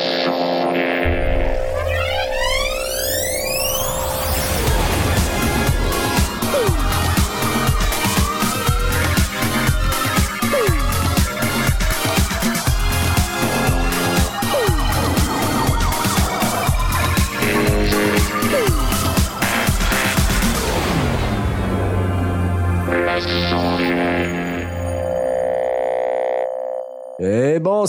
[0.00, 0.47] Et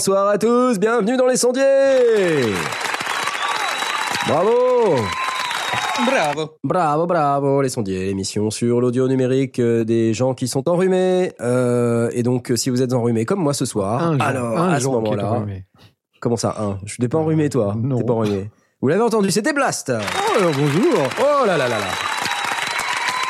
[0.00, 1.60] bonsoir à tous, bienvenue dans les sondiers
[4.26, 4.96] Bravo
[6.06, 6.50] Bravo.
[6.64, 11.32] Bravo, bravo, les sondiers, l'émission sur l'audio numérique euh, des gens qui sont enrhumés.
[11.42, 14.70] Euh, et donc, euh, si vous êtes enrhumé comme moi ce soir, Un alors un
[14.70, 15.44] à ce moment-là,
[16.18, 16.78] comment ça, un?
[16.86, 17.98] Je n'ai pas enrhumé, toi non.
[17.98, 18.50] T'es pas enrhumé.
[18.80, 20.94] Vous l'avez entendu, c'était Blast Oh, alors, bonjour.
[21.20, 21.88] Oh là là là là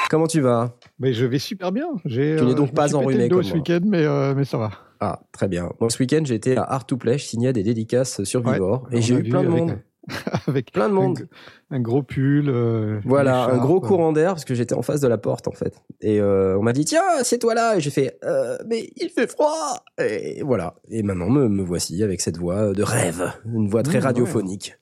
[0.09, 0.71] Comment tu vas?
[1.01, 1.89] Mais je vais super bien.
[2.05, 3.57] J'ai, Tu n'es euh, donc me pas enrhumé comme ce moi.
[3.59, 4.71] week-end, mais, euh, mais ça va.
[5.01, 5.73] Ah, très bien.
[5.81, 9.01] Moi, ce week-end, été à Art to Play, je signais des dédicaces sur Vivor, et
[9.01, 9.79] j'ai eu plein de avec monde.
[10.49, 11.29] Avec Plein de monde.
[11.71, 12.49] Un, gros pull.
[12.49, 13.87] euh, Voilà, un gros écharpe.
[13.87, 15.75] courant d'air parce que j'étais en face de la porte en fait.
[16.01, 17.77] Et euh, on m'a dit tiens, c'est toi là.
[17.77, 19.85] Et j'ai fait euh, mais il fait froid.
[20.03, 20.75] Et voilà.
[20.89, 24.75] Et maintenant me, me voici avec cette voix de rêve, une voix très Mmh, radiophonique.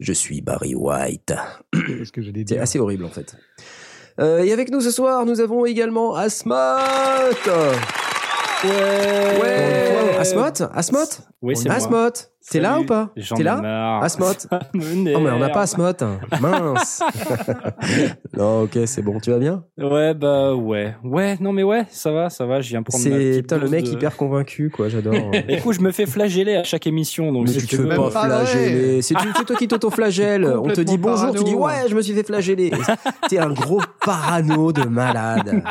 [0.00, 1.34] Je suis Barry White.
[2.12, 3.34] Que C'est assez horrible en fait.
[4.20, 6.54] Euh, et avec nous ce soir, nous avons également Asmot.
[8.64, 9.38] Ouais.
[9.40, 10.16] Ouais.
[10.18, 10.98] Asmot, Asmot,
[11.42, 11.76] Oui, c'est moi.
[11.76, 12.10] Asmot.
[12.50, 14.02] T'es là ou pas T'es là marre.
[14.02, 14.32] Asmot.
[14.38, 15.92] Ça me Oh mais on n'a pas Asmot.
[16.40, 17.02] Mince.
[18.36, 19.18] non, ok, c'est bon.
[19.20, 19.64] Tu vas bien?
[19.76, 20.94] Ouais, bah ouais.
[21.04, 23.84] Ouais, non mais ouais, ça va, ça va, je viens prendre C'est putain le mec
[23.84, 25.14] de- hyper convaincu quoi, j'adore.
[25.48, 27.96] Écoute, je me fais flageller à chaque émission, donc Mais si tu te tu fais
[27.96, 29.02] pas flageller.
[29.02, 30.44] C'est toi qui t'auto-flagelle.
[30.46, 32.70] On te dit bonjour, tu dis ouais, je me suis fait flageller.
[33.28, 35.62] T'es un gros parano de malade.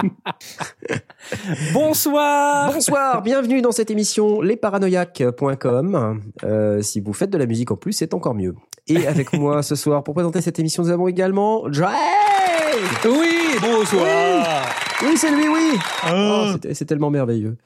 [1.73, 6.21] Bonsoir Bonsoir, bienvenue dans cette émission lesparanoïaques.com.
[6.43, 8.55] Euh, si vous faites de la musique en plus, c'est encore mieux.
[8.87, 11.83] Et avec moi ce soir pour présenter cette émission, nous avons également Jay.
[13.05, 14.65] Oui, bonsoir
[15.03, 15.77] Oui, c'est lui, oui.
[16.11, 17.57] Oh, c'était- c'est tellement merveilleux.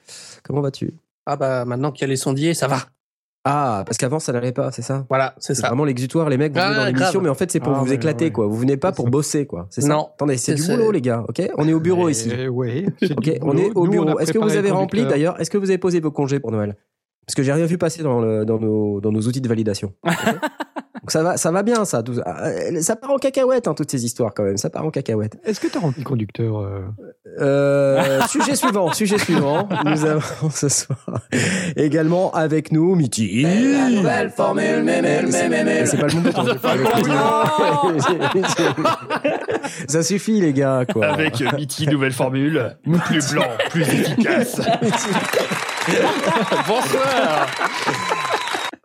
[0.44, 0.94] Comment vas-tu?
[1.26, 2.80] Ah bah maintenant qu'il y a les sondiers, ça va.
[3.44, 5.06] Ah, parce qu'avant ça n'allait pas, c'est ça?
[5.10, 5.68] Voilà, c'est C'est ça.
[5.70, 6.94] vraiment l'exutoire, les mecs, vous Ah, venez dans grave.
[6.96, 8.32] l'émission, mais en fait, c'est pour Ah, vous ouais, éclater, ouais.
[8.32, 8.46] quoi.
[8.46, 9.66] Vous venez pas pour bosser, quoi.
[9.72, 9.88] C'est ça?
[9.88, 10.10] Non.
[10.14, 11.42] Attendez, c'est du boulot, les gars, ok?
[11.58, 12.30] On est au bureau ici.
[12.48, 14.20] Ouais, c'est Ok, du on est au bureau.
[14.20, 16.76] Est-ce que vous avez rempli, d'ailleurs Est-ce que vous avez posé vos congés pour Noël?
[17.26, 19.94] Parce que j'ai rien vu passer dans, le- dans, nos, dans nos outils de validation.
[20.06, 22.04] Donc ça va, ça va bien, ça.
[22.04, 24.58] tout- euh, ça part en cacahuète, hein, toutes ces histoires, quand même.
[24.58, 25.38] Ça part en cacahuète.
[25.44, 26.82] Est-ce que tu as rempli le conducteur euh,
[27.40, 29.68] Euh, sujet suivant, sujet suivant.
[29.86, 31.00] Nous avons ce soir
[31.76, 33.42] également avec nous Mitty.
[33.44, 35.86] La nouvelle formule, mémé, C'est- mémé, mémé.
[35.88, 36.46] C'est pas le bon bouton.
[39.88, 41.08] Ça suffit, les gars, quoi.
[41.08, 44.62] Avec euh, Mitty, nouvelle formule, plus blanc, plus efficace.
[46.68, 47.48] Bonsoir.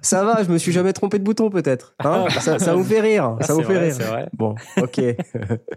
[0.01, 1.95] Ça va, je me suis jamais trompé de bouton, peut-être.
[2.05, 2.27] Hein?
[2.41, 3.37] Ça, ça vous fait rire.
[3.41, 3.95] Ah, Ça vous fait vrai, rire.
[3.97, 4.29] C'est vrai.
[4.33, 5.01] Bon, ok.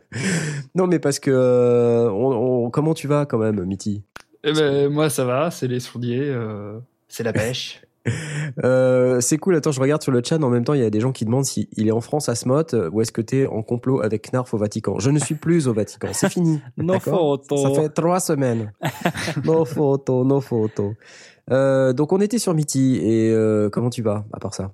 [0.76, 1.32] non, mais parce que.
[1.32, 4.04] euh, on- on- comment tu vas, quand même, Mitty?
[4.44, 7.82] Eh ben, moi, ça va, c'est les sondiers, euh, c'est la pêche.
[8.64, 9.56] Euh, c'est cool.
[9.56, 10.42] Attends, je regarde sur le chat.
[10.42, 12.36] En même temps, il y a des gens qui demandent s'il est en France à
[12.36, 14.98] Smot ou est-ce que t'es en complot avec Knarf au Vatican?
[15.00, 16.08] Je ne suis plus au Vatican.
[16.14, 16.60] C'est fini.
[16.78, 17.58] No photo.
[17.58, 18.74] Ça fait trois semaines.
[19.46, 20.94] no photo, no photo.
[21.52, 24.72] Euh, donc on était sur Mitty et euh, comment tu vas à part ça?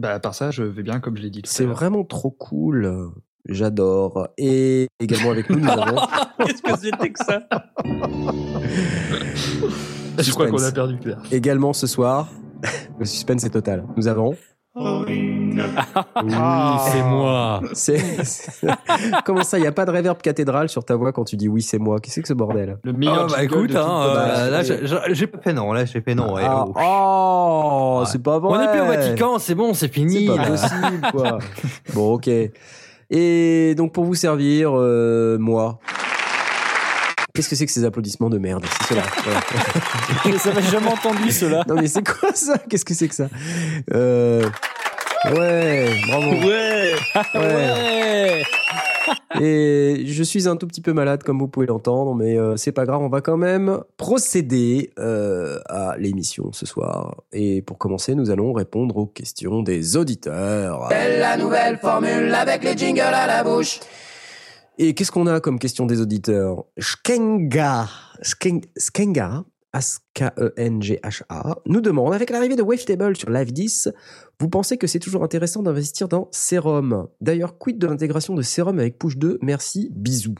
[0.00, 1.76] Bah, à part ça, je vais bien, comme je l'ai dit tout C'est à l'heure.
[1.76, 3.10] vraiment trop cool.
[3.48, 4.28] J'adore.
[4.38, 5.96] Et également avec nous, nous avons
[6.46, 7.40] Qu'est-ce que c'était que ça?
[10.22, 10.74] Je crois qu'on a Suspense.
[10.74, 11.18] perdu Claire.
[11.32, 12.28] également ce soir.
[12.98, 13.84] Le suspense est total.
[13.96, 14.36] Nous avons.
[14.76, 15.04] Ah.
[16.92, 17.60] c'est moi.
[17.72, 18.66] C'est c'est-
[19.24, 21.48] comment ça Il y a pas de reverb cathédrale sur ta voix quand tu dis
[21.48, 21.98] oui c'est moi?
[21.98, 22.78] Qu'est-ce que c'est que ce bordel?
[22.82, 25.38] Le Ah, meilleur bah jingle écoute, de hein, Bah, euh, là, j'ai- j'ai j'ai pas
[25.38, 26.34] fait non, là, j'ai fait non.
[26.34, 26.72] ouais, Ah, oh.
[26.76, 28.06] oh, Ouais.
[28.10, 28.50] c'est pas vrai.
[28.52, 30.26] On n'est plus au Vatican, c'est bon, c'est C'est fini.
[30.26, 30.46] pas là.
[30.46, 31.38] possible, quoi.
[31.94, 32.30] bon, ok.
[33.12, 35.78] Et donc, pour vous servir, euh, moi.
[37.34, 38.64] Qu'est-ce que c'est que ces applaudissements de merde?
[38.80, 39.02] C'est cela.
[39.02, 40.32] Ouais.
[40.38, 41.64] Ça m'a jamais entendu cela.
[41.68, 42.58] non, mais c'est quoi ça?
[42.68, 43.28] Qu'est-ce que c'est que ça?
[43.92, 44.48] Euh...
[45.36, 46.30] Ouais, bravo.
[46.46, 46.94] Ouais.
[47.34, 47.40] Ouais.
[47.40, 48.42] Ouais.
[49.40, 52.72] Et je suis un tout petit peu malade, comme vous pouvez l'entendre, mais euh, c'est
[52.72, 57.16] pas grave, on va quand même procéder euh, à l'émission ce soir.
[57.32, 60.88] Et pour commencer, nous allons répondre aux questions des auditeurs.
[60.88, 63.80] Belle la nouvelle formule avec les jingles à la bouche.
[64.82, 66.64] Et qu'est-ce qu'on a comme question des auditeurs?
[66.78, 67.86] Skenga,
[68.22, 69.44] Sken- Skenga,
[69.74, 73.90] S-K-E-N-G-H-A, nous demande avec l'arrivée de Wavetable sur Live 10,
[74.40, 77.08] vous pensez que c'est toujours intéressant d'investir dans Serum?
[77.20, 80.34] D'ailleurs, quid de l'intégration de Serum avec Push 2 Merci, bisous.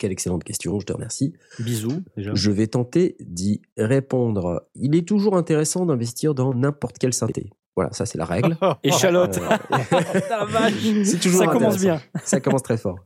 [0.00, 1.32] Quelle excellente question, je te remercie.
[1.60, 2.34] Bisous, déjà.
[2.34, 4.68] Je vais tenter d'y répondre.
[4.74, 7.50] Il est toujours intéressant d'investir dans n'importe quelle synthé.
[7.76, 8.56] Voilà, ça c'est la règle.
[8.82, 9.38] Échalote.
[9.38, 9.78] Euh,
[11.04, 12.00] c'est toujours Ça commence bien.
[12.24, 12.96] Ça commence très fort.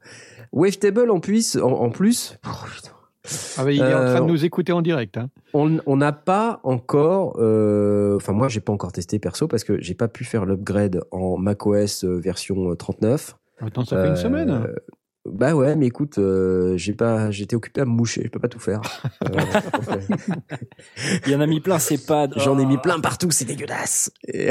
[0.52, 2.90] Wavetable en plus, en, en plus, oh, putain.
[3.58, 5.18] Ah bah, il est en train Euh, de nous écouter en direct.
[5.18, 5.28] Hein.
[5.52, 9.94] on n'a pas encore, euh, enfin moi j'ai pas encore testé perso parce que j'ai
[9.94, 13.36] pas pu faire l'upgrade en macOS euh, version 39.
[13.60, 14.66] Attends, ça fait une Euh, semaine.
[15.26, 18.48] Bah ouais, mais écoute, euh, j'ai pas, j'étais occupé à me moucher, je peux pas
[18.48, 18.80] tout faire.
[19.24, 19.38] Euh,
[21.26, 22.30] Il y en a mis plein ses pads.
[22.36, 24.10] J'en ai mis plein partout, c'est dégueulasse.
[24.26, 24.48] Et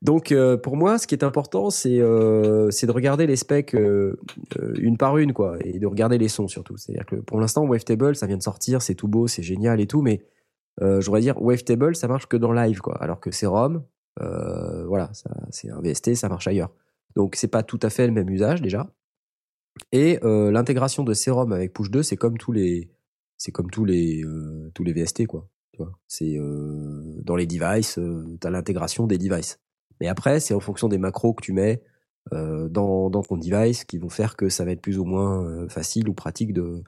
[0.00, 3.74] donc euh, pour moi, ce qui est important, c'est euh, c'est de regarder les specs
[3.74, 4.18] euh,
[4.78, 6.78] une par une, quoi, et de regarder les sons surtout.
[6.78, 9.86] C'est-à-dire que pour l'instant, Wavetable, ça vient de sortir, c'est tout beau, c'est génial et
[9.86, 10.24] tout, mais
[10.80, 13.84] euh, je voudrais dire Wavetable, ça marche que dans live, quoi, alors que Serum,
[14.22, 16.70] euh, voilà, ça, c'est un VST, ça marche ailleurs.
[17.14, 18.88] Donc c'est pas tout à fait le même usage déjà.
[19.92, 22.90] Et euh, l'intégration de Serum avec Push 2, c'est comme tous les,
[23.38, 25.48] c'est comme tous les, euh, tous les VST, quoi.
[26.06, 27.98] C'est euh, dans les devices,
[28.40, 29.58] tu as l'intégration des devices.
[30.00, 31.82] Mais après, c'est en fonction des macros que tu mets
[32.30, 36.08] dans, dans ton device qui vont faire que ça va être plus ou moins facile
[36.08, 36.84] ou pratique de,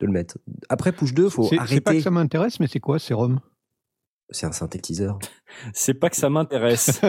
[0.00, 0.36] de le mettre.
[0.68, 1.96] Après Push 2, faut C'est c'est pas arrêter.
[1.98, 3.40] que ça m'intéresse, mais c'est quoi, Serum?
[4.34, 5.18] C'est un synthétiseur.
[5.72, 7.00] C'est pas que ça m'intéresse.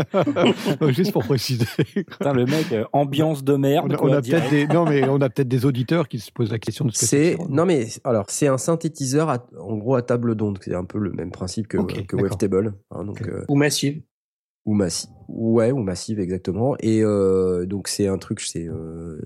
[0.89, 1.65] Juste pour préciser.
[1.95, 3.93] Putain, le mec, euh, ambiance de On merde.
[3.93, 4.49] a, on a direct.
[4.49, 6.91] peut-être des, non, mais on a peut-être des auditeurs qui se posent la question de
[6.91, 7.37] ce que c'est.
[7.49, 10.59] Non mais alors c'est un synthétiseur à- en gros à table d'onde.
[10.61, 12.15] C'est un peu le même principe que, Ok, que.
[12.15, 12.73] Wavetable.
[12.91, 14.01] hein, euh, Ou massive.
[14.65, 19.19] ou massive ouais ou massive exactement et euh, donc c'est un truc c'est euh,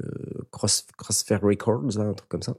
[0.51, 2.55] cross crossfair records hein, un truc comme ça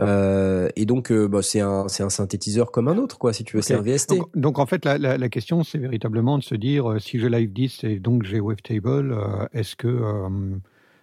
[0.00, 3.44] Euh, et donc euh, bah, c'est un c'est un synthétiseur comme un autre quoi si
[3.44, 3.80] tu veux c'est Ok.
[3.80, 6.90] un VST Donc, donc, en fait, la, la- la question, c'est véritablement de se dire,
[6.90, 10.28] euh, si j'ai Live 10 et donc j'ai Wavetable, euh, est-ce que euh,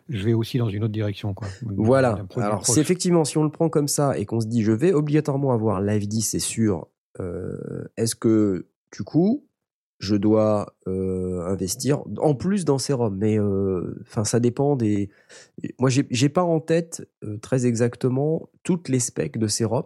[0.10, 1.48] je vais aussi dans une autre direction quoi,
[1.78, 2.20] voilà.
[2.36, 4.92] alors c'est effectivement si on le prend comme ça et qu'on se dit je vais
[4.92, 6.88] obligatoirement avoir Live 10 c'est sûr
[7.22, 9.46] euh, est-ce que du coup
[10.02, 13.38] je dois euh, investir en plus dans Serum mais
[14.02, 15.10] enfin ça dépend des
[15.80, 19.84] moi j'ai j'ai pas en tête euh, très exactement toutes les specs de Serum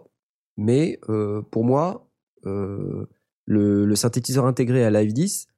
[0.56, 2.08] mais euh, pour moi
[2.46, 3.06] euh,
[3.44, 5.48] le, le synthétiseur intégré à Live 10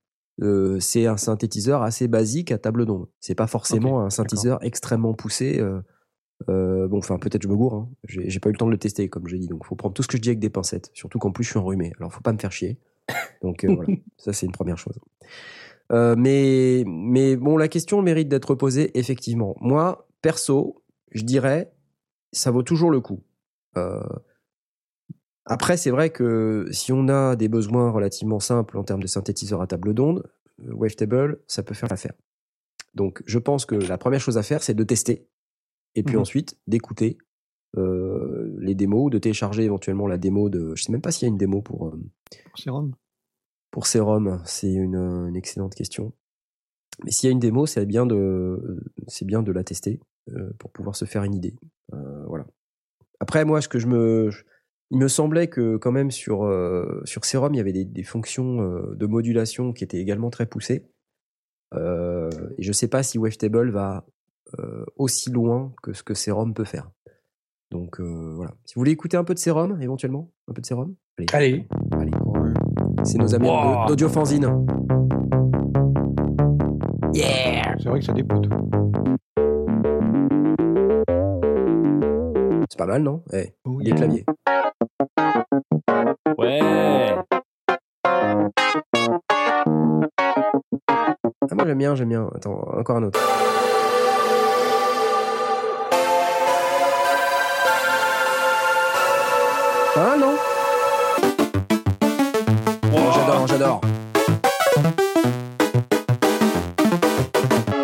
[0.43, 5.15] euh, c'est un synthétiseur assez basique à table d'onde c'est pas forcément un synthétiseur extrêmement
[5.15, 5.81] poussé euh,
[6.49, 7.75] euh, bon, enfin, peut-être je me gourre.
[7.75, 7.89] Hein.
[8.05, 9.49] J'ai j'ai pas eu le temps de le tester, comme j'ai dit.
[9.49, 10.89] Donc, faut prendre tout ce que je dis avec des pincettes.
[10.95, 11.93] Surtout qu'en plus, je suis enrhumé.
[11.99, 12.79] Alors, faut pas me faire chier.
[13.43, 13.93] Donc, euh, voilà.
[14.19, 14.99] Ça, c'est une première chose.
[15.93, 19.57] Euh, mais, mais bon, la question mérite d'être posée, effectivement.
[19.61, 20.83] Moi, perso,
[21.13, 21.73] je dirais,
[22.33, 23.23] ça vaut toujours le coup.
[23.77, 24.01] Euh,
[25.47, 29.63] après, c'est vrai que si on a des besoins relativement simples en termes de synthétiseur
[29.63, 32.13] à table d'onde, Wavetable, ça peut faire l'affaire.
[32.95, 35.27] Donc, je pense que la première chose à faire, c'est de tester
[35.95, 36.23] et puis Mhm.
[36.23, 37.17] ensuite d'écouter
[37.76, 40.75] euh, les démos ou de télécharger éventuellement la démo de.
[40.75, 42.00] Je sais même pas s'il y a une démo pour, euh,
[42.55, 42.94] Serum
[43.70, 44.41] pour Serum.
[44.47, 46.12] C'est une, une excellente question.
[47.05, 50.00] Mais s'il y a une démo, c'est bien de, c'est bien de la tester
[50.35, 51.55] euh, pour pouvoir se faire une idée.
[52.26, 52.47] Voilà.
[53.20, 54.44] Après, moi, ce que je me, je-
[54.91, 56.38] il me semblait que quand même sur
[57.05, 58.56] sur Serum, il y avait des, des fonctions
[58.94, 60.87] de modulation qui étaient également très poussées.
[61.75, 64.06] Et je sais pas si Wavetable va
[64.97, 66.91] aussi loin que ce que Serum peut faire.
[67.70, 68.53] Donc euh, voilà.
[68.65, 71.26] Si vous voulez écouter un peu de Serum, éventuellement, un peu de Serum, allez.
[71.32, 71.69] Allez.
[71.93, 72.12] Allez.
[73.05, 73.87] C'est nos amis Wow.
[73.88, 74.67] d'Audiofanzine.
[77.12, 78.49] C'est vrai que ça dépote.
[82.71, 83.23] C'est pas mal, non?
[83.33, 84.25] Eh, Oh, les claviers.
[86.38, 86.61] Ouais.
[91.50, 92.28] Ah, moi j'aime bien, j'aime bien.
[92.35, 93.21] Attends, encore un autre.
[100.00, 100.35] Ah non
[102.95, 103.81] Oh, J'adore, j'adore.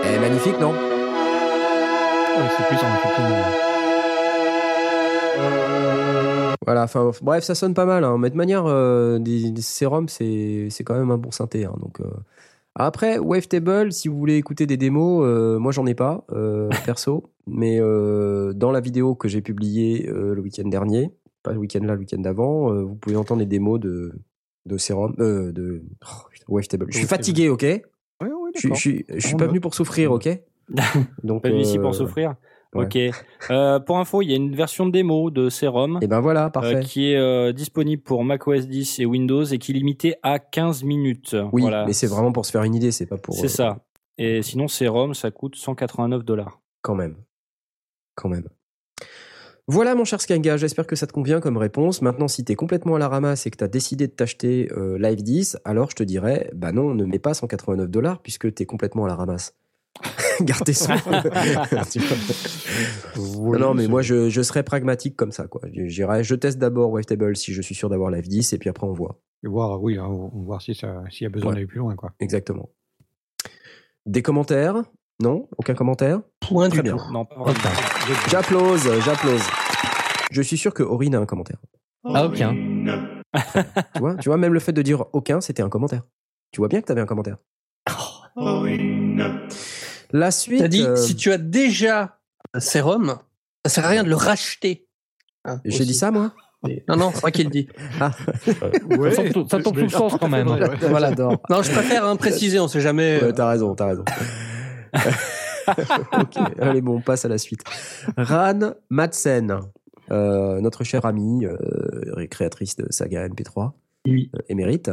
[0.05, 2.65] Eh, magnifique, non Ouais, c'est.
[6.65, 8.05] Voilà, enfin, bref, ça sonne pas mal.
[8.05, 8.17] Hein.
[8.19, 11.65] Mais de manière, euh, des, des sérums, c'est c'est quand même un bon synthé.
[11.65, 11.75] hein.
[11.81, 12.05] donc, euh.
[12.77, 17.25] Après, Wavetable, si vous voulez écouter des démos, euh, moi j'en ai pas, euh, perso.
[17.47, 21.13] mais euh, dans la vidéo que j'ai publiée le week-end dernier,
[21.45, 24.13] pas le week-end là, le week-end d'avant, euh, vous pouvez entendre les démos de,
[24.67, 26.87] de Serum, euh, de oh, Wavetable.
[26.91, 27.63] Je suis fatigué, ok?
[27.63, 27.83] Ouais,
[28.21, 29.51] ouais, Je je suis je suis On pas note.
[29.51, 30.29] venu pour souffrir, ok?
[31.23, 32.31] Donc, Pas venu ici euh, pour souffrir?
[32.75, 32.87] ouais.
[32.87, 32.99] Ok.
[33.51, 36.51] Euh, pour info, il y a une version démo de Serum Et ben voilà, euh,
[36.51, 36.81] parfait.
[36.81, 40.83] qui est euh, disponible pour macOS 10 et Windows et qui est limitée à 15
[40.83, 41.37] minutes.
[41.53, 41.87] oui, Voilà.
[41.87, 43.35] mais c'est vraiment pour se faire une idée, c'est pas pour.
[43.37, 43.85] C'est euh, ça.
[44.19, 46.61] Et sinon, Serum, ça coûte 189 dollars.
[46.83, 47.17] Quand même.
[48.17, 48.49] Quand même.
[49.67, 52.03] Voilà mon cher Skanga, j'espère que ça te convient comme réponse.
[52.03, 55.23] Maintenant, si t'es complètement à la ramasse et que t'as décidé de t'acheter euh, Live
[55.23, 59.07] 10, alors je te dirais, bah non, ne mets pas 189 dollars puisque t'es complètement
[59.07, 59.55] à la ramasse.
[60.43, 60.93] Garde tes sous.
[63.17, 65.63] Non, non, mais moi, je, je serais pragmatique comme ça, quoi.
[65.73, 68.69] Je, j'irais- je teste d'abord Wavetable si je suis sûr d'avoir Live 10 et puis
[68.69, 69.21] après on voit.
[69.45, 71.55] Et voir, oui, hein, on- voir si ça, s'il y a besoin Ouais.
[71.55, 72.13] d'aller plus loin, quoi.
[72.21, 72.69] Exactement.
[74.07, 74.83] Des commentaires?
[75.23, 75.49] Non?
[75.59, 76.21] Aucun commentaire?
[76.41, 76.97] Point Très du bien.
[76.97, 77.13] tout.
[77.13, 77.59] Non, pas vraiment.
[78.29, 79.43] J'applause, j'applause.
[80.31, 81.59] Je suis sûr que Aurine a un commentaire.
[82.05, 82.55] Ah, aucun.
[83.95, 86.03] Tu vois, tu vois, même le fait de dire aucun, c'était un commentaire.
[86.53, 87.37] Tu vois bien que tu avais un commentaire.
[90.13, 90.61] La suite.
[90.61, 92.19] T'as dit, euh, si tu as déjà
[92.53, 93.19] un sérum,
[93.65, 94.87] ça sert à rien de le racheter.
[95.45, 95.87] Hein, J'ai aussi.
[95.87, 96.33] dit ça, moi?
[96.89, 97.69] Non, non, c'est moi qui le dis.
[98.99, 100.49] Ouais, Ça tombe- ça tombe sous le sens quand même.
[100.89, 101.11] Voilà.
[101.13, 103.19] Non, je préfère hein, préciser, on sait jamais.
[103.19, 104.05] Ouais, euh, t'as raison, t'as raison.
[106.13, 107.63] ok, allez, bon, on passe à la suite.
[108.17, 109.61] Ran Madsen,
[110.11, 113.73] euh, notre chère amie, euh, créatrice de saga MP3,
[114.07, 114.31] Oui.
[114.35, 114.91] euh, émérite,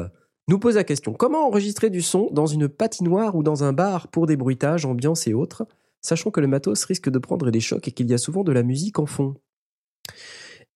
[0.48, 4.08] nous pose la question comment enregistrer du son dans une patinoire ou dans un bar
[4.08, 5.66] pour des bruitages, ambiance et autres,
[6.02, 8.52] sachant que le matos risque de prendre des chocs et qu'il y a souvent de
[8.52, 9.36] la musique en fond?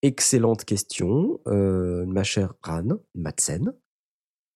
[0.01, 3.73] Excellente question, euh, ma chère Ran Madsen.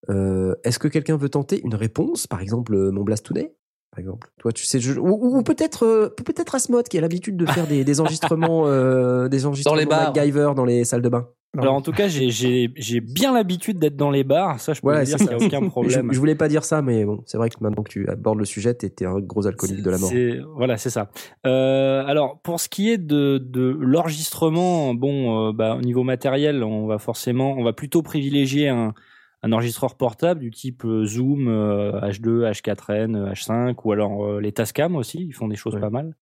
[0.08, 2.26] Est-ce que quelqu'un veut tenter une réponse?
[2.26, 3.54] Par exemple, mon Blastounet
[3.92, 4.30] par exemple.
[4.40, 7.68] Toi, tu sais, je- ou, ou- peut-être, euh, peut-être Asmod qui a l'habitude de faire
[7.68, 10.14] des, des enregistrements, euh, des enregistrements les bars.
[10.16, 11.28] MacGyver dans les salles de bain.
[11.58, 14.60] Alors en tout cas, j'ai- j'ai j'ai bien l'habitude d'être dans les bars.
[14.60, 16.10] Ça, je peux Voilà, dire qu'il n'y a aucun Je, problème.
[16.14, 18.46] je voulais pas dire ça, mais bon, c'est vrai que maintenant que tu abordes le
[18.46, 20.12] sujet, t'es un gros alcoolique de la mort.
[20.56, 21.10] Voilà, c'est ça.
[21.48, 23.76] Euh, alors, pour ce qui est de, de
[24.20, 28.94] l'enregistrement, bon, euh, bah, au niveau matériel, on va forcément, on va plutôt privilégier un,
[29.42, 34.42] un enregistreur portable du type euh, Zoom, euh, H2, H4n, euh, H5, ou alors euh,
[34.42, 35.80] les Tascam aussi, ils font des choses Ouais.
[35.80, 36.16] pas mal,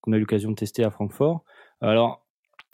[0.00, 1.44] qu'on a eu l'occasion de tester à Francfort.
[1.80, 2.24] Alors,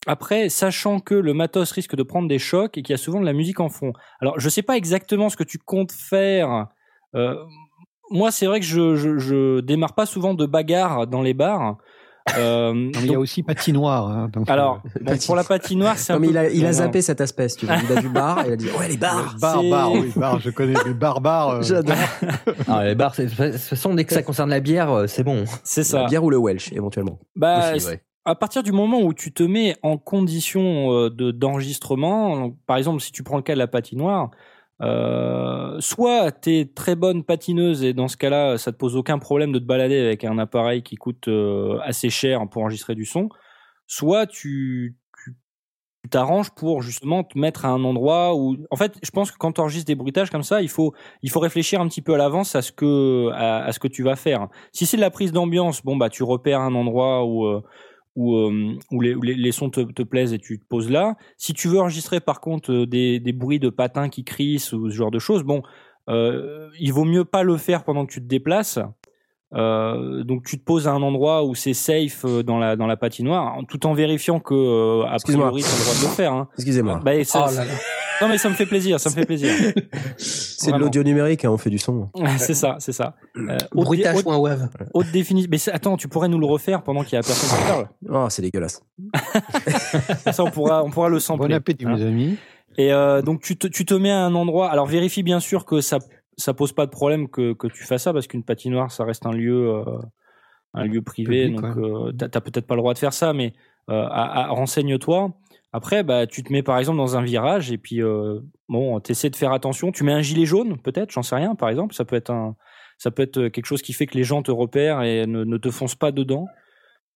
[0.07, 3.21] après, sachant que le matos risque de prendre des chocs et qu'il y a souvent
[3.21, 3.92] de la musique en fond.
[4.21, 6.69] Alors, je sais pas exactement ce que tu comptes faire.
[7.14, 7.37] Euh,
[8.11, 11.76] moi, c'est vrai que je, je, je démarre pas souvent de bagarre dans les bars.
[12.37, 14.08] Euh, Non, mais il y a aussi patinoire.
[14.08, 16.50] hein, donc, alors, euh, bon, pour la patinoire, c'est un Non, mais peu il a,
[16.50, 17.72] il a non, zappé cet aspect, tu veux.
[17.90, 20.40] Il a vu bar, et il a dit Ouais, les bars bar, bar, oui, bar,
[20.40, 21.50] je connais les barbares.
[21.50, 21.96] euh, J'adore.
[22.68, 25.25] Ah, les bars, c'est- de toute façon, dès que ça concerne la bière, euh, c'est
[25.25, 25.44] bon.
[25.64, 26.02] C'est ça.
[26.02, 27.18] La bière ou le Welsh, éventuellement.
[27.37, 28.02] Bah, Aussi, ouais.
[28.25, 33.12] à partir du moment où tu te mets en condition de d'enregistrement, par exemple, si
[33.12, 34.30] tu prends le cas de la patinoire,
[34.80, 39.18] euh, soit tu es très bonne patineuse et dans ce cas-là, ça te pose aucun
[39.18, 43.04] problème de te balader avec un appareil qui coûte euh, assez cher pour enregistrer du
[43.04, 43.28] son,
[43.87, 44.96] soit tu
[46.08, 49.52] t'arranges pour justement te mettre à un endroit où en fait je pense que quand
[49.52, 52.16] tu enregistres des bruitages comme ça il faut il faut réfléchir un petit peu à
[52.16, 54.49] l'avance à ce que à ce que tu vas faire.
[54.72, 57.62] Si c'est de la prise d'ambiance bon bah tu repères un endroit où euh,
[58.17, 60.90] où, euh, où, les, où les, les sons te, te plaisent et tu te poses
[60.90, 61.14] là.
[61.37, 64.90] Si tu veux enregistrer par contre euh, des, des bruits de patins qui crissent ou
[64.90, 65.62] ce genre de choses, bon,
[66.09, 68.79] euh, il vaut mieux pas le faire pendant que tu te déplaces.
[69.52, 72.97] Euh, donc tu te poses à un endroit où c'est safe dans la dans la
[72.97, 75.47] patinoire, tout en vérifiant que euh, a Excuse-moi.
[75.47, 76.33] priori tu as le droit de le faire.
[76.33, 76.49] Hein.
[76.55, 77.00] Excusez-moi.
[77.05, 77.73] Bah, Oh là là.
[78.21, 79.50] Non mais ça me fait plaisir, ça me fait plaisir.
[80.17, 82.11] c'est de l'audio numérique, hein, on fait du son.
[82.39, 83.15] c'est ça, c'est ça.
[83.37, 84.27] Euh, haute, haute,
[84.95, 85.49] haute définition.
[85.50, 87.89] Mais attends, tu pourrais nous le refaire pendant qu'il y a personne qui parle?
[88.09, 88.83] Oh, c'est dégueulasse.
[90.33, 91.49] Ça on pourra on pourra le sampler.
[91.49, 91.95] Bon appétit, hein.
[91.97, 92.37] mes amis.
[92.79, 94.71] Et euh, donc tu te, tu te mets à un endroit.
[94.71, 95.99] Alors vérifie bien sûr que ça
[96.37, 99.27] ça pose pas de problème que, que tu fasses ça parce qu'une patinoire ça reste
[99.27, 99.85] un lieu euh,
[100.75, 103.33] un lieu privé Public, donc euh, t'as t'as peut-être pas le droit de faire ça
[103.33, 103.53] mais
[103.91, 105.33] euh, à- à- renseigne-toi.
[105.73, 109.31] Après bah tu te mets par exemple dans un virage et puis euh, bon t'essaies
[109.31, 109.93] de faire attention.
[109.93, 112.57] Tu mets un gilet jaune peut-être j'en sais rien par exemple ça peut être un
[112.99, 115.57] ça peut être quelque chose qui fait que les gens te repèrent et ne, ne
[115.59, 116.47] te foncent pas dedans.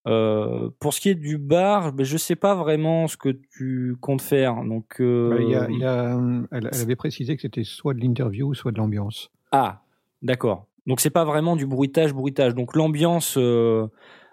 [0.07, 3.97] Euh, pour ce qui est du bar, ben, je sais pas vraiment ce que tu
[4.01, 4.63] comptes faire.
[4.65, 7.65] Donc, euh, il y a- il y a, euh, elle, elle avait précisé que c'était
[7.65, 9.31] soit de l'interview, soit de l'ambiance.
[9.51, 9.81] Ah,
[10.23, 10.67] d'accord.
[10.87, 12.55] Donc c'est pas vraiment du bruitage, bruitage.
[12.55, 13.87] Donc l'ambiance, euh,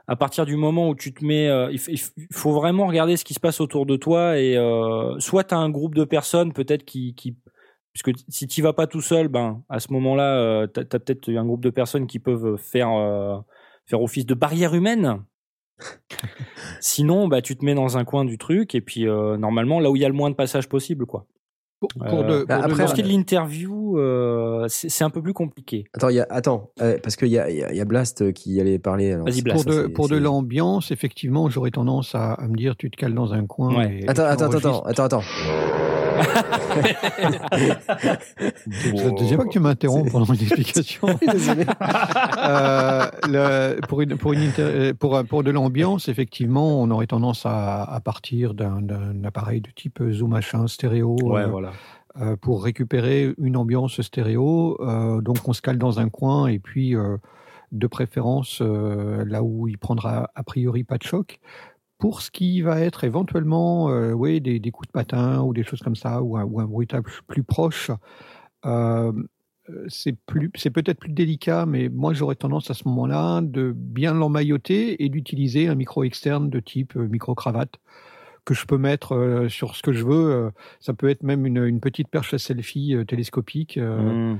[0.08, 2.00] à partir du moment où tu te mets, euh, il,
[2.32, 5.58] faut vraiment regarder ce qui se passe autour de toi et euh, soit tu as
[5.58, 7.38] un groupe de personnes peut-être qui, qui,
[7.94, 11.30] puisque si tu vas pas tout seul, ben à ce moment-là, euh, tu as, peut-être
[11.30, 12.90] un groupe de personnes qui peuvent faire
[13.86, 15.24] faire office de barrière humaine.
[16.80, 19.96] Sinon, bah tu te mets dans un coin du truc et puis normalement là où
[19.96, 21.26] il y a le moins de passages possible, quoi.
[21.82, 25.04] Pour, pour Euh, de, bah, pour après, ce qui est de l'interview, euh, c'est c'est
[25.04, 25.86] un peu plus compliqué.
[25.96, 28.32] Attends, y a, attends euh, parce qu'il y a, il y, a, y a Blast
[28.34, 29.12] qui allait parler.
[29.14, 29.44] alors Blast.
[29.66, 32.98] pour ça, de, pour de l'ambiance, effectivement, j'aurais tendance à, à me dire tu te
[32.98, 33.76] cales dans un coin.
[33.76, 34.02] Ouais.
[34.04, 34.88] et- Attends, et attends, attends, enregistres.
[34.88, 35.91] attends, attends.
[38.70, 41.08] C'est la deuxième fois que tu m'interromps pendant mon explication.
[42.38, 47.46] Euh, le- pour, une, pour, une inter- pour, pour de l'ambiance, effectivement, on aurait tendance
[47.46, 48.82] à, à partir d'un-
[49.24, 51.72] appareil de type Zoom H1 stéréo Ouais, euh, voilà.
[52.22, 54.78] euh, pour récupérer une ambiance stéréo.
[54.82, 56.96] Euh, donc on se cale dans un coin et puis
[57.72, 61.40] de préférence euh, là où il prendra a priori pas de choc.
[62.02, 65.80] Pour ce qui va être éventuellement euh, oui, des, coups de patin ou des choses
[65.80, 67.92] comme ça, ou un, bruitage plus proche,
[68.66, 69.14] euh,
[69.88, 74.14] c'est plus, c'est peut-être plus délicat, mais moi j'aurais tendance à ce moment-là de bien
[74.14, 77.80] l'emmailloter et d'utiliser un micro externe de type euh, micro-cravate
[78.44, 80.32] que je peux mettre euh, sur ce que je veux.
[80.32, 84.34] Euh, ça peut être même une, petite perche à selfie euh, télescopique euh, Mm.
[84.34, 84.36] euh,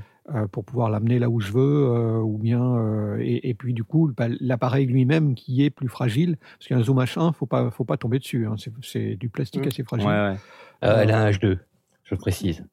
[0.50, 3.84] pour pouvoir l'amener là où je veux, euh, ou bien euh, et, et puis du
[3.84, 7.84] coup bah, l'appareil lui-même qui est plus fragile, parce qu'un zoom H1, faut pas, faut
[7.84, 8.46] pas tomber dessus.
[8.46, 8.54] hein.
[8.82, 9.68] C'est- du plastique Mm.
[9.68, 10.08] assez fragile.
[10.08, 10.36] ouais.
[10.84, 11.58] Euh, elle a un H2,
[12.04, 12.64] je précise.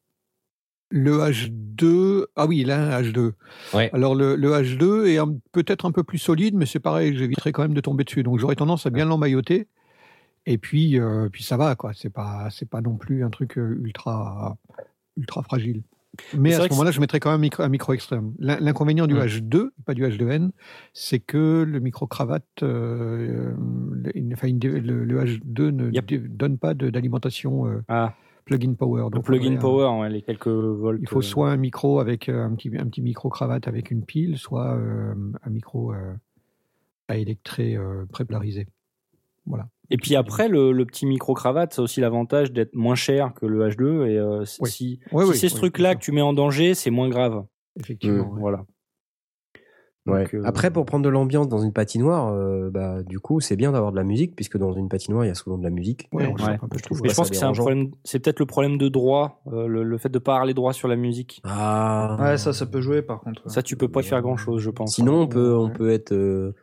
[0.92, 3.32] Le H2, ah oui, il a un H2.
[3.74, 3.90] Ouais.
[3.92, 5.18] Alors le, le H2 est
[5.52, 8.22] peut-être un peu plus solide, mais c'est pareil, j'éviterai quand même de tomber dessus.
[8.24, 9.68] Donc j'aurais tendance à bien l'emmailloter.
[10.46, 11.92] Et puis, euh, puis ça va, quoi.
[11.94, 14.56] C'est pas, c'est pas non plus un truc euh, ultra,
[15.16, 15.82] ultra fragile.
[16.36, 18.32] Mais à ce moment-là, je mettrais quand même un micro, un micro extrême.
[18.38, 19.18] L'in- L'inconvénient du Mm.
[19.26, 20.50] H2, pas du H2N,
[20.92, 23.54] c'est que le micro cravate, euh,
[23.92, 26.36] le, enfin, le, le H2 ne Yep.
[26.36, 29.08] donne pas d'alimentation euh, Ah, plug-in power.
[29.10, 30.98] Donc, plugin un- power, ouais, les quelques volts.
[31.00, 33.90] il faut euh, soit un micro avec euh, un petit, un petit micro cravate avec
[33.90, 35.92] une pile, soit euh, un micro
[37.08, 38.66] à électrer euh, prépolarisé.
[39.46, 39.68] Voilà.
[39.90, 43.46] Et puis après, le, le petit micro-cravate, ça a aussi l'avantage d'être moins cher que
[43.46, 44.06] le H2.
[44.06, 44.70] Et euh, Oui.
[44.70, 47.08] si, Oui, si oui, c'est ce oui, truc-là que tu mets en danger, c'est moins
[47.08, 47.44] grave.
[47.78, 48.26] Effectivement.
[48.26, 48.32] Mm.
[48.34, 48.40] ouais.
[48.40, 48.64] Voilà.
[50.06, 50.22] Ouais.
[50.24, 53.54] Donc, euh, Après, pour prendre de l'ambiance dans une patinoire, euh, bah, du coup, c'est
[53.54, 55.68] bien d'avoir de la musique, puisque dans une patinoire, il y a souvent de la
[55.70, 56.08] musique.
[56.12, 56.32] Ouais, Ouais.
[56.62, 57.90] un peu Je trouve je pense que c'est un problème.
[58.04, 60.88] C'est peut-être le problème de droit, euh, le, le fait de pas parler droit sur
[60.88, 61.42] la musique.
[61.44, 62.16] Ah.
[62.18, 63.42] Ouais, ça, ça peut jouer par contre.
[63.50, 64.94] Ça, tu peux pas y faire grand-chose, je pense.
[64.94, 65.72] Sinon, on peut, on Ouais.
[65.72, 66.54] peut être euh,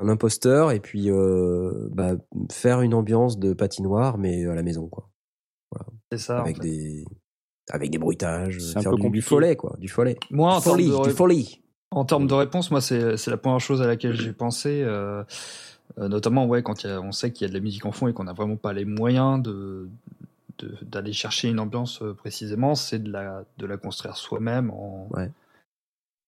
[0.00, 2.12] un imposteur et puis euh, bah,
[2.50, 5.08] faire une ambiance de patinoire, mais à la maison, quoi.
[6.10, 6.38] C'est ça.
[6.38, 6.62] en avec fait.
[6.62, 7.04] des
[7.70, 10.18] avec des bruitages, C'est un faire peu du, follet, quoi, du follet.
[10.30, 11.62] Moi, en termes folie, de du ré- folie.
[11.92, 15.22] En termes de réponse, moi, c'est c'est la première chose à laquelle j'ai pensé, euh,
[15.98, 17.86] euh, notamment ouais, quand il y a- on sait qu'il y a de la musique
[17.86, 19.88] en fond et qu'on n'a vraiment pas les moyens de
[20.58, 25.30] de- d'aller chercher une ambiance précisément, c'est de la, de la construire soi-même en, Ouais.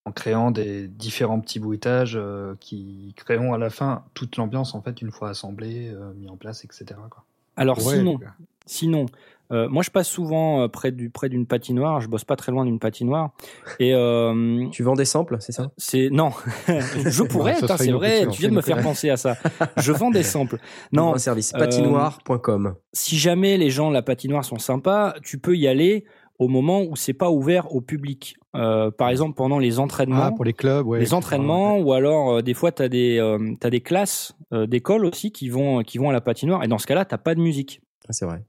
[0.05, 4.83] En créant des différents petits bruitages euh, qui créeront à la fin toute l'ambiance en
[4.83, 6.87] fait une fois assemblée, euh, mis en place, etc.
[7.11, 7.25] quoi.
[7.57, 8.19] Alors Ouais, sinon,
[8.67, 9.07] sinon,
[9.53, 12.01] euh, moi je passe souvent euh, près du près d'une patinoire.
[12.01, 13.31] Je bosse pas très loin d'une patinoire.
[13.79, 15.71] Et euh, Tu vends des samples, c'est ça?
[15.77, 16.31] c'est non,
[16.69, 17.57] je pourrais.
[17.77, 18.27] C'est vrai.
[18.31, 19.37] Tu viens de me faire penser à ça.
[19.77, 20.59] Je vends des samples.
[20.93, 22.75] Non, un service euh, patinoire.com.
[22.93, 26.05] si jamais les gens de la patinoire sont sympas, tu peux y aller
[26.39, 28.37] au moment où c'est pas ouvert au public.
[28.55, 30.25] Euh, par exemple, pendant les entraînements.
[30.25, 30.99] Ah, pour les clubs, ouais.
[30.99, 34.67] les entraînements ou alors euh, des fois tu as des euh, t'as des classes euh,
[34.67, 37.35] d'école aussi qui vont qui vont à la patinoire et dans ce cas-là t'as pas
[37.35, 38.45] de musique Ah, c'est vrai.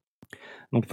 [0.73, 0.87] donc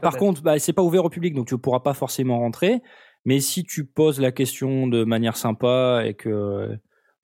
[0.00, 2.82] par, contre bah, c'est pas ouvert au public donc tu pourras pas forcément rentrer
[3.24, 6.76] mais si tu poses la question de manière sympa et que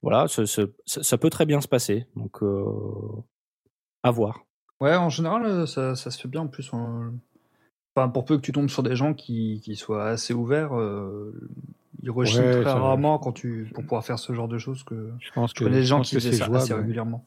[0.03, 2.63] voilà ça, ça, ça- ça peut très bien se passer donc euh,
[4.05, 4.45] à voir
[4.81, 6.73] Ouais, en général, ça, ça se fait bien en plus.
[6.73, 7.11] en-
[7.97, 11.33] Enfin, pour peu que tu tombes sur des gens qui, qui soient assez ouverts, euh,
[12.03, 15.11] ils rechignent Ouais, très rarement quand tu, pour pouvoir faire ce genre de choses que
[15.19, 16.63] Je pense que, des je gens pense qui que faisaient ça jouable.
[16.63, 17.25] assez régulièrement.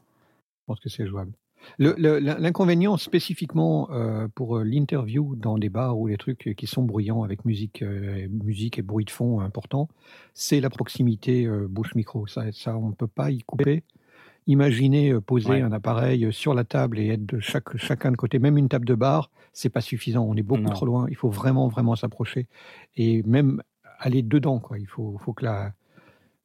[0.61, 1.33] Je pense que c'est jouable.
[1.77, 6.67] Le- le- L'inconvénient spécifiquement euh, pour euh, l'interview dans des bars ou les trucs qui
[6.67, 9.87] sont bruyants avec musique, euh, musique et bruit de fond important,
[10.33, 12.27] c'est la proximité euh, bouche-micro.
[12.27, 13.83] Ça, ça, on ne peut pas y couper.
[14.47, 15.61] Imaginez euh, poser Ouais.
[15.61, 18.85] un appareil sur la table et être de chaque, chacun de côté, même une table
[18.85, 20.25] de bar, c'est pas suffisant.
[20.27, 20.69] On est beaucoup Non.
[20.71, 21.05] trop loin.
[21.09, 22.47] Il faut vraiment, vraiment s'approcher
[22.95, 23.61] et même
[23.99, 24.59] aller dedans.
[24.59, 24.79] Quoi.
[24.79, 25.73] Il faut, faut que la,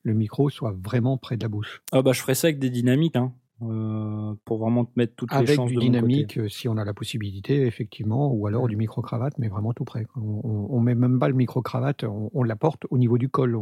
[0.04, 1.82] le micro soit vraiment près de la bouche.
[1.92, 3.32] ah bah je ferais ça avec des dynamiques hein,
[3.62, 5.98] euh, pour vraiment te mettre toutes les Avec chances du de mon côté.
[6.06, 9.84] dynamique, euh, si on a la possibilité, effectivement, ou alors du micro-cravate, mais vraiment tout
[9.84, 10.06] près.
[10.16, 13.56] On, on, on met même pas le micro-cravate, on, on l'apporte au niveau du col,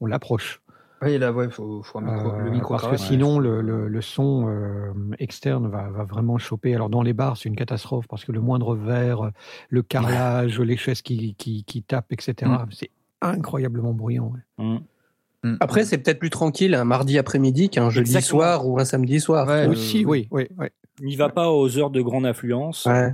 [0.00, 0.60] on l'approche.
[1.02, 3.88] Oui, là, ouais, faut, faut un micro, Euh, le micro parce que sinon, le, le,
[3.88, 6.74] le son euh, externe va, va vraiment choper.
[6.74, 9.30] Alors dans les bars, c'est une catastrophe parce que le moindre verre,
[9.68, 12.66] le carrelage, les chaises qui, qui, qui tapent, etc., Mm.
[12.70, 14.32] c'est incroyablement bruyant.
[14.58, 14.80] ouais.
[15.44, 15.56] Mm.
[15.58, 18.40] Après, c'est peut-être plus tranquille un mardi après-midi qu'un jeudi Exactement.
[18.42, 19.48] soir ou un samedi soir.
[19.48, 20.66] Ouais, Euh, Aussi, oui, oui, oui.
[21.00, 23.12] N'y va pas aux heures de grande affluence Ouais.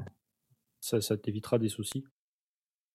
[0.80, 2.04] ça, ça t'évitera des soucis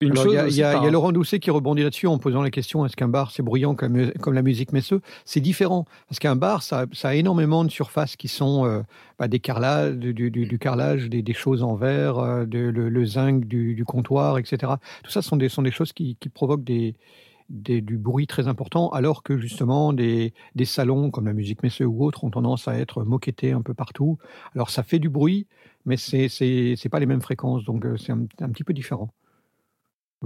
[0.03, 2.41] Une Alors, chose il y a, il y Laurent Doucet qui rebondit là-dessus en posant
[2.41, 6.19] la question est-ce qu'un bar c'est bruyant comme, comme la musique Messeux C'est différent parce
[6.19, 8.81] qu'un bar ça, ça a énormément de surfaces qui sont euh,
[9.19, 12.89] bah, des carrelages, du, du- du carrelage, des, des choses en verre, euh, de- le,
[12.89, 14.73] le zinc du, du comptoir, etc.
[15.03, 16.95] Tout ça sont des, sont des choses qui, qui provoquent des,
[17.49, 21.85] des- du bruit très important, alors que justement des, des salons comme la musique Messeux
[21.85, 24.17] ou autres ont tendance à être moquettés un peu partout.
[24.55, 25.47] Alors ça fait du bruit,
[25.85, 29.09] mais c'est pas les mêmes fréquences, donc euh, c'est un, un petit peu différent.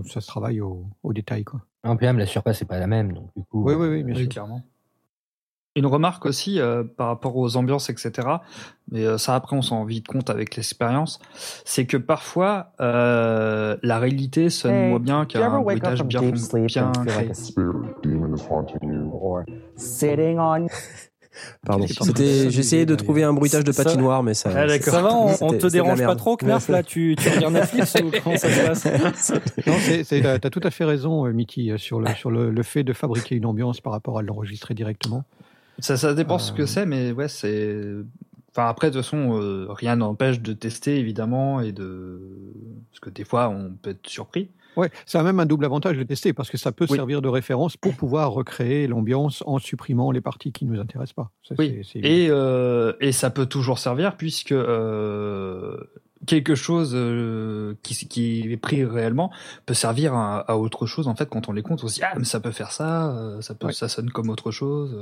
[0.06, 1.62] Ça se travaille au, au détail, quoi.
[1.84, 3.64] En même la surface n'est pas la même, donc du coup.
[3.64, 4.30] Oui, oui, oui, bien Oui, sûr.
[4.30, 4.62] clairement.
[5.76, 8.28] Une remarque aussi euh, par rapport aux ambiances, etc.
[8.92, 11.20] Mais euh, ça, après, on s'en rend vite compte avec l'expérience.
[11.66, 17.08] C'est que parfois, euh, la réalité sonne Hey, moins bien qu'un bruitage bien, bien like
[17.08, 17.30] créé.
[17.30, 19.44] a spirit demon is haunting you, or
[19.76, 20.68] sitting on
[21.66, 21.86] Pardon.
[21.88, 24.52] C'était, j'essayais de trouver un bruitage de patinoire, mais ça.
[24.56, 24.80] Ah.
[24.80, 28.12] Ça va, on, on te dérange pas trop, Knarf, là tu, tu regardes Netflix ou
[28.24, 29.34] comment ça se passe
[29.68, 29.74] Non,
[30.04, 32.84] c'est, t'as, tout à fait raison, euh, Mickey, euh, sur, le, sur le, le fait
[32.84, 35.24] de fabriquer une ambiance par rapport à l'enregistrer directement.
[35.80, 36.56] Ça, ça dépend ce Euh.
[36.56, 37.76] que c'est, mais ouais, c'est.
[38.52, 42.20] Enfin, après, de toute façon, euh, rien n'empêche de tester, évidemment, et de.
[42.90, 44.50] Parce que des fois, on peut être surpris.
[44.78, 46.96] Ouais, ça a même un double avantage de tester parce que ça peut Oui.
[46.96, 51.14] servir de référence pour pouvoir recréer l'ambiance en supprimant les parties qui ne nous intéressent
[51.16, 51.32] pas.
[51.44, 51.82] Ça, Oui.
[51.96, 55.78] Et, euh, et ça peut toujours servir, puisque euh,
[56.26, 59.32] quelque chose euh, qui, qui est pris réellement
[59.66, 61.84] peut servir à, à autre chose, en fait, quand on les compte.
[61.84, 63.74] On se dit, ah, mais ça peut faire ça, ça, peut, Ouais.
[63.74, 64.96] ça sonne comme autre chose.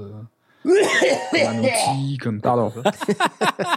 [0.66, 2.42] Comme un outil, comme.
[2.42, 2.72] Pardon.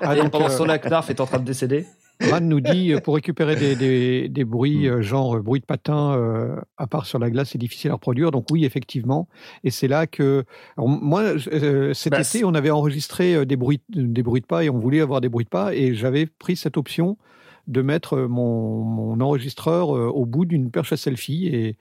[0.01, 1.87] Ah, donc, pendant euh, ce temps-là, Knarf est en train de décéder.
[2.21, 6.17] Ran nous dit euh, pour récupérer des, des, des bruits euh, genre bruit de patin
[6.17, 8.33] euh, à part sur la glace, c'est difficile à reproduire.
[8.33, 9.29] Donc oui, effectivement.
[9.63, 10.45] Et c'est là que
[10.77, 11.23] alors, moi
[11.53, 14.79] euh, cet Bah, été, on avait enregistré des bruits des bruits de pas et on
[14.79, 17.17] voulait avoir des bruits de pas et j'avais pris cette option
[17.69, 21.77] de mettre euh, mon, enregistreur euh, au bout d'une perche à selfie et,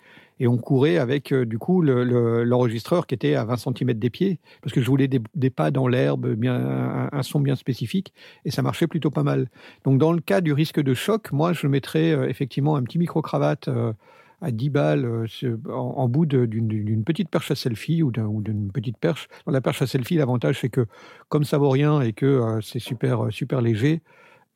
[0.46, 4.10] on courait avec euh, du coup le- le- l'enregistreur qui était à 20 cm des
[4.12, 8.14] pieds parce que je voulais des, pas dans l'herbe, un, son bien spécifique
[8.46, 9.50] et ça marchait plutôt pas mal.
[9.84, 13.68] Donc, dans le cas du risque de choc, moi, je mettrais effectivement un petit micro-cravate
[13.68, 13.94] euh,
[14.42, 15.26] à 10 balles
[15.74, 19.28] en, bout d'une petite perche à selfie ou d'un- ou d'une petite perche.
[19.48, 20.86] Dans la perche à selfie, l'avantage, c'est que
[21.30, 24.02] comme ça vaut rien et que c'est super, super léger,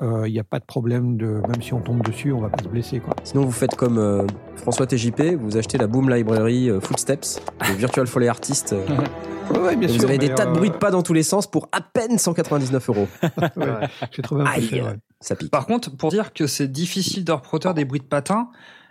[0.02, 2.50] euh, il n'y a pas de problème de même si on tombe dessus, on va
[2.50, 3.00] pas se blesser.
[3.00, 3.16] Quoi.
[3.24, 7.74] Sinon, vous faites comme euh, François TJP, vous achetez la Boom Library euh, Footsteps, le
[7.76, 8.74] Virtual Foley Artist.
[8.74, 8.86] euh,
[9.52, 11.12] Ouais, ouais, bien et vous avez des tas de euh, bruits de pas dans tous
[11.14, 13.08] les sens pour à peine 199 euros.
[13.58, 13.68] ouais,
[14.12, 14.96] J'ai trouvé un peu Aïe, cher, ouais.
[15.20, 15.52] ça pique.
[15.52, 18.48] Par contre, pour dire que c'est difficile de reproduire des bruits de patin,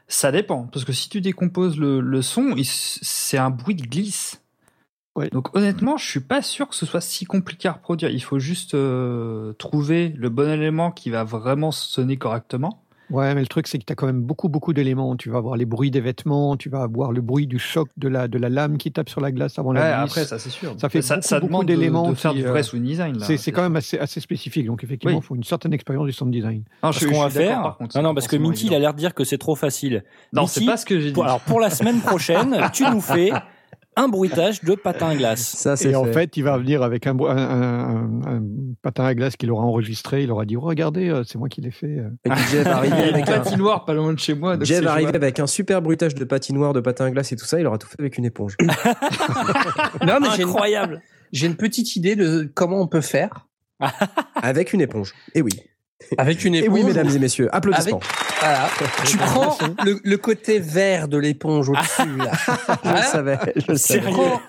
[0.07, 0.64] ça dépend.
[0.70, 4.42] Parce que si tu décomposes le, le son, c'est un bruit de glisse.
[5.16, 5.29] Ouais.
[5.31, 8.11] Donc honnêtement, je suis pas sûr que ce soit si compliqué à reproduire.
[8.11, 12.83] Il faut juste euh, trouver le bon élément qui va vraiment sonner correctement.
[13.11, 15.16] Ouais, mais le truc, c'est que tu as quand même beaucoup, beaucoup d'éléments.
[15.16, 18.07] Tu vas avoir les bruits des vêtements, tu vas avoir le bruit du choc de
[18.07, 20.12] la, de la lame qui tape sur la glace avant Ouais, la glisse.
[20.12, 20.77] après, ça c'est sûr.
[20.79, 22.62] Ça fait ça, beaucoup, ça beaucoup demande de- d'éléments de, faire qui, du euh, vrai
[22.62, 23.18] sound design.
[23.18, 23.27] là.
[23.27, 24.64] C'est c'est quand même assez, assez spécifique.
[24.66, 25.25] Donc, effectivement, il Oui.
[25.27, 26.62] faut une certaine expérience du sound design.
[26.85, 27.62] Non, Ce qu'on va faire.
[27.62, 29.57] par contre, non, non, parce que Minty, il a l'air de dire que c'est trop
[29.57, 30.05] facile.
[30.33, 31.12] Non, Minty, c'est pas ce que j'ai dit.
[31.12, 33.33] pour- alors, pour la semaine prochaine, tu nous fais
[33.96, 35.40] un bruitage de patin à glace.
[35.57, 36.12] Ça, c'est Et en fait.
[36.12, 38.42] fait, il va venir avec un, un, un-
[38.83, 40.22] patin à glace qu'il aura enregistré.
[40.22, 41.98] Il aura dit Regardez, euh, c'est moi qui l'ai fait.
[41.98, 42.09] euh.
[42.24, 44.57] Et puis avec un, patinoire pas loin de chez moi.
[44.57, 45.16] donc Jeff c'est arrivé jouable.
[45.24, 47.79] avec un super bruitage de patinoire, de patin à glace et tout ça, il aura
[47.79, 48.57] tout fait avec une éponge.
[50.07, 51.03] Non, mais j'ai une, Incroyable.
[51.33, 53.46] j'ai une petite idée de comment on peut faire
[54.37, 55.14] avec une éponge.
[55.35, 55.53] Et oui.
[56.18, 56.72] Avec une Et éponge.
[56.78, 58.00] oui, mesdames et messieurs, applaudissements.
[58.40, 58.68] Voilà.
[59.04, 62.16] tu prends le, le côté vert de l'éponge au-dessus.
[62.16, 62.30] là.
[62.46, 63.02] Je le Voilà.
[63.02, 63.38] savais.
[63.56, 64.00] Je le Tu savais.
[64.10, 64.40] prends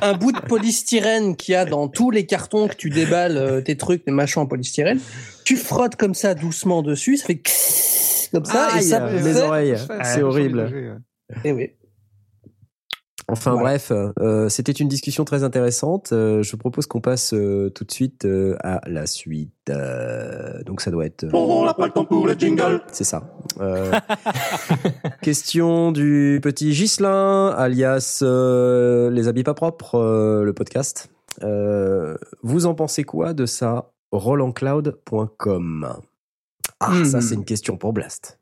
[0.00, 3.60] un bout de polystyrène qu'il y a dans tous les cartons que tu déballes euh,
[3.60, 4.98] tes trucs, tes machins en polystyrène.
[5.44, 7.40] Tu frottes comme ça doucement dessus, ça fait
[8.32, 9.76] comme ça et ça mes oreilles.
[10.04, 10.58] C'est horrible.
[10.60, 10.94] euh.
[11.44, 11.70] Eh oui.
[13.28, 13.70] Enfin Voilà.
[13.78, 16.10] bref, euh, c'était une discussion très intéressante.
[16.12, 19.50] Euh, je propose qu'on passe euh, tout de suite euh, à la suite.
[19.70, 21.26] Euh, donc ça doit être...
[21.32, 22.82] On n'a pas le temps pour les jingles.
[22.92, 23.22] C'est ça.
[23.60, 23.92] Euh,
[25.22, 31.10] question du petit Gislin, alias euh, Les habits pas propres, euh, le podcast.
[31.42, 33.90] Euh, vous en pensez quoi de ça?
[34.12, 35.88] Rolandcloud.com
[36.80, 37.04] Ah, Hmm.
[37.04, 38.38] ça c'est une question pour Blast.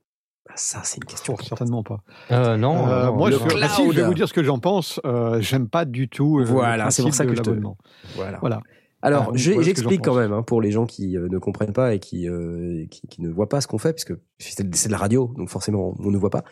[0.52, 1.36] Ah, ça c'est une question.
[1.38, 2.02] Certainement pas.
[2.30, 4.58] Euh, non, Euh, non, moi, je, bah, si, je vais vous dire ce que j'en
[4.58, 5.00] pense.
[5.06, 6.40] Euh, J'aime pas du tout.
[6.40, 7.78] euh, Voilà, c'est pour ça que je te- l'abonnement.
[8.16, 8.38] Voilà.
[8.40, 8.60] Voilà.
[9.04, 11.98] Alors, Ah, j'explique quand même hein, pour les gens qui euh, ne comprennent pas et
[11.98, 14.98] qui, euh, qui, qui ne voient pas ce qu'on fait, puisque c'est c'est de la
[14.98, 16.44] radio, donc forcément on ne voit pas.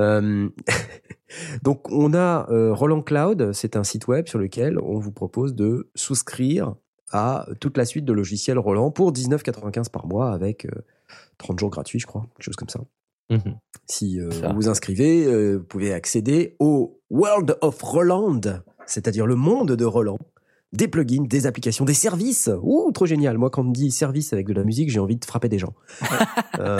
[0.00, 0.48] Euh,
[1.62, 5.54] donc on a euh, Roland Cloud, c'est un site web sur lequel on vous propose
[5.54, 6.74] de souscrire
[7.12, 10.70] à toute la suite de logiciels Roland pour 19,95 par mois avec euh,
[11.38, 12.80] 30 jours gratuits, je crois, quelque chose comme ça.
[13.30, 13.58] Mhm.
[13.86, 18.40] Si euh, vous vous inscrivez, euh, vous pouvez accéder au World of Roland,
[18.86, 20.18] c'est-à-dire le monde de Roland.
[20.72, 22.50] Des plugins, des applications, des services.
[22.60, 23.38] Ouh, trop génial.
[23.38, 25.58] Moi, quand on me dit service avec de la musique, j'ai envie de frapper des
[25.58, 25.74] gens.
[26.60, 26.78] Euh,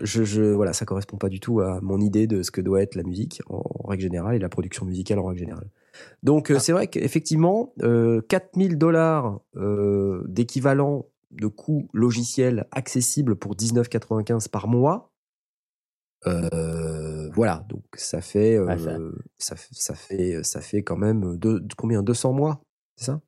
[0.00, 2.82] je, je, voilà, ça correspond pas du tout à mon idée de ce que doit
[2.82, 5.70] être la musique en, en règle générale et la production musicale en règle générale.
[6.24, 9.40] Donc, euh, c'est vrai qu'effectivement, euh, 4000 dollars
[10.26, 15.11] d'équivalent de coût logiciel accessible pour 19,95 par mois.
[16.26, 18.98] Euh, voilà, donc ça fait, euh, ça-
[19.38, 22.02] ça, f- ça fait, ça fait quand même deux, combien?
[22.02, 22.60] 200 mois,
[22.96, 23.20] c'est ça?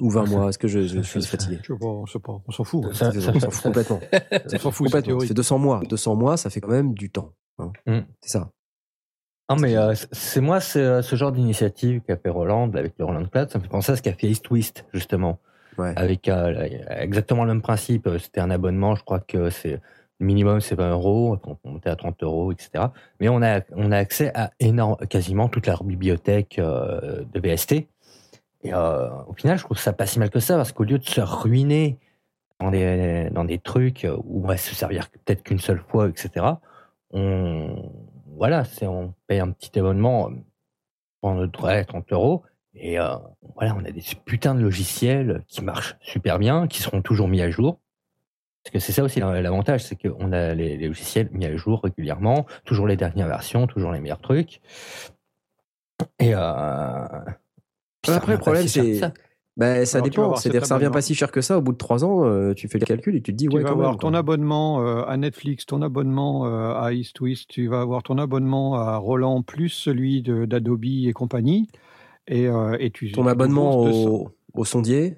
[0.00, 0.48] Ou 20 Ouais, ça- mois?
[0.48, 1.58] Est-ce que je, suis fatigué?
[1.62, 1.72] Je
[2.12, 2.84] sais pas, on s'en fout.
[2.84, 2.90] hein.
[2.94, 4.00] Ça- on s'en fout complètement.
[4.54, 5.20] On s'en fout, c'est complètement.
[5.20, 5.80] Ça fait 200 mois.
[5.88, 7.32] 200 mois, ça fait quand même du temps.
[7.58, 7.72] hein.
[7.86, 7.98] Mm.
[8.22, 8.50] C'est ça.
[9.50, 13.24] Non, mais euh, c'est moi, c'est ce genre d'initiative qu'a fait Roland avec le Roland
[13.26, 15.40] Cloud, ça me fait penser à ce qu'a fait East Twist, justement.
[15.78, 15.92] Ouais.
[15.96, 18.08] Avec euh, exactement le même principe.
[18.20, 19.80] C'était un abonnement, je crois que c'est
[20.20, 22.86] minimum, c'est 20 euros, on peut à 30 euros, etc.
[23.20, 27.72] Mais on a, on a accès à énorme, quasiment toute leur bibliothèque euh, de VST.
[28.62, 30.98] Et euh, au final, je trouve ça pas si mal que ça, parce qu'au lieu
[30.98, 31.98] de se ruiner
[32.60, 36.44] dans des, dans des trucs où on va se servir peut-être qu'une seule fois, etc.,
[37.12, 37.92] on,
[38.36, 40.30] voilà, on paye un petit abonnement
[41.20, 42.42] pendant ouais, 30 euros.
[42.74, 43.16] Et euh,
[43.54, 47.42] voilà, on a des putains de logiciels qui marchent super bien, qui seront toujours mis
[47.42, 47.80] à jour.
[48.70, 51.80] Parce que c'est ça aussi l'avantage, c'est qu'on a les, les logiciels mis à jour
[51.82, 54.60] régulièrement, toujours les dernières versions, toujours les meilleurs trucs.
[56.18, 57.06] Et euh,
[58.02, 58.94] puis Après, le problème, si c'est.
[58.96, 59.12] ça.
[59.56, 60.36] Ben, ça Alors, tu vas dépend.
[60.36, 61.56] C'est-à-dire ça revient pas si cher que ça.
[61.58, 63.56] Au bout de 3 ans, euh, tu fais le calcul et tu te dis, Tu
[63.56, 63.98] ouais, vas quand avoir même.
[64.00, 64.18] ton quoi.
[64.18, 68.74] abonnement euh, à Netflix, ton abonnement euh, à East Twist, tu vas avoir ton abonnement
[68.76, 71.68] à Roland plus celui d'Adobe et compagnie.
[72.28, 74.10] Et, euh, et tu, Ton tu abonnement débourses 200.
[74.10, 75.16] au, au sondier.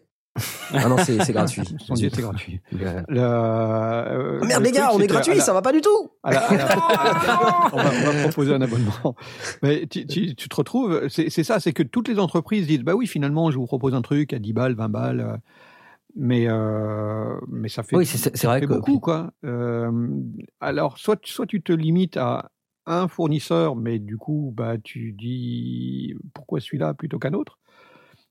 [0.73, 1.63] Ah non, c'est c'est gratuit.
[1.95, 2.61] C'est gratuit.
[2.75, 5.61] Euh, Le- euh, Ah, merde, le les gars, truc, on est gratuit, la- ça va
[5.61, 6.11] pas du tout.
[6.23, 6.69] à la- à la-
[7.73, 9.17] on, va, on va proposer un abonnement.
[9.63, 12.83] Mais tu, tu- tu te retrouves, c'est c'est ça, c'est que toutes les entreprises disent,
[12.85, 15.37] bah oui, finalement, je vous propose un truc à 10 balles, 20 balles, euh,
[16.17, 19.33] mais, euh, mais ça fait, Oui, c'est- c'est ça vrai fait que- beaucoup, quoi.
[19.45, 19.91] Euh,
[20.61, 22.51] alors, soit, soit tu te limites à
[22.87, 27.59] un fournisseur, mais du coup, bah, tu dis, pourquoi celui-là plutôt qu'un autre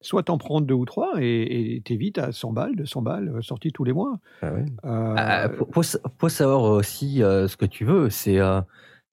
[0.01, 3.71] Soit t'en prends deux ou trois et t'évites à 100 balles, 200 balles, euh, sorties
[3.71, 4.17] tous les mois.
[4.41, 4.65] Ah ouais.
[4.85, 8.09] Euh, Ah, faut, faut, sa- faut savoir aussi euh, ce que tu veux.
[8.09, 8.61] C'est, euh,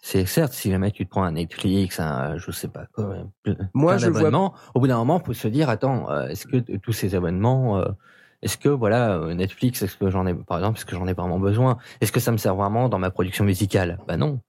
[0.00, 3.16] certes, si jamais tu te prends un Netflix, un, je sais pas quoi,
[3.74, 6.92] Moi, je vois- d'abonnements, au bout d'un moment, faut se dire, attends, est-ce que tous
[6.92, 7.88] ces abonnements, euh,
[8.42, 11.40] est-ce que voilà, Netflix, est-ce que j'en ai, par exemple, est-ce que j'en ai vraiment
[11.40, 11.78] besoin?
[12.00, 13.98] Est-ce que ça me sert vraiment dans ma production musicale?
[14.06, 14.40] Bah non.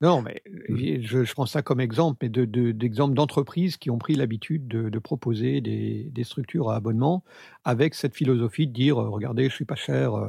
[0.00, 3.98] Non, mais je, je prends ça comme exemple, mais de, de- d'exemples d'entreprises qui ont
[3.98, 7.22] pris l'habitude de, de proposer des, des structures à abonnement
[7.64, 10.28] avec cette philosophie de dire, euh, regardez, je suis pas cher, euh,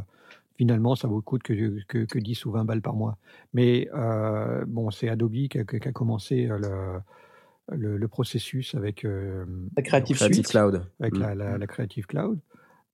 [0.58, 3.18] finalement, ça vous coûte que, que, que 10 ou 20 balles par mois.
[3.54, 7.00] Mais euh, bon, c'est Adobe qui a, qui a commencé le,
[7.72, 9.46] le, le processus avec euh,
[9.78, 10.48] La Creative Creative Suite.
[10.50, 10.86] Cloud.
[11.00, 12.40] avec la, la, la Creative Cloud.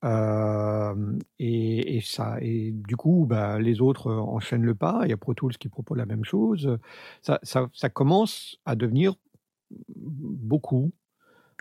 [0.04, 5.02] Euh, et, et ça, et du coup, bah, les autres enchaînent le pas.
[5.04, 6.78] Il y a Pro Tools qui propose la même chose.
[7.22, 9.16] Ça, ça, ça commence à devenir
[9.96, 10.92] beaucoup.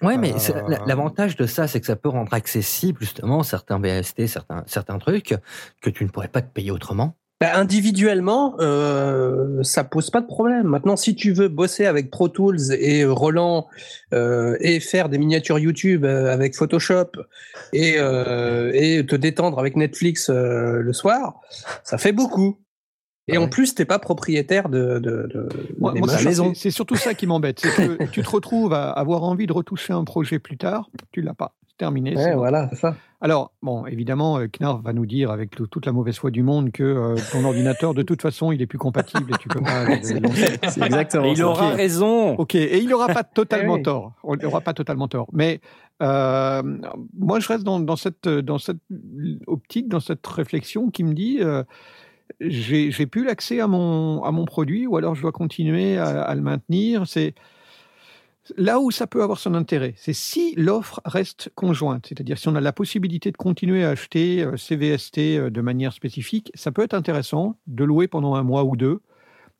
[0.02, 4.26] Ouais, mais Euh, l'avantage de ça, c'est que ça peut rendre accessible justement certains VST,
[4.26, 5.34] certains, certains trucs
[5.80, 7.16] que tu ne pourrais pas te payer autrement.
[7.38, 10.68] Bah, individuellement, euh, ça pose pas de problème.
[10.68, 13.66] Maintenant, si tu veux bosser avec Pro Tools et euh, Roland
[14.14, 17.10] euh, et faire des miniatures YouTube avec Photoshop
[17.74, 21.40] et, euh, et te détendre avec Netflix le soir,
[21.84, 22.58] ça fait beaucoup.
[23.28, 25.28] Et Ah en plus, t'es pas propriétaire de, de,
[25.78, 25.92] moi,
[26.24, 26.54] maison.
[26.54, 27.58] c'est- C'est surtout ça qui m'embête.
[27.60, 31.20] C'est que tu te retrouves à avoir envie de retoucher un projet plus tard, tu
[31.22, 31.54] l'as pas.
[31.78, 32.14] Terminé.
[32.16, 32.38] c'est Ouais, bon.
[32.38, 32.96] voilà, c'est ça.
[33.20, 36.42] Alors, bon, évidemment, euh, Knarf va nous dire avec le- toute la mauvaise foi du
[36.42, 39.60] monde que euh, ton ordinateur, de toute façon, il est plus compatible et tu peux
[39.60, 39.84] pas.
[40.68, 41.46] C'est exactement il ça.
[41.46, 42.34] aura raison.
[42.36, 43.82] Ok, et il n'aura pas totalement Eh oui.
[43.82, 44.12] tort.
[44.24, 45.28] Il n'aura pas totalement tort.
[45.32, 45.60] Mais
[46.02, 46.62] euh,
[47.18, 48.78] moi, je reste dans, dans cette, dans cette
[49.46, 51.62] optique, dans cette réflexion qui me dit euh,
[52.40, 56.22] j'ai j'ai plus l'accès à mon, à mon produit ou alors je dois continuer à,
[56.22, 57.06] à le maintenir.
[57.06, 57.34] C'est
[58.56, 59.94] là où ça peut avoir son intérêt.
[59.96, 64.42] C'est si l'offre reste conjointe, c'est-à-dire si on a la possibilité de continuer à acheter
[64.42, 68.64] euh, CVST euh, de manière spécifique, ça peut être intéressant de louer pendant un mois
[68.64, 69.00] ou deux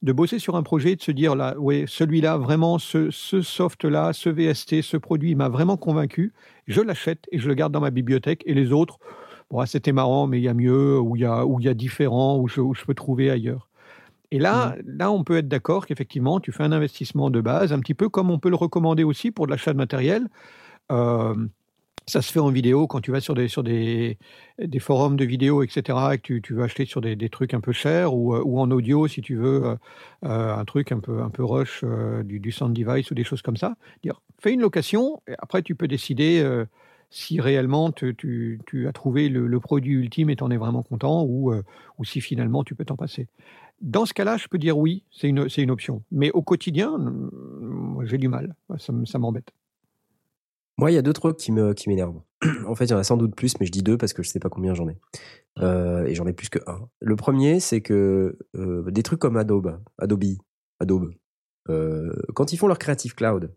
[0.03, 4.13] de bosser sur un projet, de se dire là, ouais, celui-là, vraiment, ce, ce soft-là,
[4.13, 6.33] ce VST, ce produit m'a vraiment convaincu,
[6.67, 8.43] je l'achète et je le garde dans ma bibliothèque.
[8.47, 8.99] Et les autres,
[9.51, 11.67] bon, ah, c'était marrant, mais il y a mieux, ou il y a, ou il
[11.67, 13.69] y a différent, ou je, où je peux trouver ailleurs.
[14.37, 17.81] Et là, là, on peut être d'accord qu'effectivement, tu fais un investissement de base, un
[17.81, 20.29] petit peu comme on peut le recommander aussi pour de l'achat de matériel.
[20.93, 21.35] Euh,
[22.09, 24.17] Ça se fait en vidéo quand tu vas sur des, sur des,
[24.59, 27.53] des forums de vidéos, etc., et que tu, tu veux acheter sur des, des trucs
[27.55, 29.77] un peu chers, ou, euh, ou en audio si tu veux
[30.25, 33.25] euh, un truc un peu, un peu rush, euh, du, du sound device ou des
[33.25, 33.75] choses comme ça.
[34.05, 36.65] Dire, fais une location, et après tu peux décider euh,
[37.11, 40.85] si réellement tu, tu, tu as trouvé le, le produit ultime et t'en es vraiment
[40.85, 41.53] content, ou,
[41.99, 43.27] ou si finalement tu peux t'en passer.
[43.81, 46.03] Dans ce cas-là, je peux dire oui, c'est une, c'est une option.
[46.11, 46.99] Mais au quotidien,
[48.05, 48.57] j'ai du mal.
[48.79, 49.51] Ça, m'embête.
[50.79, 52.21] Moi, il y a deux trucs qui me qui m'énervent.
[52.67, 54.23] en fait, il y en a sans doute plus, mais je dis deux parce que
[54.23, 54.99] je sais pas combien j'en ai.
[55.59, 56.89] Euh, et j'en ai plus que un.
[57.01, 60.25] Le premier, c'est que euh, des trucs comme Adobe, Adobe,
[60.81, 61.13] Adobe,
[61.71, 63.55] euh, quand ils font leur Creative Cloud,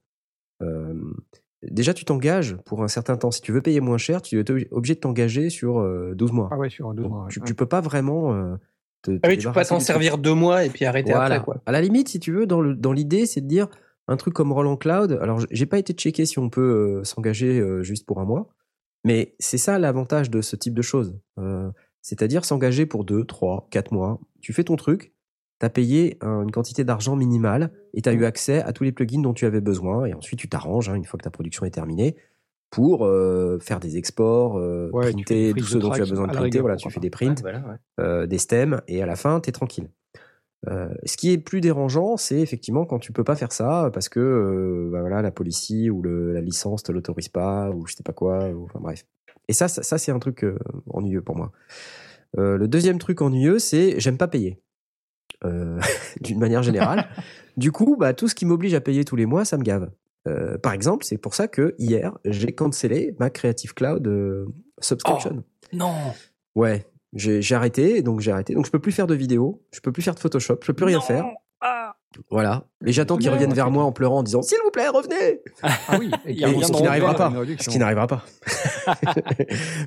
[1.63, 3.31] déjà tu t'engages pour un certain temps.
[3.31, 6.49] Si tu veux payer moins cher, tu es obligé de t'engager sur euh, 12 mois.
[6.51, 7.23] Ah ouais, sur un deux Donc, mois.
[7.25, 7.29] ouais.
[7.31, 8.57] tu, tu peux pas vraiment.
[9.01, 11.35] Te, te Ah oui, tu peux pas t'en servir deux mois et puis arrêter Voilà.
[11.35, 11.61] après, quoi.
[11.65, 13.67] À la limite, si tu veux, dans l'idée, c'est de dire
[14.07, 15.19] un truc comme Roland Cloud.
[15.21, 18.49] Alors, j'ai pas été checké si on peut euh, s'engager euh, juste pour un mois,
[19.05, 21.17] mais c'est ça l'avantage de ce type de choses.
[21.37, 21.69] Euh,
[22.01, 24.19] C'est-à-dire s'engager pour deux, trois, quatre mois.
[24.41, 25.13] Tu fais ton truc,
[25.59, 29.21] t'as payé un- une quantité d'argent minimale et t'as eu accès à tous les plugins
[29.21, 30.05] dont tu avais besoin.
[30.05, 32.15] Et ensuite, tu t'arranges hein, une fois que ta production est terminée
[32.69, 36.27] pour euh, faire des exports, euh, Ouais, tu printer tout ce dont tu as besoin
[36.27, 36.43] de printer.
[36.43, 37.75] rigueur, Voilà, tu fais des prints voilà, ouais.
[37.99, 39.89] euh, des stems et à la fin t'es tranquille.
[40.67, 44.09] Euh, ce qui est plus dérangeant, c'est effectivement quand tu peux pas faire ça parce
[44.09, 48.03] que bah voilà la police ou le, la licence te l'autorise pas ou je sais
[48.03, 48.49] pas quoi.
[48.49, 49.05] Ou, enfin bref.
[49.47, 50.45] Et ça, ça, ça, c'est un truc
[50.89, 51.51] ennuyeux pour moi.
[52.37, 54.59] Le deuxième truc ennuyeux, c'est j'aime pas payer.
[56.21, 57.07] D'une manière générale.
[57.57, 59.89] du coup, bah, tout ce qui m'oblige à payer tous les mois, ça me gave.
[60.29, 64.45] Euh, par exemple, c'est pour ça que hier, j'ai cancellé ma Creative Cloud euh,
[64.79, 65.43] subscription.
[65.73, 65.93] Non.
[66.55, 68.53] Ouais, j'ai arrêté, donc j'ai arrêté.
[68.53, 70.73] Donc je peux plus faire de vidéos, je peux plus faire de Photoshop, je peux
[70.73, 71.25] plus rien faire.
[71.61, 71.95] Ah.
[72.31, 72.65] Voilà.
[72.85, 75.97] Et j'attends qu'ils reviennent vers moi en pleurant en disant S'il vous plaît, revenez Ah
[75.99, 77.31] oui, et Ce qui n'arrivera pas.
[77.59, 78.23] Ce qui n'arrivera pas.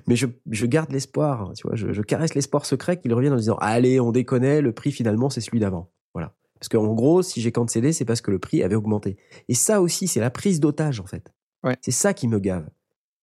[0.06, 3.36] Mais je, je garde l'espoir, tu vois, je, je caresse l'espoir secret qu'ils reviennent en
[3.36, 5.90] disant Allez, on déconne, le prix finalement c'est celui d'avant.
[6.14, 6.34] Voilà.
[6.62, 9.16] Parce qu'en gros, si j'ai cancellé, c'est parce que le prix avait augmenté.
[9.48, 11.34] Et ça aussi, c'est la prise d'otage en fait.
[11.64, 11.76] Ouais.
[11.80, 12.68] C'est ça qui me gave.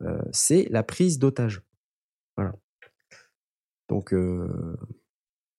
[0.02, 1.62] Euh, c'est la prise d'otage.
[2.36, 2.54] Voilà.
[3.88, 4.76] Donc, euh,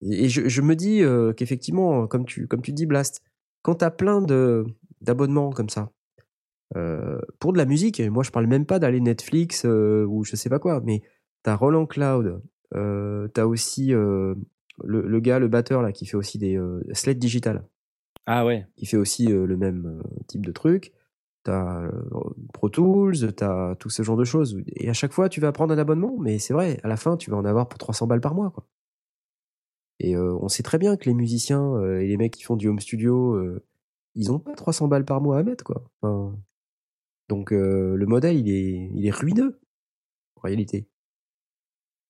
[0.03, 3.23] et et je, je me dis euh, qu'effectivement, comme tu, comme tu dis, Blast,
[3.63, 4.21] quand tu as plein
[5.01, 5.91] d'abonnements comme ça,
[7.39, 10.49] pour de la musique, et moi je parle même pas d'aller Netflix ou je sais
[10.49, 11.01] pas quoi, mais
[11.41, 12.43] t'as Roland Cloud,
[12.75, 14.37] euh, t'as aussi le,
[14.83, 16.61] le gars, le batteur là, qui fait aussi des
[16.93, 17.67] Slate Digital,
[18.33, 18.65] Ah ouais.
[18.77, 20.93] qui fait aussi euh, le même euh, type de truc.
[21.43, 21.91] T'as euh,
[22.53, 24.57] Pro Tools, t'as tout ce genre de choses.
[24.67, 27.17] Et à chaque fois, tu vas prendre un abonnement, mais c'est vrai, à la fin,
[27.17, 28.51] tu vas en avoir pour 300 balles par mois.
[28.51, 28.65] Quoi.
[29.99, 32.79] Et on sait très bien que les musiciens et les mecs qui font du home
[32.79, 33.39] studio,
[34.15, 35.63] ils ont pas 300 balles par mois à mettre.
[35.63, 35.83] Quoi.
[37.29, 39.59] Donc le modèle, il est, il est ruineux,
[40.37, 40.87] en réalité.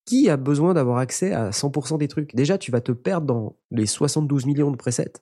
[0.05, 2.33] Qui a besoin d'avoir accès à 100% des trucs?
[2.35, 5.21] Déjà, tu vas te perdre dans les 72 millions de presets.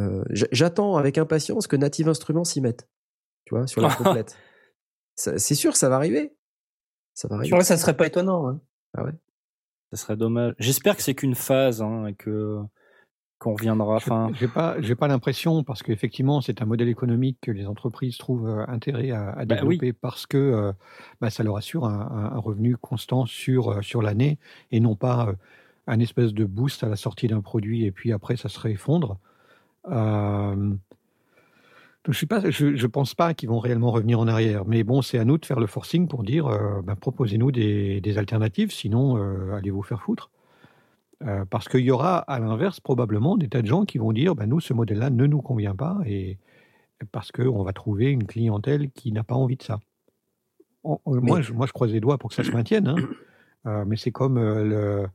[0.00, 2.88] Euh, J'attends avec impatience que Native Instruments s'y mette.
[3.44, 4.36] Tu vois, sur la complète.
[5.16, 6.34] C'est sûr, ça va arriver.
[7.14, 7.54] Ça va arriver.
[7.56, 8.48] Ouais, ça serait pas étonnant.
[8.48, 8.60] hein.
[9.92, 10.54] Ça serait dommage.
[10.58, 12.58] J'espère que c'est qu'une phase hein, et que
[13.38, 13.96] qu'on reviendra.
[13.96, 18.16] Enfin, J'ai pas, j'ai pas l'impression parce qu'effectivement c'est un modèle économique que les entreprises
[18.16, 20.72] trouvent euh, intérêt à, à Bah développer parce que euh,
[21.20, 24.38] bah, ça leur assure un, revenu constant sur sur l'année
[24.70, 25.32] et non pas euh,
[25.86, 29.18] un espèce de boost à la sortie d'un produit et puis après ça se réeffondre.
[29.90, 30.74] Euh,
[32.04, 34.64] donc je je pense pas qu'ils vont réellement revenir en arrière.
[34.66, 38.00] Mais bon, c'est à nous de faire le forcing pour dire, euh, bah, proposez-nous des,
[38.00, 40.30] des alternatives, sinon euh, allez vous faire foutre.
[41.22, 44.34] Euh, parce qu'il y aura, à l'inverse, probablement des tas de gens qui vont dire
[44.34, 46.36] bah, nous, ce modèle-là ne nous convient pas, et
[47.12, 49.78] parce qu'on va trouver une clientèle qui n'a pas envie de ça.
[50.82, 53.84] On- on- moi, je, moi, je croise les doigts pour que ça se maintienne, hein.
[53.86, 55.06] Mais c'est comme le,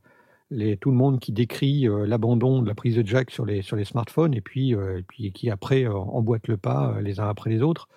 [0.80, 3.76] tout le monde qui décrit euh, l'abandon de la prise de jack sur les, sur
[3.76, 7.28] les smartphones et puis, euh, et puis qui après euh, emboîtent le pas les uns
[7.28, 7.88] après les autres.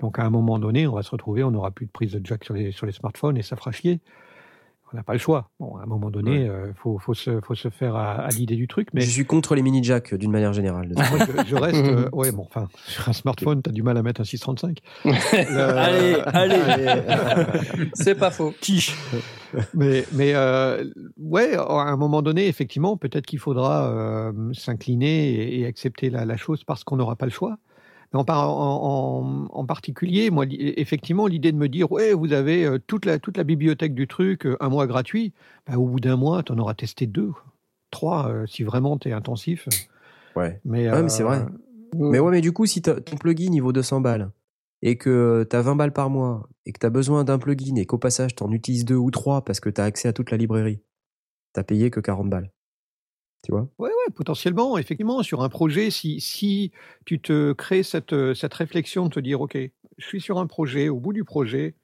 [0.00, 2.24] Donc à un moment donné, on va se retrouver, on n'aura plus de prise de
[2.24, 4.00] jack sur les, sur les smartphones et ça fera chier.
[4.92, 5.50] On n'a pas le choix.
[5.60, 8.56] Bon, à un moment donné, il faut, faut, se, faut se faire à, à l'idée
[8.56, 8.88] du truc.
[8.94, 10.88] Mais Je suis contre les mini jacks d'une manière générale.
[10.96, 11.76] moi, je, je reste.
[11.84, 14.78] euh, ouais, bon, enfin, sur un smartphone, tu as du mal à mettre un 635.
[15.04, 17.02] Le- allez, allez,
[17.94, 18.54] C'est pas faux.
[18.60, 18.96] quiche.
[19.74, 20.84] mais mais euh,
[21.18, 26.24] ouais, à un moment donné, effectivement, peut-être qu'il faudra euh, s'incliner et, et accepter la,
[26.24, 27.58] la chose parce qu'on n'aura pas le choix.
[28.12, 33.04] Mais en, en, particulier, moi, effectivement, l'idée de me dire, ouais, vous avez euh, toute
[33.04, 35.34] la toute la bibliothèque du truc, euh, un mois gratuit.
[35.66, 37.32] Ben, au bout d'un mois, tu en auras testé deux,
[37.90, 39.68] trois, euh, si vraiment tu es intensif.
[40.36, 40.60] Ouais.
[40.64, 41.40] Mais, Ouais, mais c'est vrai.
[41.40, 44.30] euh, Mais ouais, mais du coup, si ton plugin il vaut 200 balles
[44.80, 47.74] et que tu as 20 balles par mois et que tu as besoin d'un plugin
[47.76, 50.12] et qu'au passage tu en utilises deux ou trois parce que tu as accès à
[50.12, 50.80] toute la librairie,
[51.52, 52.52] t'as payé que 40 balles.
[53.42, 56.72] Tu Ouais, ouais, potentiellement, effectivement, sur un projet, si, si
[57.04, 60.46] tu te crées cette, euh, cette réflexion de te dire, OK, je suis sur un
[60.46, 61.74] projet, au bout du projet,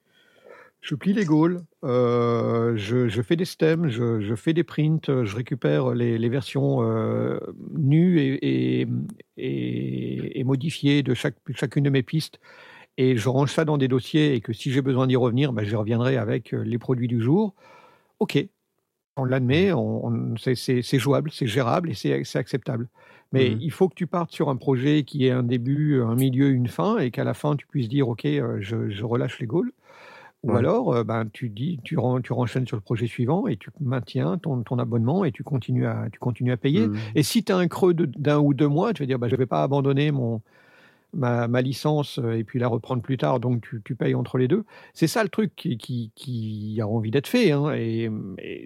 [0.81, 4.99] je plie les goals, euh, je, je fais des stems, je, je fais des prints,
[5.25, 7.39] je récupère les, les versions euh,
[7.73, 8.87] nues et, et,
[9.37, 12.39] et, et modifiées de chaque, chacune de mes pistes
[12.97, 15.65] et je range ça dans des dossiers et que si j'ai besoin d'y revenir, ben,
[15.65, 17.55] je reviendrai avec les produits du jour.
[18.19, 18.37] OK,
[19.17, 22.87] on l'admet, on, on- c'est- jouable, c'est gérable et c'est acceptable.
[23.33, 23.57] Mais Mhm.
[23.61, 26.67] il faut que tu partes sur un projet qui ait un début, un milieu, une
[26.67, 29.71] fin et qu'à la fin tu puisses dire OK, euh, je, je relâche les goals.
[30.43, 30.57] Ou Ouais.
[30.59, 33.71] alors, euh, ben, tu dis, tu, ren- tu renchaînes sur le projet suivant et tu
[33.81, 36.87] maintiens ton, ton abonnement et tu continues à, tu continues à payer.
[36.87, 36.97] Mhm.
[37.15, 39.27] Et si tu as un creux de- d'un ou deux mois, tu vas dire bah,
[39.27, 40.41] je ne vais pas abandonner mon,
[41.15, 44.37] ma, ma licence euh, et puis la reprendre plus tard, donc tu, tu payes entre
[44.37, 44.65] les deux.
[44.93, 47.51] C'est ça le truc qui, qui, a envie d'être fait.
[47.51, 48.09] hein, et,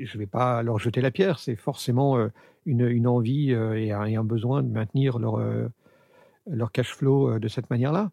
[0.05, 1.39] je ne vais pas leur jeter la pierre.
[1.39, 2.27] C'est forcément euh,
[2.65, 5.39] une, une envie euh, et, un, et un besoin de maintenir leur,
[6.47, 8.11] leur cash flow de cette manière-là.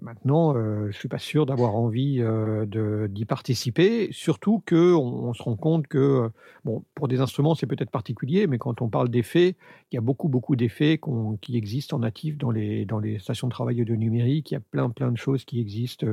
[0.00, 5.34] Maintenant, euh, je ne suis pas sûr d'avoir envie euh, d'y participer, surtout qu'on on
[5.34, 6.28] se rend compte que, euh,
[6.64, 9.56] bon, pour des instruments, c'est peut-être particulier, mais quand on parle d'effets,
[9.90, 11.00] il y a beaucoup, beaucoup d'effets
[11.40, 12.86] qui existent en natif dans les,
[13.18, 14.52] stations de travail de numérique.
[14.52, 16.06] Il y a plein, plein de choses qui existent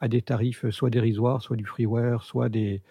[0.00, 2.82] à des tarifs soit dérisoires, soit du freeware, soit des,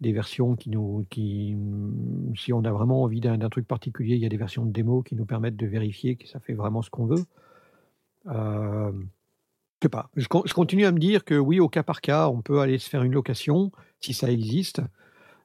[0.00, 4.30] versions qui nous, mm, si on a vraiment envie d'un truc particulier, il y a
[4.30, 7.06] des versions de démo qui nous permettent de vérifier que ça fait vraiment ce qu'on
[7.06, 7.24] veut.
[9.82, 10.08] Sais pas.
[10.16, 12.60] Je, con- je continue à me dire que oui, au cas par cas, on peut
[12.60, 13.70] aller se faire une location
[14.00, 14.80] si ça existe.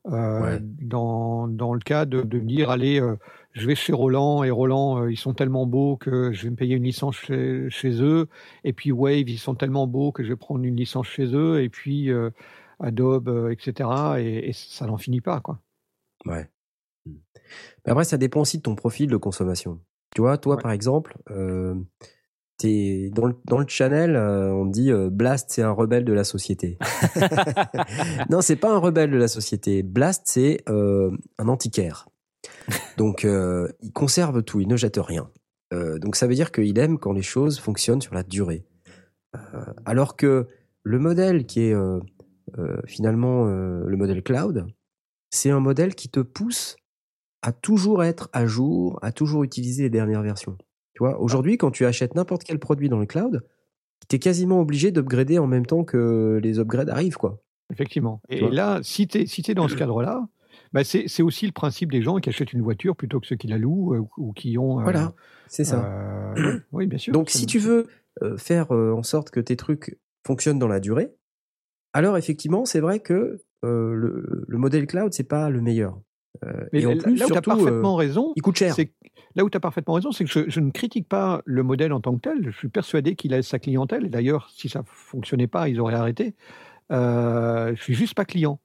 [0.08, 0.60] Euh, Ouais.
[0.62, 3.18] dans, dans le cas de, de me dire, allez, euh,
[3.52, 6.56] je vais chez Roland et Roland, euh, ils sont tellement beaux que je vais me
[6.56, 8.28] payer une licence chez, chez eux.
[8.64, 11.62] Et puis Wave, ils sont tellement beaux que je vais prendre une licence chez eux.
[11.62, 12.10] Et puis
[12.80, 13.90] Adobe, etc.
[14.20, 15.60] Et, et ça n'en finit pas, quoi.
[16.26, 16.48] Ouais.
[17.06, 19.82] Mais après, ça dépend aussi de ton profil de consommation.
[20.16, 20.62] Tu vois, toi, Ouais.
[20.62, 21.18] par exemple,
[22.58, 26.14] t'es dans le, dans le channel, euh, on dit euh, Blast, c'est un rebelle de
[26.14, 26.78] la société.
[28.30, 29.84] non, c'est pas un rebelle de la société.
[29.84, 32.08] Blast, c'est euh, un antiquaire.
[32.98, 35.30] Donc, euh, il conserve tout, il ne jette rien.
[35.74, 38.66] Euh, donc, ça veut dire qu'il aime quand les choses fonctionnent sur la durée.
[39.36, 39.40] Euh,
[39.86, 40.48] alors que
[40.84, 42.00] le modèle qui est euh,
[42.58, 44.66] euh, finalement euh, le modèle cloud,
[45.30, 46.78] c'est un modèle qui te pousse
[47.42, 50.58] à toujours être à jour, à toujours utiliser les dernières versions.
[50.98, 53.44] Tu vois, aujourd'hui, quand tu achètes n'importe quel produit dans le cloud,
[54.10, 57.40] tu es quasiment obligé d'upgrader en même temps que les upgrades arrivent, quoi.
[57.72, 58.20] Effectivement.
[58.30, 60.28] Et, là, si tu es, si t'es dans ce cadre-là,
[60.74, 63.36] bah c'est c'est aussi le principe des gens qui achètent une voiture plutôt que ceux
[63.36, 64.80] qui la louent euh, ou, qui ont.
[64.80, 65.14] euh, Voilà,
[65.46, 65.86] c'est ça.
[66.36, 67.14] euh, oui, bien sûr.
[67.14, 67.86] Donc, si tu veux
[68.24, 71.14] euh, faire euh, en sorte que tes trucs fonctionnent dans la durée,
[71.94, 76.02] alors effectivement, c'est vrai que euh, le, le modèle cloud, c'est pas le meilleur.
[76.46, 78.58] Euh, Mais et en là, plus, là où tu as parfaitement euh, raison, il coûte
[78.58, 78.74] cher.
[78.74, 78.92] c'est
[79.36, 81.94] là où tu as parfaitement raison, c'est que je, je ne critique pas le modèle
[81.94, 82.44] en tant que tel.
[82.52, 84.06] Je suis persuadé qu'il a sa clientèle.
[84.06, 86.36] Et d'ailleurs, si ça fonctionnait pas, ils auraient arrêté.
[86.92, 88.60] Euh, je suis juste pas client.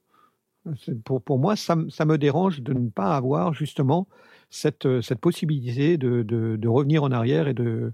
[1.03, 4.07] Pour, pour moi, ça, me- ça me dérange de ne pas avoir justement
[4.49, 7.91] cette, euh, cette possibilité de, de, de revenir en arrière et de,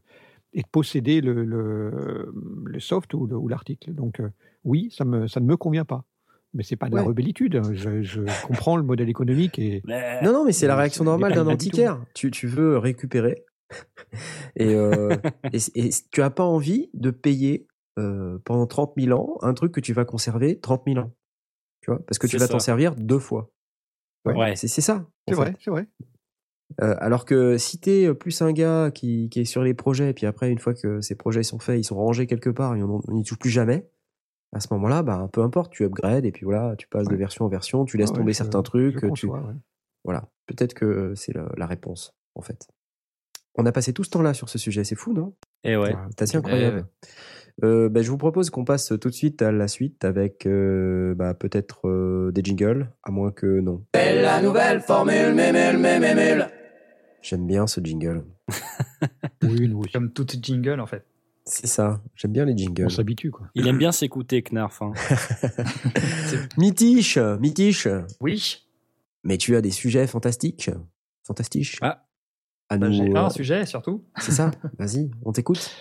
[0.53, 2.32] et de posséder le, le,
[2.65, 3.93] le soft ou le- ou l'article.
[3.95, 4.30] Donc euh,
[4.65, 6.03] oui, ça, me, ça ne me convient pas.
[6.54, 7.62] Mais c'est pas de la rebellitude.
[7.74, 11.04] Je, je comprends le modèle économique et Mais- Non, non, mais c'est la Euh, réaction
[11.04, 12.04] normale d'un antiquaire.
[12.16, 13.45] Tu, tu veux récupérer
[14.56, 15.16] et, euh,
[15.54, 17.68] et, et tu as pas envie de payer
[18.00, 21.14] euh, pendant 30 000 ans un truc que tu vas conserver 30 000 ans.
[21.82, 23.52] Tu vois Parce que tu vas t'en servir deux fois.
[24.26, 24.56] Ouais.
[24.56, 25.08] C'est c'est ça.
[25.28, 25.88] c'est vrai, c'est vrai.
[26.82, 30.26] Euh, alors que si t'es plus un gars qui, qui est sur les projets, puis
[30.26, 33.02] après, une fois que ces projets sont faits, ils sont rangés quelque part et on
[33.10, 33.88] n'y touche plus jamais,
[34.54, 37.45] à ce moment-là, bah, peu importe, tu upgrades et puis voilà, tu passes de version
[37.45, 38.95] en version, tu laisses Ah ouais, tomber je- certains je trucs.
[39.00, 39.08] tu...
[39.08, 39.54] conçois, ouais.
[40.04, 42.68] Voilà, peut-être que c'est la, la réponse, en fait.
[43.56, 45.34] On a passé tout ce temps-là sur ce sujet, c'est fou, non?
[45.64, 45.93] Et ouais.
[46.12, 46.86] C'est assez incroyable.
[47.04, 50.45] Eh Euh, bah, je vous propose qu'on passe tout de suite à la suite avec
[50.45, 53.84] euh, bah, peut-être euh, des jingles, à moins que non.
[53.93, 56.47] la nouvelle formule, mémule, mémule.
[57.22, 58.24] J'aime bien ce jingle.
[59.43, 59.70] Oui.
[59.93, 61.06] Comme toute jingle, en fait.
[61.52, 62.86] C'est ça, j'aime bien les jingles.
[62.86, 63.47] On s'habitue, quoi.
[63.56, 64.84] Il aime bien s'écouter, Knarf.
[64.84, 64.93] hein.
[66.58, 67.88] Mitiche, Mitiche,
[68.22, 68.68] Oui.
[69.24, 70.70] mais tu as des sujets fantastiques.
[71.26, 71.78] Fantastiques.
[71.82, 72.06] Ah.
[72.70, 74.06] À Bah, nous, J'ai euh, un sujet, surtout.
[74.20, 75.72] C'est ça, vas-y, on t'écoute.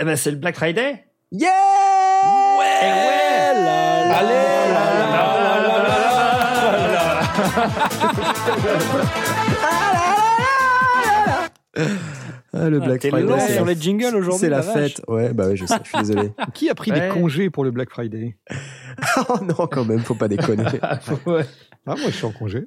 [0.00, 1.04] Eh ben, c'est le Black Friday.
[1.30, 5.46] Yeah Eh ouais Allez.
[12.58, 13.40] Ah, le Ah, Black Friday.
[13.40, 14.38] c'est sur la- les jingles aujourd'hui.
[14.40, 15.02] C'est la fête.
[15.08, 16.32] Ouais, bah ouais, je sais, je suis désolé.
[16.54, 17.08] Qui a pris Ouais.
[17.08, 18.36] des congés pour le Black Friday?
[19.28, 20.64] Oh non, quand même, faut pas déconner.
[21.26, 21.44] Ouais.
[21.88, 22.66] Ah, moi, je suis en congé.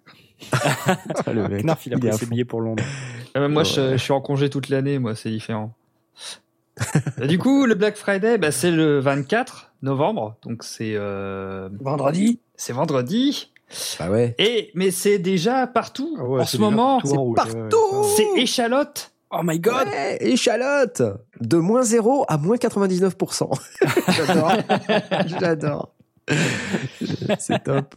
[0.54, 2.84] Ah, le mec, Knarf, il a il pris ses billets pour Londres.
[3.36, 3.68] Ah, moi, Ouais.
[3.70, 5.74] je, je suis en congé toute l'année, moi, c'est différent.
[7.28, 12.40] Du coup, le Black Friday, bah, c'est le 24 novembre, donc c'est euh, Vendredi.
[12.56, 13.52] c'est vendredi.
[14.00, 14.34] Bah ouais.
[14.40, 17.00] Et mais c'est déjà partout Ah ouais, en c'est ce moment.
[17.00, 17.54] rouge, partout.
[17.92, 18.08] ouais, ouais.
[18.16, 19.12] C'est échalote.
[19.32, 21.02] Oh my god Ouais, échalote
[21.40, 23.60] De moins 0 à moins 99%.
[24.12, 24.54] J'adore.
[25.40, 25.94] J'adore.
[27.40, 27.96] C'est top.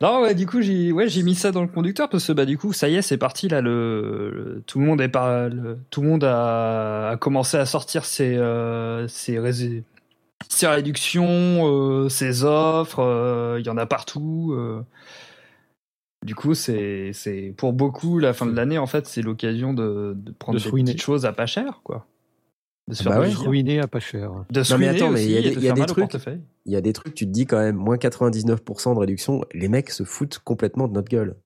[0.00, 2.46] Non, ouais, du coup, j'ai ouais, j'ai mis ça dans le conducteur parce que bah
[2.46, 3.60] du coup, ça y est, c'est parti là.
[3.60, 7.66] Le, le- tout le monde est pas, le- tout le monde a, a commencé à
[7.66, 9.82] sortir ses euh, ses, rés-
[10.48, 11.26] ses réductions,
[11.68, 13.00] euh, ses offres.
[13.02, 14.54] euh, Il y en a partout.
[16.24, 17.12] Du coup, c'est
[17.56, 20.70] pour beaucoup la fin de l'année en fait, c'est l'occasion de, de prendre De des
[20.70, 20.92] ruiner.
[20.92, 22.06] petites choses à pas cher, quoi.
[22.88, 23.48] De se Bah faire ouais.
[23.48, 24.30] Ruiné à pas cher.
[24.50, 26.14] De se Non, mais ruiner attends, mais il y a des- y a trucs-.
[26.66, 29.68] Il y a des trucs, tu te dis quand même, moins 99% de réduction, les
[29.68, 31.36] mecs se foutent complètement de notre gueule.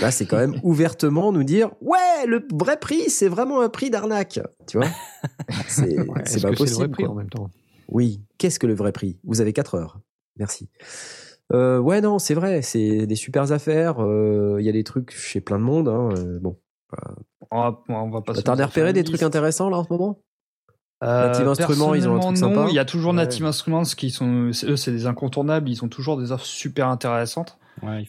[0.00, 3.88] Là, c'est quand même ouvertement nous dire Ouais, le vrai prix, c'est vraiment un prix
[3.88, 4.40] d'arnaque.
[4.66, 4.88] Tu vois
[5.68, 6.90] C'est Ouais, Est-ce pas que c'est le vrai possible.
[6.90, 7.48] prix en même temps?
[7.88, 9.18] Oui, qu'est-ce que le vrai prix?
[9.24, 10.00] Vous avez 4 heures.
[10.38, 10.68] Merci.
[11.52, 14.02] Euh, ouais, non, c'est vrai, c'est des super affaires.
[14.02, 15.88] euh, Il y a des trucs chez plein de monde.
[15.88, 16.56] hein, euh, bon,
[17.50, 20.18] On va, on va pas se t'as repéré des trucs intéressants là en ce moment?
[21.04, 22.54] Euh, Native Instruments, ils ont un truc non.
[22.54, 22.66] sympa.
[22.70, 23.16] Il y a toujours Ouais.
[23.18, 25.68] Native Instruments qui sont, c'est- eux, c'est des incontournables.
[25.68, 27.58] Ils ont toujours des offres super intéressantes.
[27.82, 28.08] Ouais, ils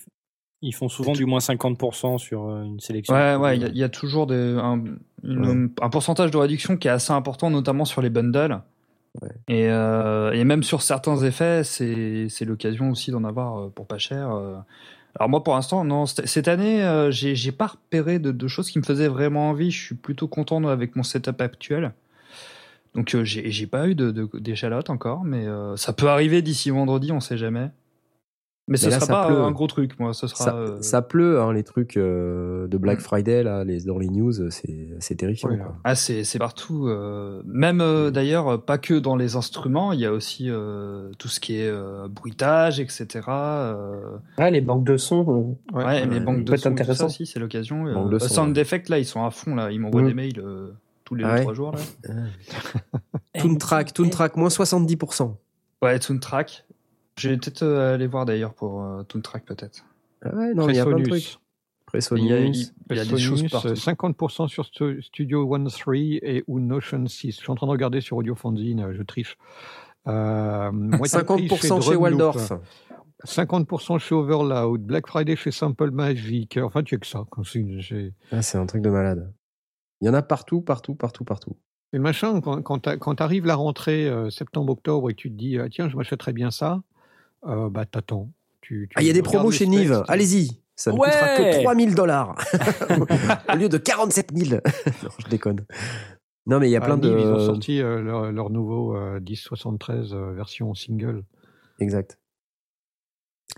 [0.62, 3.14] Ils font souvent du moins 50% sur euh, une sélection.
[3.14, 4.82] Ouais, ouais, il y y, a toujours des, un,
[5.24, 8.60] une- un pourcentage de réduction qui est assez important, notamment sur les bundles.
[9.47, 13.97] Et, euh, et même sur certains effets, c'est l'occasion aussi d'en avoir euh, pour pas
[13.97, 14.32] cher.
[14.32, 14.55] euh.
[15.20, 16.05] Alors moi, pour l'instant, non.
[16.05, 19.72] Cette année, euh, j'ai pas repéré de, de choses qui me faisaient vraiment envie.
[19.72, 21.93] Je suis plutôt content avec mon setup actuel.
[22.95, 25.45] Donc euh, j'ai pas eu de de- d'échalote encore, mais
[25.76, 27.70] ça peut arriver d'ici vendredi, on sait jamais.
[28.70, 29.41] Mais ce là, sera ça pas pleut.
[29.41, 30.13] un gros truc, moi.
[30.13, 30.43] Ce sera.
[30.43, 33.01] ça, euh, ça pleut, hein, les trucs euh, de Black Mm.
[33.01, 35.49] Friday là, les, dans les news, c'est c'est terrifiant.
[35.49, 35.76] Ouais, quoi.
[35.86, 36.88] Ah, c'est c'est partout.
[36.88, 41.30] euh, même euh, d'ailleurs, pas que dans les instruments, il y a aussi euh, tout
[41.30, 43.22] ce qui est euh, bruitage, etc.
[43.28, 45.55] Ah, les banques de son.
[45.72, 47.05] ouais, Ouais, les banques peut de être son, tout ça intéressant.
[47.05, 47.88] aussi, c'est l'occasion.
[47.88, 48.61] Euh, son, Sound ouais.
[48.61, 49.72] Effect, là, ils sont à fond, là.
[49.72, 50.07] Ils m'envoient Mm.
[50.07, 50.72] des mails euh,
[51.05, 51.80] tous les Ah deux, ouais trois jours, là.
[53.39, 55.36] Toontrack, Toontrack, moins 70%.
[55.82, 56.65] Ouais, Toontrack.
[57.18, 59.84] Je vais peut-être euh, aller voir d'ailleurs pour euh, Toontrack, peut-être.
[60.24, 61.38] Ah ouais, non, il y a plein de trucs.
[62.15, 62.74] Il y a, il- Presonus.
[62.91, 63.74] il y a des choses Presonus, partout.
[63.76, 67.32] 50% sur Stu- Studio One 3 et ou Notion 6.
[67.32, 69.38] Je suis en train de regarder sur Audio Fanzine, euh, je triche.
[70.07, 72.51] Euh, moitié prix 50% chez Waldorf.
[73.26, 76.57] 50% chez Overloud, Black Friday chez Sample Magic.
[76.61, 77.26] Enfin, tu as que ça.
[77.43, 79.34] C'est Ah, c'est un truc de malade.
[80.01, 81.55] Il y en a partout, partout, partout, partout.
[81.93, 82.80] Et le machin, quand, quand
[83.15, 86.34] tu arrives la rentrée euh, septembre-octobre et que tu te dis, ah, tiens, je m'achèterais
[86.34, 86.82] bien ça,
[87.46, 88.32] euh, bah t'attends.
[88.62, 90.04] Tu, tu Ah, il y a des promos chez Nive.
[90.08, 90.62] Allez-y.
[90.76, 91.08] Ça ne Ouais.
[91.10, 92.36] coûtera que 3000 dollars.
[93.54, 94.62] Au lieu de 47 000.
[95.04, 95.66] non, je déconne.
[96.46, 97.10] Non, mais il y a Ah, plein de.
[97.10, 101.24] Nive, Ils ont sorti euh, leur, leur nouveau euh, 1073 euh, version single.
[101.80, 102.20] Exact.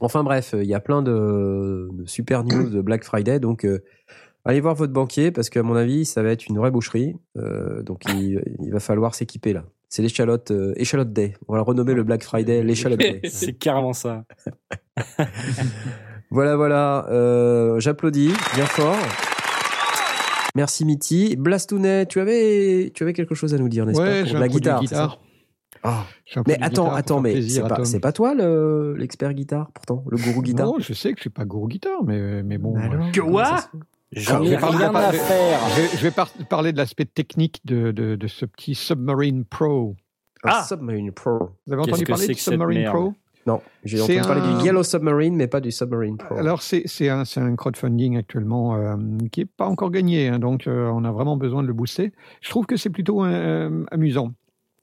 [0.01, 3.39] Enfin bref, il y a plein de, de super news de Black Friday.
[3.39, 3.83] Donc, euh,
[4.45, 7.15] allez voir votre banquier parce qu'à mon avis, ça va être une vraie boucherie.
[7.37, 9.65] Euh, donc, il, il va falloir s'équiper là.
[9.89, 11.33] C'est l'échalote euh, échalote Day.
[11.47, 13.21] On va le renommer le Black Friday, l'échalote Day.
[13.29, 14.23] c'est carrément ça.
[16.31, 17.07] Voilà, voilà.
[17.09, 18.95] Euh, J'applaudis bien fort.
[20.55, 21.35] Merci Mitty.
[21.37, 24.39] Blastounet, tu avais, tu avais quelque chose à nous dire, n'est-ce Ouais, pas pour un
[24.39, 24.81] la guitare.
[24.81, 25.19] guitare.
[25.81, 26.03] Ah.
[26.45, 27.41] Mais attends, guitare attends, mais
[27.85, 30.67] c'est pas, toi le- l'expert guitare, pourtant, le gourou guitare.
[30.67, 32.75] Non, je sais que je suis pas gros guitare, mais, mais bon.
[32.75, 33.39] Alors, euh, Que comment
[34.11, 35.59] J'en Je ai vais parler- rien à faire.
[35.75, 39.45] je, vais- je vais par- parler de l'aspect technique de, de, de ce petit Submarine
[39.45, 39.95] Pro.
[40.43, 41.49] Ah Submarine Pro.
[41.67, 43.13] Vous avez entendu parler du Submarine Pro?
[43.45, 46.35] Non, j'ai entendu parler du Yellow Submarine, mais pas du Submarine Pro.
[46.37, 48.95] Alors, c'est c'est un, c'est un crowdfunding actuellement euh,
[49.31, 52.11] qui n'est pas encore gagné, hein, donc euh, on a vraiment besoin de le booster.
[52.41, 54.33] Je trouve que c'est plutôt euh, amusant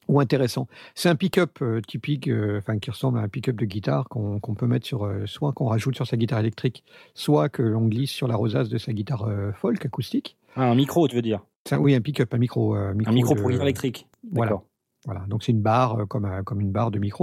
[0.09, 0.67] ou intéressant.
[0.95, 4.67] C'est un pick-up euh, typique, euh, qui ressemble à un pick-up de guitare qu'on peut
[4.67, 6.85] mettre sur, euh, soit qu'on rajoute sur sa guitare électrique,
[7.15, 9.29] soit que l'on glisse sur la rosace de sa guitare
[9.61, 10.37] folk acoustique.
[10.55, 11.41] Ah, un micro, tu veux dire?
[11.71, 12.77] Un- oui, un pick-up, un micro.
[12.77, 14.07] euh, Un micro de- pour guitare électrique.
[14.33, 14.61] Voilà.
[15.05, 17.23] Voilà, donc c'est une barre comme, un- comme une barre de micro.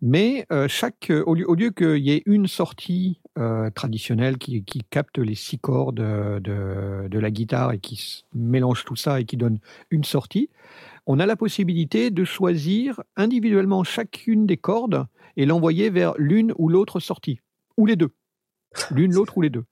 [0.00, 3.20] Mais chaque, au lieu, au lieu qu'il y ait une sortie
[3.74, 8.96] traditionnelle qui, qui capte les six cordes de, de la guitare et qui mélange tout
[8.96, 9.58] ça et qui donne
[9.90, 10.50] une sortie,
[11.06, 16.68] on a la possibilité de choisir individuellement chacune des cordes et l'envoyer vers l'une ou
[16.68, 17.40] l'autre sortie,
[17.76, 18.10] ou les deux.
[18.90, 19.64] L'une, l'autre ou les deux.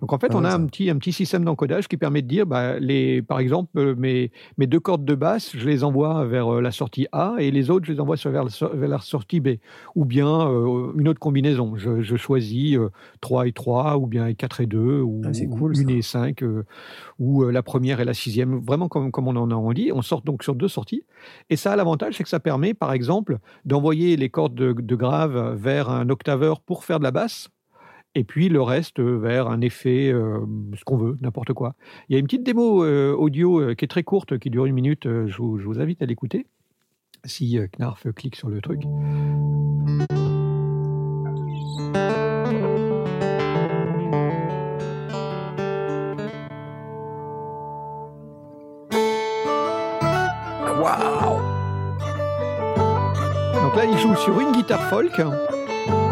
[0.00, 0.56] Donc en fait, Ah on a ça.
[0.56, 3.94] un petit, un petit système d'encodage qui permet de dire, bah, les, par exemple, euh,
[3.96, 7.50] mes, mes deux cordes de basse, je les envoie vers euh, la sortie A et
[7.52, 9.50] les autres, je les envoie sur- vers, vers la sortie B.
[9.94, 11.74] Ou bien euh, une autre combinaison.
[11.76, 12.90] Je, je choisis euh,
[13.20, 15.94] 3 et 3, ou bien 4 et 2, ou, Ah, c'est ou cool, une ça.
[15.94, 16.64] et 5, euh,
[17.20, 19.90] ou la première et la sixième, vraiment comme, comme on en a dit.
[19.94, 21.04] On sort donc sur deux sorties.
[21.50, 24.96] Et ça a l'avantage, c'est que ça permet, par exemple, d'envoyer les cordes de, de
[24.96, 27.48] grave vers un octaveur pour faire de la basse
[28.14, 30.40] et puis le reste euh, vers un effet, euh,
[30.76, 31.74] ce qu'on veut, n'importe quoi.
[32.08, 34.74] Il y a une petite démo euh, audio qui est très courte, qui dure une
[34.74, 36.46] minute, je, vous, je vous invite à l'écouter,
[37.24, 38.82] si Knarf clique sur le truc.
[50.80, 51.40] Waouh
[53.54, 55.20] Donc là, il joue sur une guitare folk,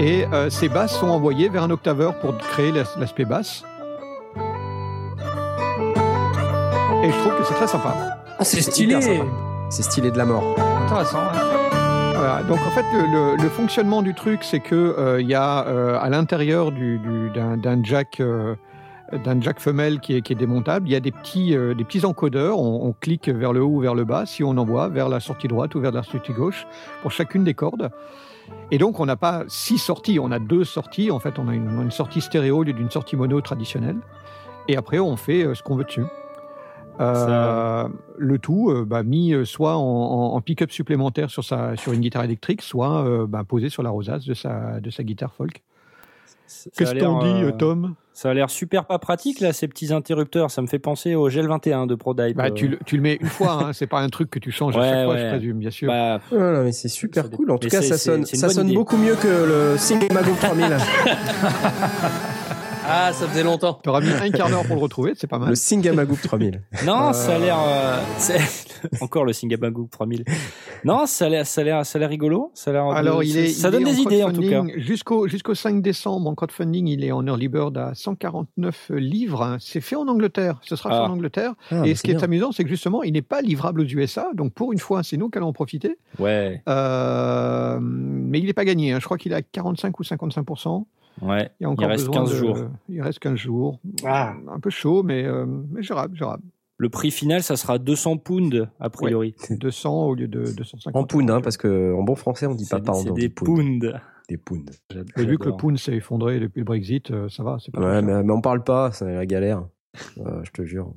[0.00, 3.62] et euh, ces basses sont envoyées vers un octaveur pour créer l'as- l'aspect basse.
[7.04, 7.94] Et je trouve que c'est très sympa.
[8.38, 8.96] Ah, c'est stylé.
[9.70, 10.44] C'est stylé de la mort.
[10.84, 11.18] Intéressant.
[11.18, 12.14] ouais.
[12.14, 13.00] Voilà, donc en fait, le,
[13.36, 17.30] le- le fonctionnement du truc, c'est que euh, y a euh, à l'intérieur du, du-
[17.30, 18.54] d'un, d'un jack, euh,
[19.24, 21.84] d'un jack femelle qui est, qui est démontable, il y a des petits, euh, des
[21.84, 22.58] petits encodeurs.
[22.60, 25.18] On, on clique vers le haut ou vers le bas si on envoie vers la
[25.20, 26.66] sortie droite ou vers la sortie gauche
[27.02, 27.90] pour chacune des cordes.
[28.70, 31.10] Et donc, on n'a pas six sorties, on a deux sorties.
[31.10, 33.98] En fait, on a une, une sortie stéréo au lieu d'une sortie mono traditionnelle.
[34.68, 36.04] Et après, on fait euh, ce qu'on veut dessus.
[37.00, 37.88] Euh,
[38.18, 42.62] le tout euh, bah, mis soit en, pick-up supplémentaire sur, sa, sur une guitare électrique,
[42.62, 45.62] soit euh, bah, posé sur la rosace de sa, de sa guitare folk.
[46.76, 47.94] Qu'est-ce euh, euh, Tom?
[48.14, 50.50] Ça a l'air super pas pratique là, ces petits interrupteurs.
[50.50, 52.36] Ça me fait penser au Gel 21 de ProDype.
[52.36, 52.50] bah, euh.
[52.50, 54.76] tu, le- tu le mets une fois, hein, c'est pas un truc que tu changes
[54.76, 55.88] à Ouais, chaque fois, je présume, bien sûr.
[55.88, 57.50] Bah, Voilà, mais c'est super cool.
[57.50, 58.76] En tout cas, ça sonne, ça sonne idée.
[58.76, 59.26] beaucoup mieux que
[59.72, 60.76] le Sigma Group 3000.
[62.94, 63.74] Ah, ça faisait longtemps.
[63.74, 65.48] T'auras mis un quart d'heure pour le retrouver, c'est pas mal.
[65.48, 66.60] le Singama Group 3000.
[66.84, 67.12] non, Euh.
[67.12, 67.56] ça a l'air.
[67.66, 67.98] euh,
[69.00, 70.24] Encore le Singapore 3000.
[70.84, 72.50] Non, ça a l'air, ça a l'air, ça a l'air rigolo.
[72.54, 72.86] Ça a l'air.
[72.88, 74.62] Alors, de- il est, ça il donne est des idées en tout cas.
[74.76, 79.56] Jusqu'au jusqu'au 5 décembre, en crowdfunding, il est en early bird à 149 livres.
[79.60, 80.58] C'est fait en Angleterre.
[80.62, 81.04] Ce sera fait Ah.
[81.04, 81.54] en Angleterre.
[81.70, 83.84] Ah, Et mais ce qui est amusant, c'est que justement, il n'est pas livrable aux
[83.84, 84.28] USA.
[84.34, 85.96] Donc, pour une fois, c'est nous qui allons en profiter.
[86.18, 88.92] Ouais, Euh, mais il n'est pas gagné.
[88.92, 88.98] hein.
[89.00, 90.44] Je crois qu'il est à 45 ou 55
[91.20, 91.50] ouais.
[91.60, 92.58] Il y a encore reste besoin 15 de- jours.
[92.88, 93.78] Il reste 15 jours.
[94.04, 94.34] Ah.
[94.50, 96.42] Un peu chaud, mais, euh, mais gérable, gérable.
[96.78, 99.34] Le prix final, ça sera 200 pounds a priori.
[99.50, 100.96] 200 au lieu de 250.
[100.96, 103.02] En pound, hein, parce que en bon français, on dit pas C'est, pound.
[103.04, 103.94] c'est on des pounds.
[104.28, 104.70] Des pounds.
[105.16, 107.58] Mais vu que le pound s'est effondré depuis le Brexit, euh, ça va.
[107.60, 108.02] C'est pas trop Ouais, cher.
[108.02, 109.64] mais, mais on parle pas, c'est la galère.
[110.18, 110.92] Euh, je te jure.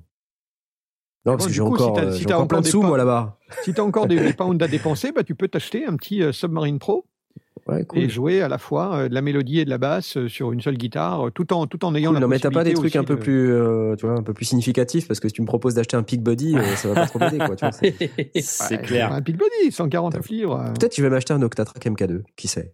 [1.25, 2.81] Non, parce Bon, que du j'ai encore, si euh, si encore plein de des sous,
[2.83, 3.37] moi, là-bas.
[3.63, 6.21] Si tu as encore des, des pounds à dépenser, bah, tu peux t'acheter un petit
[6.23, 7.05] euh, Submarine Pro
[7.67, 10.27] Ouais, et jouer à la fois euh, de la mélodie et de la basse euh,
[10.27, 12.51] sur une seule guitare, euh, tout en, tout en ayant Cool, la non, mais t'as
[12.51, 15.19] pas des trucs un peu de- plus, euh, tu vois, un peu plus significatifs parce
[15.19, 17.39] que si tu me proposes d'acheter un Peak Body, euh, ça va pas trop m'aider,
[17.39, 17.55] quoi.
[17.71, 19.11] C'est- Ouais, clair.
[19.11, 20.59] Un Big Body, 149 livres.
[20.61, 20.73] euh.
[20.73, 22.71] Peut-être que je vais m'acheter un Octatrack MK2, qui sait?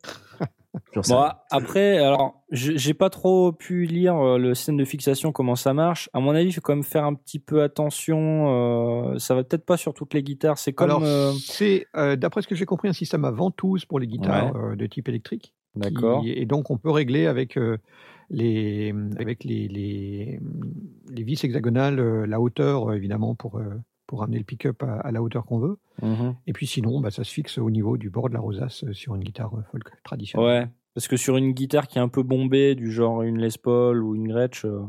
[0.95, 1.01] Bon,
[1.49, 6.09] après, alors, j'ai pas trop pu lire euh, le système de fixation, comment ça marche.
[6.13, 9.11] À mon avis, il faut quand même faire un petit peu attention.
[9.13, 10.57] euh, ça va peut-être pas sur toutes les guitares.
[10.57, 10.89] C'est comme.
[10.89, 14.07] Alors, euh, c'est, euh, d'après ce que j'ai compris, un système à ventouse pour les
[14.07, 15.53] guitares de type électrique.
[15.73, 16.23] qui- D'accord.
[16.25, 17.57] Et donc, on peut régler avec,
[18.29, 20.39] les, avec les, les,
[21.09, 23.59] les vis hexagonales la hauteur, évidemment, pour,
[24.11, 25.77] pour amener le pick-up à, à la hauteur qu'on veut.
[26.01, 26.35] Mhm.
[26.45, 28.91] Et puis sinon, bah, ça se fixe au niveau du bord de la rosace euh,
[28.91, 30.63] sur une guitare euh, folk traditionnelle.
[30.63, 30.67] Ouais.
[30.93, 34.03] Parce que sur une guitare qui est un peu bombée, du genre une Les Paul
[34.03, 34.81] ou une Gretsch, euh,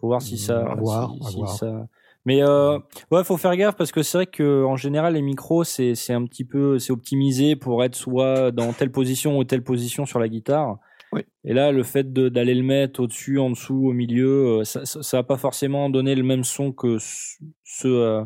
[0.00, 0.66] faut voir si ça.
[0.66, 1.48] À voir, si- à si voir.
[1.50, 1.86] ça-
[2.24, 2.80] Mais euh,
[3.12, 6.12] ouais, faut faire gaffe parce que c'est vrai que en général les micros c'est c'est
[6.14, 10.18] un petit peu c'est optimisé pour être soit dans telle position ou telle position sur
[10.18, 10.78] la guitare.
[11.12, 11.20] Oui.
[11.44, 15.36] Et là, le fait d'aller le mettre au-dessus, en dessous, au milieu, ça, va pas
[15.36, 18.24] forcément donner le même son que ce, ce,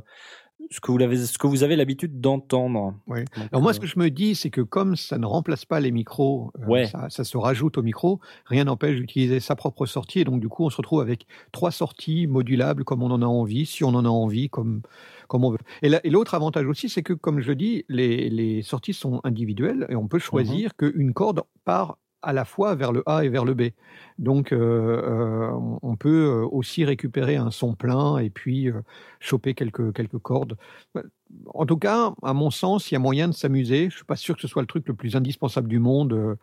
[0.71, 2.95] ce que vous avez, ce que vous avez l'habitude d'entendre.
[3.07, 3.21] Oui.
[3.53, 5.81] Alors moi, euh, ce que je me dis, c'est que comme ça ne remplace pas
[5.81, 10.21] les micros, euh, ça, ça se rajoute au micro, rien n'empêche d'utiliser sa propre sortie.
[10.21, 13.27] Et donc, du coup, on se retrouve avec trois sorties modulables comme on en a
[13.27, 14.83] envie, si on en a envie, comme,
[15.29, 15.59] comme on veut.
[15.83, 19.21] Et la- et l'autre avantage aussi, c'est que, comme je dis, les, les sorties sont
[19.25, 23.29] individuelles et on peut choisir qu'une corde part à la fois vers le A et
[23.29, 23.63] vers le B.
[24.19, 25.51] Donc, euh, euh,
[25.83, 28.81] on- peut euh, aussi récupérer un son plein et puis euh,
[29.21, 30.57] choper quelques, quelques cordes.
[31.47, 33.81] En tout cas, à mon sens, il y a moyen de s'amuser.
[33.83, 36.13] Je ne suis pas sûr que ce soit le truc le plus indispensable du monde,
[36.13, 36.37] euh,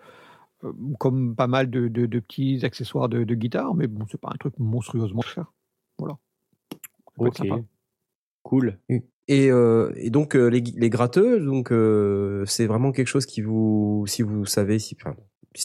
[1.00, 4.30] comme pas mal de, de- de petits accessoires de, de guitare, mais bon, c'est pas
[4.34, 5.52] un truc monstrueusement cher.
[5.98, 6.18] Voilà.
[7.18, 7.38] Ok.
[7.38, 7.60] sympa.
[8.44, 8.78] Cool.
[9.28, 13.42] Et, euh, et donc euh, les, les gratteux, donc euh, c'est vraiment quelque chose qui
[13.42, 15.16] vous, si vous savez, si, enfin,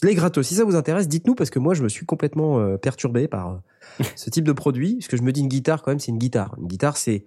[0.03, 2.77] Les gratos, si ça vous intéresse, dites-nous parce que moi je me suis complètement euh,
[2.77, 3.61] perturbé par
[3.99, 4.95] euh, ce type de produit.
[4.95, 6.55] Parce que je me dis une guitare quand même, c'est une guitare.
[6.59, 7.25] Une guitare, c'est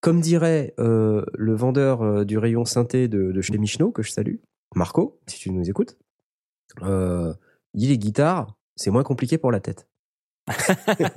[0.00, 4.10] comme dirait euh, le vendeur euh, du rayon synthé de, de chez Michno que je
[4.12, 4.36] salue,
[4.76, 5.96] Marco, si tu nous écoutes.
[6.82, 7.32] Euh,
[7.72, 9.88] il dit les guitares, c'est moins compliqué pour la tête.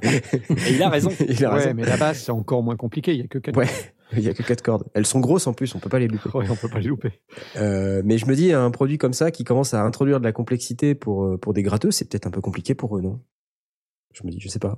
[0.03, 1.09] Et il a raison.
[1.27, 1.73] il a Ouais, raison.
[1.75, 3.13] mais la basse, c'est encore moins compliqué.
[3.13, 3.57] Il y a que quatre.
[3.57, 3.67] Ouais.
[4.13, 4.85] Il y a que quatre cordes.
[4.93, 6.29] Elles sont grosses en plus, on peut pas les louper.
[6.33, 7.11] Ouais, on peut pas les louper.
[7.57, 10.31] Euh, mais je me dis, un produit comme ça qui commence à introduire de la
[10.31, 13.19] complexité pour, euh, pour des gratteux, c'est peut-être un peu compliqué pour eux, non?
[14.13, 14.77] Je me dis, je sais pas.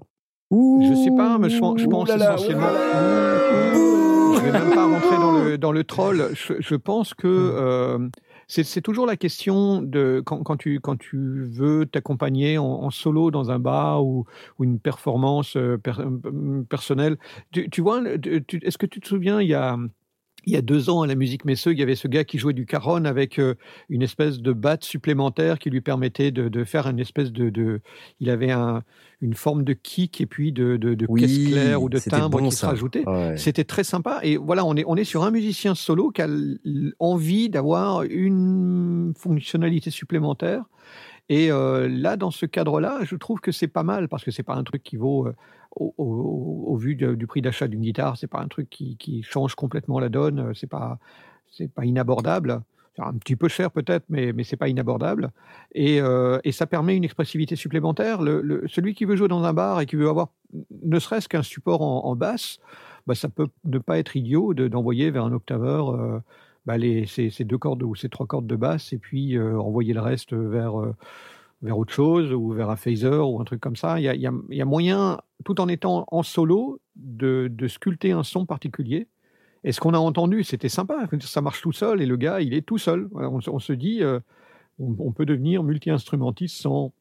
[0.52, 2.70] Je sais pas, mais je, pense- je pense Ouh là là, essentiellement.
[2.70, 4.40] ouh là.
[4.40, 6.30] Je vais même pas rentrer dans le, dans le troll.
[6.34, 8.00] Je, je pense que euh,
[8.50, 13.60] c'est toujours la question de quand, tu, quand tu veux t'accompagner en, solo dans un
[13.60, 14.26] bar ou,
[14.60, 17.18] une performance euh, euh, personnelle.
[17.52, 19.78] Tu, vois, est-ce que tu te souviens, il y a.
[20.46, 22.38] Il y a deux ans, à la musique Messeux, il y avait ce gars qui
[22.38, 23.56] jouait du caron avec euh,
[23.90, 27.82] une espèce de batte supplémentaire qui lui permettait de, de faire une espèce de, de
[28.20, 28.84] il avait un,
[29.22, 32.40] une forme de kick et puis de, de, de Oui, caisse claire ou de timbre
[32.40, 32.70] bon, qui se ça.
[32.70, 33.08] rajoutait.
[33.08, 33.36] Ouais.
[33.38, 34.20] C'était très sympa.
[34.24, 36.28] Et voilà, on est, on est sur un musicien solo qui a
[37.00, 40.64] envie d'avoir une fonctionnalité supplémentaire.
[41.32, 44.42] Et euh, là, dans ce cadre-là, je trouve que c'est pas mal parce que c'est
[44.42, 45.36] pas un truc qui vaut, euh,
[45.76, 50.10] au, vu du prix d'achat d'une guitare, c'est pas un truc qui, change complètement la
[50.10, 50.40] donne.
[50.40, 51.00] euh, C'est pas,
[51.52, 52.62] c'est pas inabordable.
[52.96, 55.32] C'est un petit peu cher peut-être, mais, mais c'est pas inabordable.
[55.74, 58.20] Et, euh, ça permet une expressivité supplémentaire.
[58.68, 60.30] Celui qui veut jouer dans un bar et qui veut avoir
[60.84, 62.60] ne serait-ce qu'un support en, basse,
[63.08, 66.20] bah, ça peut ne pas être idiot de- d'envoyer vers un octaveur euh,
[66.66, 69.94] bah, les, ces, deux cordes ou ces trois cordes de basse et puis euh, envoyer
[69.94, 70.74] le reste vers,
[71.62, 74.00] vers autre chose ou vers un phaser ou un truc comme ça.
[74.00, 74.28] Il y a, y
[74.62, 79.08] a- moyen, tout en étant en solo, de, de sculpter un son particulier.
[79.64, 81.08] Et ce qu'on a entendu, c'était sympa.
[81.22, 83.10] Ça marche tout seul et le gars, il est tout seul.
[83.14, 84.20] On, se- dit, euh,
[84.80, 86.94] on, peut devenir multi-instrumentiste sans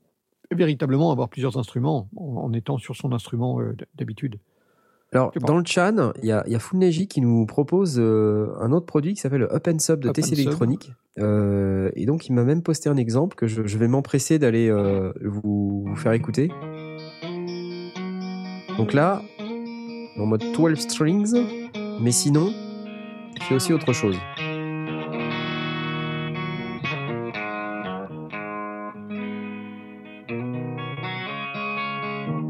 [0.51, 4.39] véritablement avoir plusieurs instruments en, étant sur son instrument euh, d'habitude.
[5.13, 5.91] Alors, dans le chat,
[6.23, 9.21] il y a, il y a Funeji qui nous propose euh, un autre produit qui
[9.21, 10.33] s'appelle le Up and Sub de Up TC.
[10.33, 10.93] Electronic.
[11.19, 14.69] Euh, et donc, il m'a même posté un exemple que je, je vais m'empresser d'aller
[14.69, 16.51] euh, vous, vous faire écouter.
[18.77, 19.23] Donc là,
[20.19, 21.35] en mode 12 strings,
[22.01, 22.53] mais sinon,
[23.35, 24.17] il fait aussi autre chose.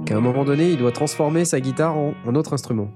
[0.09, 2.89] Qu'à un moment donné, il doit transformer sa guitare en un autre instrument.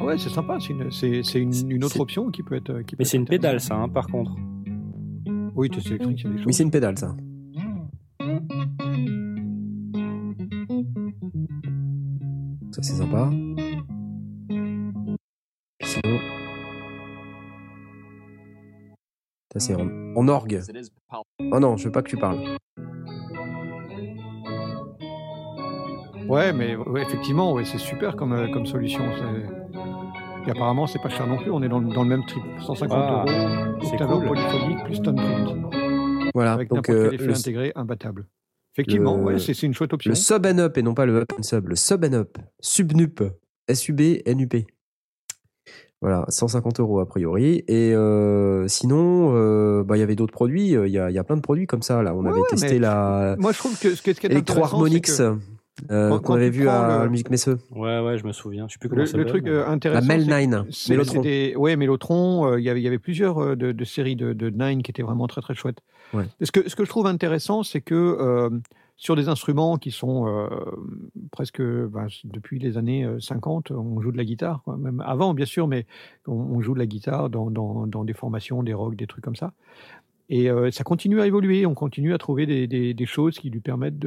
[0.00, 0.56] Ouais, c'est sympa.
[0.58, 2.80] C'est une, c'est, c'est une, une autre C'est- option qui peut être.
[2.80, 4.34] Qui peut Mais c'est une pédale, ça, hein, par contre.
[5.54, 6.46] Oui, tu sais, électrique, a des choses.
[6.46, 7.14] Oui, c'est une pédale, ça.
[12.72, 13.30] Ça, c'est sympa.
[15.78, 16.18] Puis Sinon.
[19.56, 20.60] Ça, c'est en, en orgue.
[21.52, 22.38] Oh non, je veux pas que tu parles.
[26.28, 29.02] Ouais, mais ouais, effectivement, ouais, c'est super comme, euh, comme solution.
[30.46, 31.50] Et apparemment, c'est pas cher non plus.
[31.50, 32.42] On est dans, le- dans le même trip.
[32.66, 34.28] 150 Ah, euros, c'est octaveur cool.
[34.28, 36.30] polyphonique plus tone print.
[36.34, 38.26] Voilà, Avec donc euh, effet le, intégré, imbattable.
[38.74, 40.10] Effectivement, le- ouais, c'est, c'est une chouette option.
[40.10, 41.68] le sub and up et non pas le up and sub.
[41.68, 42.38] Le sub and up.
[42.60, 43.22] Subnup.
[43.68, 44.66] S-U-B-N-U-P.
[46.06, 47.64] Voilà, 150 euros a priori.
[47.66, 50.68] Et euh, sinon, euh, bah, il y avait d'autres produits.
[50.70, 52.00] Il y a, il y a plein de produits comme ça.
[52.04, 54.20] Là, on Ouais, avait ouais, testé la Moi, je trouve que ce qui est, ce
[54.20, 54.54] qui est intéressant,
[54.84, 57.58] Electro-Harmonix c'est que euh, qu'on avait vu à le- la musique Messeux.
[57.74, 58.66] Ouais, ouais, je me souviens.
[58.68, 60.66] Je sais plus comment le, ça le truc mais- euh, La intéressant, Mel c'est 9.
[60.70, 61.22] C'est- Mellotron.
[61.24, 64.14] c'était- Ouais, Mellotron, euh, il y avait- il y avait plusieurs euh, de, de séries
[64.14, 65.80] de, de Nine qui étaient vraiment très très chouettes.
[66.14, 66.24] Ouais.
[66.40, 68.48] Ce, que, ce que je trouve intéressant, c'est que euh,
[68.96, 70.48] sur des instruments qui sont euh,
[71.30, 75.46] presque ben, depuis les années euh, 50, on joue de la guitare, même avant bien
[75.46, 75.86] sûr, mais
[76.26, 79.52] on, joue de la guitare dans, des formations, des rocks, des trucs comme ça.
[80.28, 83.98] Et euh, ça continue à évoluer, on continue à trouver des, choses qui lui permettent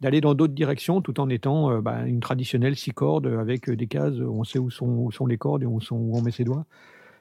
[0.00, 3.76] d'aller dans d'autres directions tout en étant euh, bah, une traditionnelle six cordes avec euh,
[3.76, 6.66] des cases on sait où sont, les cordes et où on met ses doigts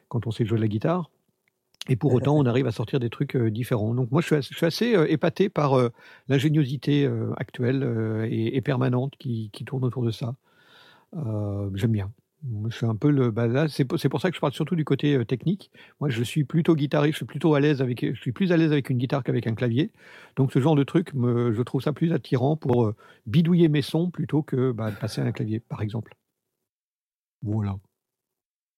[0.10, 1.10] quand on sait jouer de la guitare.
[1.90, 3.94] Et pour autant, on arrive à sortir des trucs euh, différents.
[3.94, 5.90] Donc moi, je suis assez, je suis assez, euh, épaté par euh,
[6.30, 10.36] l'ingéniosité actuelle et, et permanente qui, qui tourne autour de ça.
[11.14, 12.12] J'aime bien.
[12.70, 13.32] Je suis un peu le.
[13.32, 15.72] Bah c'est pour, ça que je parle surtout du côté technique.
[16.02, 17.14] Moi, je suis plutôt guitariste.
[17.14, 18.06] Je suis plutôt à l'aise avec.
[18.06, 19.92] Je suis plus à l'aise avec une guitare qu'avec un clavier.
[20.36, 22.92] Donc, ce genre de truc, me, je trouve ça plus attirant pour
[23.28, 26.16] bidouiller mes sons plutôt que bah, de passer à un clavier, par exemple.
[27.44, 27.76] Voilà.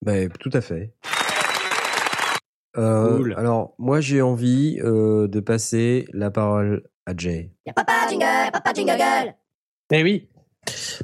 [0.03, 0.93] Ben, tout à fait.
[2.78, 3.36] Euh, Cool.
[3.38, 7.51] Alors, moi, j'ai envie euh, de passer la parole à Jay.
[7.65, 9.36] Y'a papa jingle, y'a papa jingle gueule.
[9.91, 10.28] Eh oui.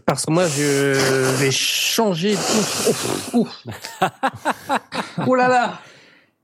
[0.06, 2.34] Parce que moi, je vais changer.
[2.34, 3.66] Ouf, ouf, ouf.
[5.28, 5.80] oh là là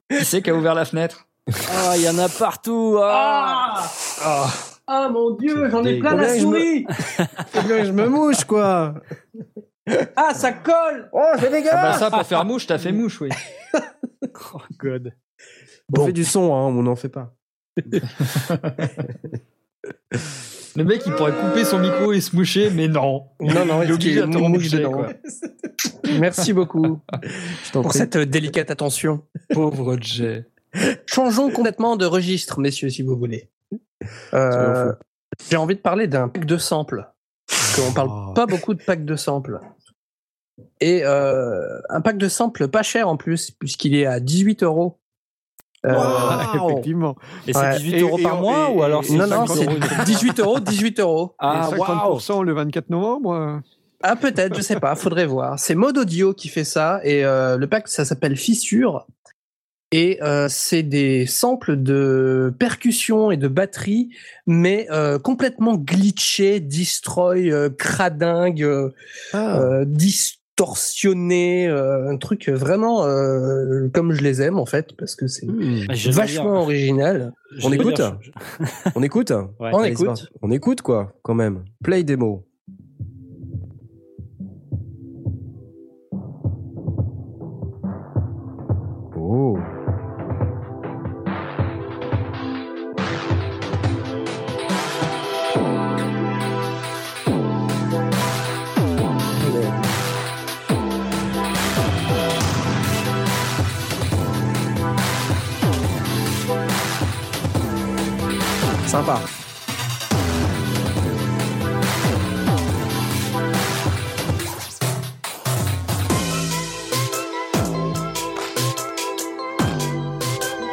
[0.10, 1.28] Qui c'est qui a ouvert la fenêtre?
[1.50, 2.98] Ah, il y en a partout.
[3.02, 3.84] Ah.
[4.24, 4.48] Ah
[4.86, 8.94] Ah mon dieu, j'en ai plein la souris que je me mouche, quoi.
[10.16, 11.74] Ah, ça colle Oh, c'est dégueulasse.
[11.76, 13.30] Ah bah ça, pour faire mouche, t'as fait mouche, oui.
[14.54, 15.14] Oh, God.
[15.98, 17.34] On fait du son, hein, on n'en fait pas.
[20.76, 23.28] Le mec, il pourrait couper son micro et se moucher, mais non.
[23.40, 24.92] Non, non, il est obligé de te mouche dedans.
[24.92, 25.10] quoi.
[26.20, 27.00] Merci beaucoup
[27.72, 27.98] pour prie.
[27.98, 29.24] cette euh, délicate attention.
[29.52, 30.46] Pauvre Jay.
[31.08, 33.50] Changeons complètement de registre, messieurs, si vous voulez.
[34.34, 34.94] Euh.
[35.50, 37.08] J'ai envie de parler d'un pack de samples.
[37.48, 38.34] Parce qu'on parle Oh.
[38.34, 39.60] pas beaucoup de packs de samples.
[40.82, 45.00] Et euh, un pack de samples pas cher en plus, puisqu'il est à 18 euros.
[45.86, 45.96] Euh.
[46.56, 47.16] Effectivement.
[47.48, 47.78] Et c'est Ouais.
[47.78, 50.40] 18 Et- euros et par mois et- ou alors non, non, 50 c'est euros 18
[50.40, 51.36] euros, 18 euros.
[51.40, 53.62] Ah, et waouh 50% le 24 novembre.
[54.04, 55.58] Ah, peut-être, je sais pas, faudrait voir.
[55.60, 59.06] C'est Mode Audio qui fait ça, et euh, le pack, ça s'appelle Fissure.
[59.94, 64.10] Et euh, c'est des samples de percussions et de batterie,
[64.46, 68.90] mais euh, complètement glitchés, destroy, euh, cradingue, euh,
[69.34, 69.60] Ah.
[69.62, 69.86] euh,
[70.58, 75.46] distorsionné, euh, un truc vraiment euh, comme je les aime en fait, parce que c'est
[75.48, 75.86] Hmm.
[75.90, 77.32] Ah, vachement original.
[77.56, 78.32] je On écoute dire, je-
[78.96, 79.70] On écoute Ouais.
[79.74, 80.32] On écoute.
[80.42, 81.64] On écoute, quoi, quand même.
[81.84, 82.46] Play démo.
[109.10, 109.22] Allez,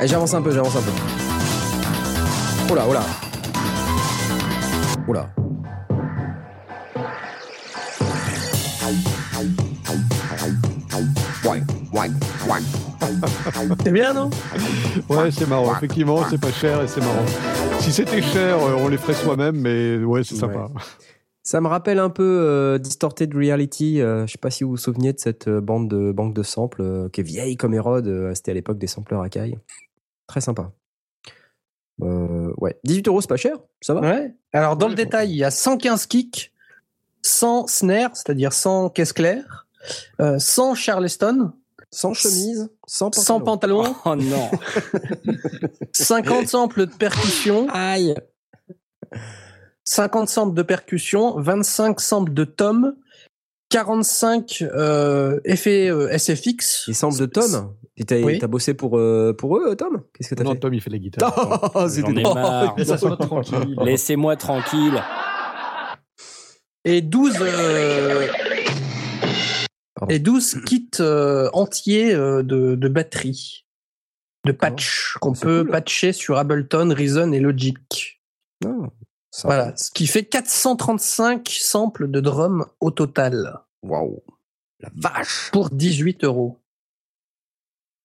[0.09, 0.91] j'avance un peu, j'avance un peu.
[2.73, 3.03] Oula, oula.
[5.07, 5.31] Oula.
[11.45, 11.63] Ouais,
[11.93, 12.11] ouais,
[12.49, 12.61] ouais.
[13.85, 14.29] C'est bien, non?
[15.09, 15.73] Ouais, c'est marrant.
[15.77, 17.25] Effectivement, c'est pas cher et c'est marrant.
[17.85, 20.69] Si c'était cher, euh, on les ferait soi-même, mais ouais, c'est sympa.
[21.43, 24.01] Ça me rappelle un peu euh, Distorted Reality.
[24.01, 26.43] euh, je sais pas si vous vous souvenez de cette euh, bande de banque de
[26.43, 28.09] samples euh, qui est vieille comme Hérode.
[28.09, 29.59] euh, C'était à l'époque des sampleurs à caille.
[30.27, 30.73] Très sympa.
[32.03, 34.01] Euh, ouais, 18 euros, c'est pas cher, ça va?
[34.01, 34.35] Ouais.
[34.55, 36.53] Alors, dans Ouais, le détail, il y a 115 kicks,
[37.23, 39.67] 100 snares, c'est-à-dire 100 caisses claires,
[40.21, 41.53] euh, 100 charleston,
[41.95, 43.25] Sans chemise, sans pantalon.
[43.25, 44.51] 100 pantalons, Oh non
[45.93, 48.15] 50 samples de percussion, Aïe
[49.85, 52.97] 50 samples de percussion, 25 samples de tomes,
[53.69, 56.85] 45 euh, effets euh, SFX.
[56.89, 57.75] Les samples de Tom?
[58.07, 58.39] T'as Oui.
[58.41, 60.03] t'as bossé pour, euh, pour eux, Tom?
[60.15, 60.59] Qu'est-ce que t'as Non, fait?
[60.61, 61.71] Tom, il fait la guitare.
[61.75, 62.75] Oh, c'est J'en ai marre.
[63.21, 63.77] Tranquille.
[63.83, 65.01] Laissez-moi tranquille
[66.85, 68.84] Et 12, euh, Pardon.
[70.09, 73.67] Et 12 kits euh, entiers euh, de, de batterie,
[74.45, 75.71] de patch, qu'on C'est peut cool.
[75.71, 78.21] patcher sur Ableton, Reason et Logic.
[79.31, 84.23] Ça- Voilà, ce qui fait 435 samples de drum au total Waouh
[84.81, 86.59] La vache pour 18 euros.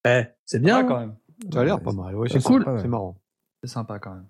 [0.07, 0.79] Eh, c'est bien.
[0.81, 1.15] Bien quand même.
[1.53, 2.15] Ça a l'air pas mal.
[2.15, 2.65] Ouais, c'est cool.
[2.81, 3.15] C'est marrant.
[3.63, 4.25] C'est sympa quand même.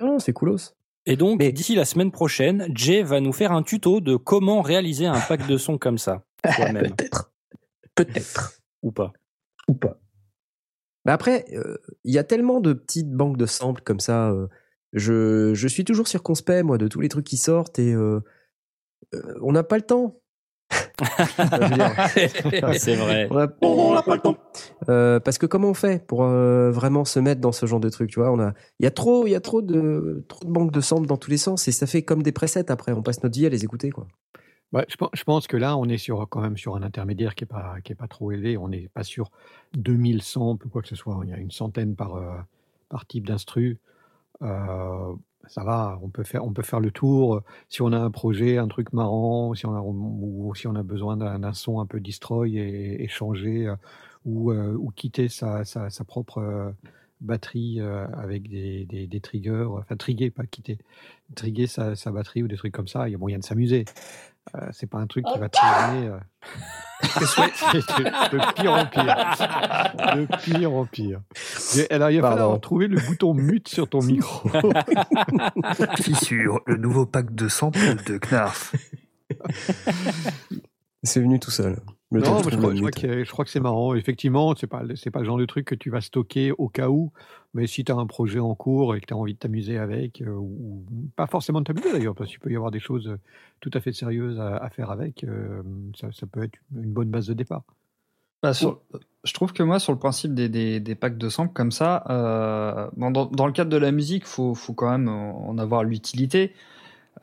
[0.00, 0.74] Non, c'est coolos.
[1.04, 4.60] Et donc, Mais- d'ici la semaine prochaine, Jay va nous faire un tuto de comment
[4.62, 7.32] réaliser un pack de son comme ça, Peut-être.
[7.94, 8.60] Peut-être.
[8.82, 9.12] ou pas.
[9.68, 9.98] Ou pas.
[11.04, 14.30] Mais après, euh, il y a tellement de petites banques de samples comme ça.
[14.30, 14.48] euh,
[14.92, 18.20] je, je suis toujours circonspect, moi, de tous les trucs qui sortent et euh,
[19.42, 20.20] on n'a pas le temps.
[22.78, 23.28] C'est vrai.
[23.30, 24.36] on n'a pas le temps.
[24.86, 28.18] Parce que comment on fait pour vraiment se mettre dans ce genre de truc, tu
[28.18, 28.32] vois?
[28.32, 30.80] On a, Il y a trop, il y a trop de, trop de banques de
[30.80, 32.92] samples dans tous les sens et ça fait comme des presets après.
[32.92, 34.08] On passe notre vie à les écouter, quoi.
[34.72, 37.76] Je, pense, que là, on est sur, quand même sur un intermédiaire qui n'est pas,
[37.82, 38.56] qui est pas trop élevé.
[38.56, 39.30] On n'est pas sur
[39.74, 41.18] 2000 samples ou quoi que ce soit.
[41.24, 42.36] Il y a une centaine par, euh,
[42.88, 43.78] par type d'instru.
[44.42, 45.14] Euh,
[45.46, 47.42] ça va, on peut, faire, on peut faire le tour.
[47.68, 50.82] Si on a un projet, un truc marrant, si on a, ou si on a
[50.82, 53.76] besoin d'un son un peu destroy et, changer, euh,
[54.24, 56.74] ou, ou quitter sa, sa, propre
[57.20, 60.78] batterie avec des, des, des triggers, enfin triguer, pas quitter,
[61.36, 63.08] triguer sa, sa batterie ou des trucs comme ça.
[63.08, 63.84] Il y a moyen de s'amuser.
[64.54, 66.08] Euh, c'est pas un truc qui va te réveiller.
[66.08, 66.18] euh.
[67.02, 69.16] de, pire en pire.
[70.16, 71.20] De pire en pire.
[71.90, 72.36] Alors, il va Pardon.
[72.42, 74.48] falloir trouver le bouton mute sur ton micro.
[76.00, 78.74] Fissure, le nouveau pack de samples de Knarf.
[81.02, 81.76] C'est venu tout seul.
[82.12, 83.94] Le Non, je crois, je crois que, je crois que c'est marrant.
[83.94, 86.88] Effectivement, c'est pas, c'est pas le genre de truc que tu vas stocker au cas
[86.88, 87.10] où.
[87.52, 89.76] Mais si tu as un projet en cours et que tu as envie de t'amuser
[89.76, 90.84] avec, euh, ou
[91.16, 93.18] pas forcément de t'amuser d'ailleurs, parce qu'il peut y avoir des choses euh,
[93.60, 95.62] tout à fait sérieuses à, à faire avec, euh,
[95.98, 97.62] ça, ça peut être une bonne base de départ.
[98.42, 98.80] Bah, sur-
[99.24, 102.04] je trouve que moi, sur le principe des, des, des packs de samples comme ça,
[102.08, 105.82] euh, bon, dans, dans le cadre de la musique, faut, faut quand même en avoir
[105.82, 106.52] l'utilité.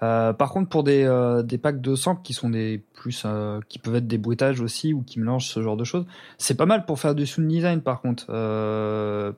[0.02, 3.60] Euh, par contre, pour des, euh, des packs de samples qui sont des plus, euh,
[3.70, 6.06] qui peuvent être des bruitages aussi ou qui mélangent ce genre de choses,
[6.38, 7.82] c'est pas mal pour faire du sound design.
[7.82, 8.26] Par contre,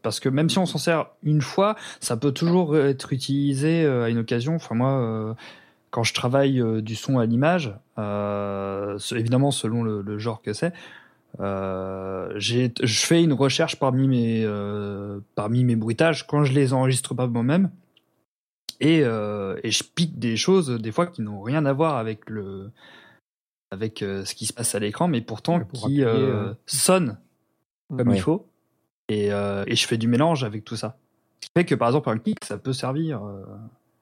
[0.02, 4.10] parce que même si on s'en sert une fois, ça peut toujours être utilisé à
[4.10, 4.56] une occasion.
[4.56, 5.36] Enfin moi.
[5.92, 10.74] quand je travaille du son à l'image, évidemment selon le, genre que c'est,
[11.42, 14.48] euh, je fais une recherche parmi mes,
[15.36, 17.70] parmi mes bruitages quand je les enregistre pas moi-même.
[18.80, 22.30] Et, euh, et je pique des choses, des fois, qui n'ont rien à voir avec,
[22.30, 22.72] le,
[23.72, 26.14] avec euh, ce qui se passe à l'écran, mais pourtant Ouais, pour qui euh,
[26.50, 26.54] euh.
[26.66, 27.18] sonnent
[27.96, 28.16] comme Ouais.
[28.18, 28.48] il faut.
[29.08, 30.98] Et, euh, et je fais du mélange avec tout ça.
[31.42, 33.24] Ce qui fait que, par exemple, un kick, ça peut servir.
[33.24, 33.44] euh.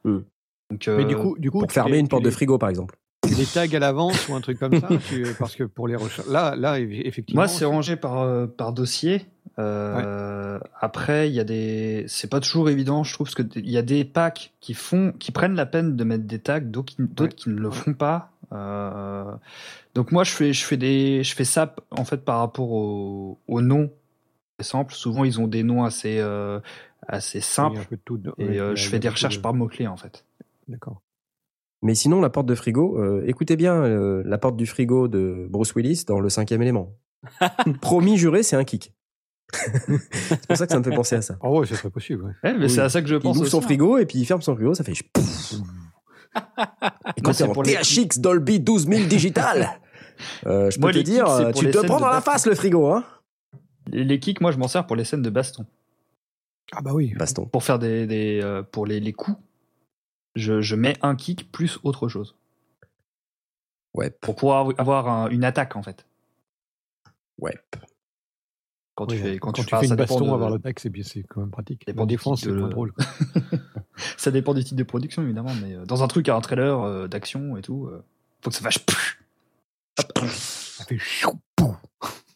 [0.05, 0.23] Hmm.
[0.71, 2.95] Donc, Mais du coup, du coup Pour fermer une porte de frigo, par exemple.
[3.37, 6.27] Les tags à l'avance ou un truc comme ça tu- Parce que pour les recherches.
[6.27, 7.41] Là, là eff- effectivement.
[7.41, 9.25] Moi, c'est rangé par, euh, par dossier.
[9.59, 13.69] Euh, Après, il y a des, c'est pas toujours évident, je trouve, parce que il
[13.69, 16.95] y a des packs qui font, qui prennent la peine de mettre des tags, d'autres
[17.35, 18.31] qui, ne le font pas.
[18.51, 19.31] Euh,
[19.95, 23.37] donc moi, je fais, je fais des, je fais ça en fait par rapport au,
[23.47, 23.91] au nom
[24.59, 24.93] des samples.
[24.93, 26.59] Souvent, ils ont des noms assez, euh,
[27.07, 27.85] assez simples.
[27.91, 30.25] de tout, et euh, je fais des recherches de- par mots clés en fait.
[30.67, 31.01] D'accord.
[31.83, 35.47] Mais sinon, la porte de frigo, euh, écoutez bien euh, la porte du frigo de
[35.49, 36.93] Bruce Willis dans Le Cinquième élément.
[37.81, 38.93] Promis juré, c'est un kick.
[39.53, 41.37] c'est pour ça que ça me fait penser à ça.
[41.41, 42.23] Oh ouais, c'est très possible.
[42.23, 42.31] ouais.
[42.43, 42.69] Ouais, mais Oui.
[42.69, 43.37] c'est à ça que je Il pense.
[43.37, 43.61] ouvre son hein.
[43.61, 44.93] frigo et puis il ferme son frigo, ça fait.
[47.17, 49.69] Et quand c'est pour les- THX Dolby 12000 digital,
[50.47, 52.31] euh, je peux Moi, te les dire, kicks, tu les te prends dans la baston.
[52.31, 53.03] face le frigo, hein
[53.91, 55.65] Les, les kicks, moi, je m'en sers pour les scènes de baston.
[56.71, 57.13] Ah bah oui.
[57.17, 57.45] Baston.
[57.45, 59.37] pour faire des, des euh, pour les, les coups,
[60.35, 62.35] je, je mets un kick plus autre chose
[63.93, 66.05] Ouais, pour pouvoir avoir un- une attaque en fait.
[67.39, 67.57] ouais.
[68.95, 70.89] Quand Oui, tu fais quand, quand tu, tu fais une baston, de- avoir l'attaque, c'est
[70.89, 71.85] bien, c'est quand même pratique.
[71.85, 72.93] dépend En du défense, type c'est moins drôle.
[74.17, 76.79] ça dépend du type de production évidemment, mais euh, dans un truc à un trailer
[76.81, 78.03] euh, d'action et tout, euh,
[78.41, 78.77] faut que ça fasse.
[79.97, 80.97] Ça fait.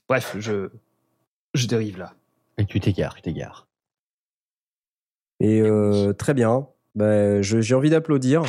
[0.10, 0.70] Bref, je
[1.54, 2.14] je dérive là.
[2.58, 3.68] Et tu t'égares, tu t'égares.
[5.40, 6.68] Et euh, très bien.
[6.98, 8.42] Ben, je- j'ai envie d'applaudir.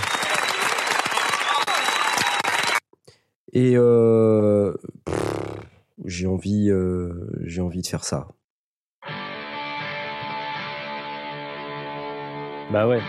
[3.52, 4.72] Et euh,
[5.04, 5.16] pff,
[6.06, 7.12] j'ai envie, euh,
[7.44, 8.28] j'ai envie de faire ça.
[12.72, 13.02] Bah ouais.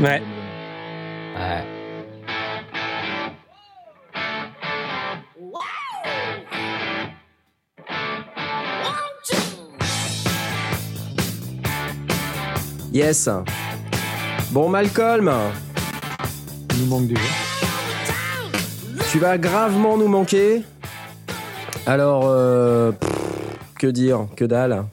[0.00, 0.22] Ouais.
[1.34, 1.64] Ouais.
[12.92, 13.28] Yes.
[14.50, 15.32] Bon, Malcolm,
[16.74, 17.20] Il nous manque déjà.
[19.10, 20.62] tu vas gravement nous manquer.
[21.86, 23.10] Alors, euh, pff,
[23.78, 24.84] que dire, que dalle.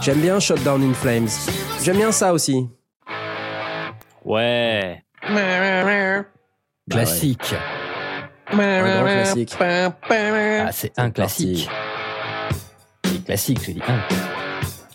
[0.00, 1.28] J'aime bien Shutdown in Flames.
[1.82, 2.68] J'aime bien ça aussi.
[4.24, 5.02] Ouais.
[6.90, 7.54] Classique.
[8.52, 9.56] Un grand classique.
[9.60, 11.68] Ah, c'est un classique.
[13.04, 14.45] C'est classique, je dis un.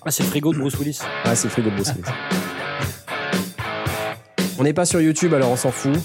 [0.03, 0.99] Ah, c'est le frigo de Bruce Willis.
[1.23, 2.11] Ah, c'est le frigo de Bruce Willis.
[4.57, 5.95] On n'est pas sur YouTube, alors on s'en fout.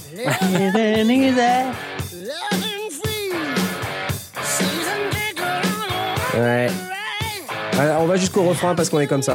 [6.34, 6.66] Ouais.
[7.78, 9.34] Alors, on va jusqu'au refrain parce qu'on est comme ça.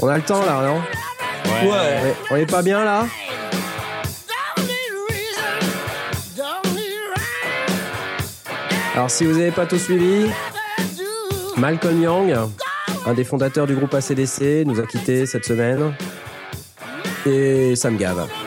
[0.00, 0.80] On a le temps là, non
[1.64, 1.68] Ouais.
[1.68, 2.14] Ouais.
[2.30, 3.06] On est pas bien là
[8.94, 10.30] Alors si vous n'avez pas tout suivi,
[11.56, 12.34] Malcolm Young,
[13.06, 15.94] un des fondateurs du groupe ACDC, nous a quittés cette semaine.
[17.26, 18.41] Et ça me.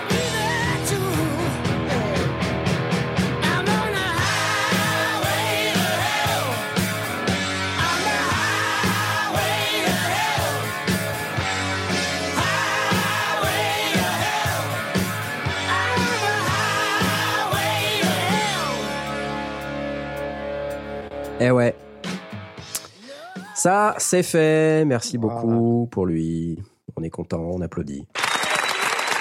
[23.65, 24.85] Ça, c'est fait.
[24.85, 25.41] Merci Voilà.
[25.41, 26.59] beaucoup pour lui.
[26.95, 28.01] On est content, on applaudit.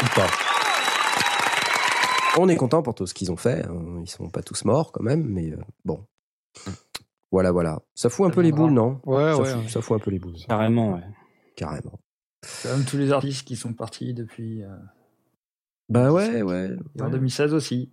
[0.02, 0.26] Ou pas.
[2.36, 3.64] On est content pour tout ce qu'ils ont fait.
[3.64, 4.02] hein.
[4.02, 6.04] Ils sont pas tous morts quand même, mais euh, bon.
[7.32, 7.80] Voilà, voilà.
[7.94, 9.48] Ça fout un peu les boules, non Ouais, ça, ouais.
[9.62, 11.04] fout, ça fout un peu les boules, Carrément, ouais.
[11.56, 11.98] carrément.
[12.42, 14.62] C'est Comme tous les artistes qui sont partis depuis.
[14.62, 14.68] euh,
[15.88, 16.76] Bah ouais, ouais.
[16.98, 17.10] et en ouais.
[17.12, 17.90] 2016 aussi.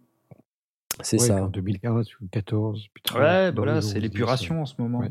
[0.99, 1.43] C'est Ouais, ça.
[1.45, 2.87] En 2015 ou 2014.
[2.93, 5.01] putain, Ouais, voilà, les c'est 11, l'épuration en ce moment.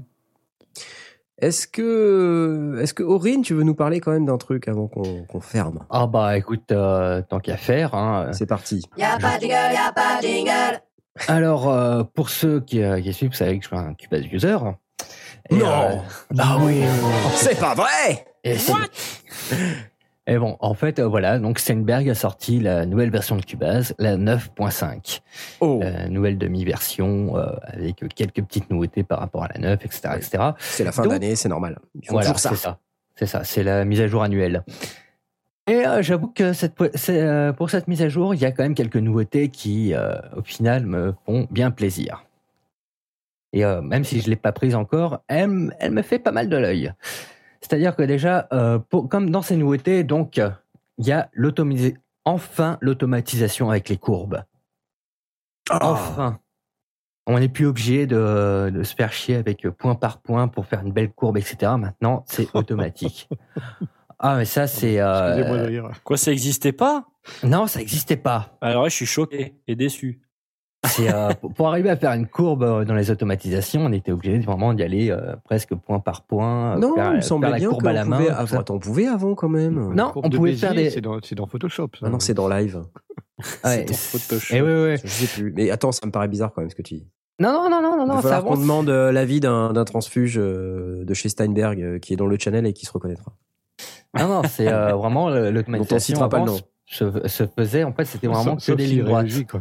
[1.40, 5.40] Est-ce que, est-ce que Aurine, tu veux nous parler quand même d'un truc avant qu'on
[5.40, 5.80] ferme?
[5.88, 7.94] Ah bah écoute, euh, tant qu'à faire.
[7.94, 8.84] Hein, C'est parti.
[8.98, 10.80] Y'a pas de jingle, y'a pas de jingle.
[11.28, 14.26] Alors, euh, pour ceux qui, euh, qui suivent, vous savez que je suis un Cubase
[14.30, 14.56] user.
[15.48, 15.66] Et, Non.
[15.66, 15.96] euh,
[16.38, 16.82] Ah oui
[17.34, 18.56] C'est pas vrai Et,
[20.30, 23.96] Et bon, en fait, euh, voilà, donc Steinberg a sorti la nouvelle version de Cubase,
[23.98, 25.22] la 9.5.
[25.58, 30.14] Oh, La nouvelle demi-version euh, avec quelques petites nouveautés par rapport à la 9, etc.
[30.16, 30.44] etc.
[30.60, 31.80] c'est la fin d'année, c'est normal.
[31.96, 32.78] Ils Voilà, c'est ça.
[33.16, 34.62] C'est ça, c'est la mise à jour annuelle.
[35.66, 36.76] Et euh, j'avoue que cette,
[37.56, 39.94] pour cette mise à jour, il y a quand même quelques nouveautés qui,
[40.36, 42.24] au final, me font bien plaisir.
[43.52, 46.56] Et même si je ne l'ai pas prise encore, elle me fait pas mal de
[46.56, 46.92] l'œil.
[47.60, 50.50] C'est-à-dire que déjà, euh, pour- comme dans ces nouveautés, donc, euh,
[50.98, 51.28] il y a
[52.24, 54.42] enfin l'automatisation avec les courbes.
[55.70, 55.78] Ah.
[55.82, 56.38] Enfin.
[57.26, 60.80] On n'est plus obligé de, de se faire chier avec point par point pour faire
[60.80, 61.72] une belle courbe, etc.
[61.78, 63.28] Maintenant, c'est automatique.
[64.18, 64.98] ah, mais ça, c'est.
[64.98, 65.82] euh.
[66.02, 67.06] Quoi, ça existait pas?
[67.44, 68.56] Non, ça n'existait pas.
[68.62, 70.20] Alors je suis choqué et déçu.
[70.86, 74.38] C'est, euh, pour, arriver à faire une courbe euh, dans les automatisations, on était obligé
[74.38, 76.76] vraiment d'y aller euh, presque point par point.
[76.78, 78.16] Non, faire- il me semblait la bien courbe qu'on à la main.
[78.18, 78.56] pouvait.
[78.56, 79.92] Attends, on pouvait avant quand même?
[79.94, 80.90] Non, on pouvait Bézier, faire des.
[80.90, 81.88] C'est dans, c'est dans Photoshop.
[81.98, 82.06] ça.
[82.06, 82.80] Ah non, c'est dans live.
[83.64, 84.54] Ouais, dans c'est- Photoshop.
[84.56, 84.96] Eh oui, oui.
[85.02, 85.52] Je sais plus.
[85.56, 87.06] Mais attends, ça me paraît bizarre quand même ce que tu dis.
[87.38, 91.14] Non, non, non, non, non, Il va qu'on demande l'avis d'un d'un transfuge euh, de
[91.14, 93.32] chez Steinberg euh, qui est dans le channel et qui se reconnaîtra.
[94.18, 95.98] Non, non, c'est euh, vraiment le- Dont on l'automatisation.
[96.16, 96.60] citera pas le avant, nom.
[96.84, 99.46] Se, se faisait, en fait, c'était vraiment que des lignes droites.
[99.50, 99.60] quoi.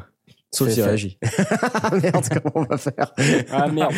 [0.52, 1.20] Sauf s'il réagit.
[2.02, 3.14] Merde, comment on va faire
[3.52, 3.94] Ah merde.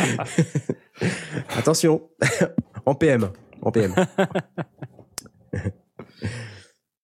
[1.58, 2.10] Attention,
[2.86, 3.30] en PM,
[3.62, 3.93] en PM.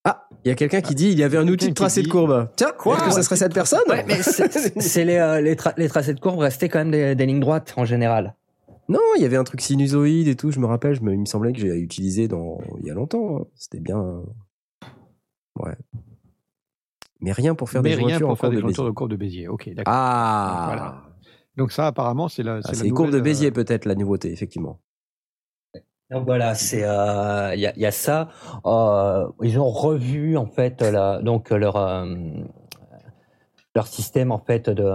[0.03, 1.73] Ah, il y a quelqu'un qui dit il y avait un outil de Quelqu'un qui
[1.73, 2.49] tracé de courbe.
[2.55, 5.55] Tiens, Quoi est-ce que ça serait cette personne Ouais, mais c'est c'est les, euh, les,
[5.55, 8.35] tra- les tracés de courbe restaient quand même des, des lignes droites en général.
[8.89, 11.19] Non, il y avait un truc sinusoïde et tout, je me rappelle, je me, il
[11.19, 13.37] me semblait que j'ai utilisé dans, il y a longtemps.
[13.41, 13.45] hein.
[13.55, 14.21] C'était bien.
[15.59, 15.75] Ouais.
[17.21, 18.75] Mais rien pour faire Mais des rien jointures en pour faire courbe des de Bézier.
[18.75, 19.47] jointures de courbe de Bézier.
[19.47, 19.93] Ok, d'accord.
[19.95, 21.01] Ah, Voilà.
[21.55, 22.59] Donc ça, apparemment, c'est la.
[22.63, 24.79] Ah, c'est les courbes de Bézier euh, peut-être la nouveauté, effectivement.
[26.09, 28.29] Donc voilà, c'est euh, il y, a, il y a ça.
[28.65, 32.05] Euh, ils ont revu en fait la, donc leur euh,
[33.75, 34.89] leur système en fait de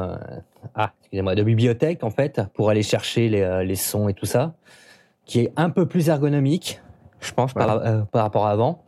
[0.74, 4.24] ah excusez-moi de bibliothèque en fait pour aller chercher les, euh, les sons et tout
[4.24, 4.54] ça,
[5.26, 6.80] qui est un peu plus ergonomique,
[7.20, 8.82] je pense par, euh, par rapport à avant.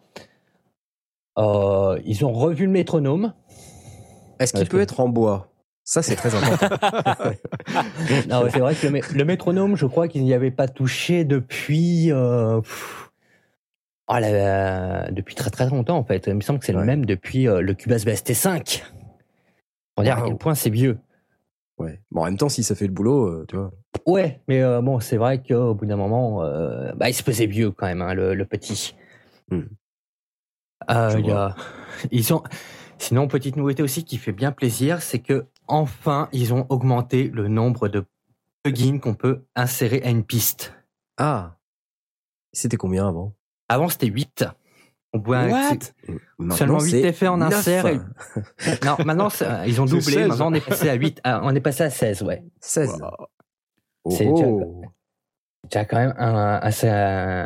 [1.39, 3.32] Euh, ils ont revu le métronome.
[4.39, 5.51] Est-ce qu'il peut que- être en bois?
[5.87, 6.66] Ça, c'est très important.
[8.28, 11.24] Non, c'est vrai que le, mé- le métronome, je crois qu'ils n'y avaient pas touché
[11.24, 13.11] depuis euh, pff,
[14.09, 16.24] oh là, depuis très très longtemps en fait.
[16.26, 16.80] Il me semble que c'est Ouais.
[16.80, 18.82] le même depuis euh, le Cubase BST5.
[19.95, 20.99] Pour dire à quel point c'est vieux.
[21.78, 22.01] ouais.
[22.11, 23.70] Bon, en même temps, si ça fait le boulot, tu vois.
[24.07, 26.39] Ouais, mais bon, c'est vrai qu'au bout d'un moment,
[26.97, 28.95] bah, il se faisait vieux quand même, hein, le, le petit.
[29.51, 29.62] Hmm.
[30.91, 31.55] Euh, Je il y a-
[32.11, 32.43] ils ont...
[32.99, 37.49] Sinon, petite nouveauté aussi qui fait bien plaisir, c'est que enfin, ils ont augmenté le
[37.49, 38.05] nombre de
[38.62, 40.72] plugins qu'on peut insérer à une piste.
[41.18, 41.57] Ah,
[42.53, 43.35] c'était combien avant?
[43.68, 44.45] Avant, c'était 8.
[45.12, 45.79] On pouvait What?
[46.39, 48.01] Maintenant, Seulement huit c'est effets en insert et-
[48.85, 49.29] Non, maintenant,
[49.66, 50.01] ils ont doublé.
[50.03, 50.29] 16.
[50.29, 51.20] Maintenant, on est passé à 8.
[51.25, 52.43] ah, on est passé à 16, ouais.
[52.61, 53.01] 16.
[53.01, 53.11] Wow.
[54.05, 54.83] Oh, C'est oh.
[55.64, 56.61] déjà quand même un,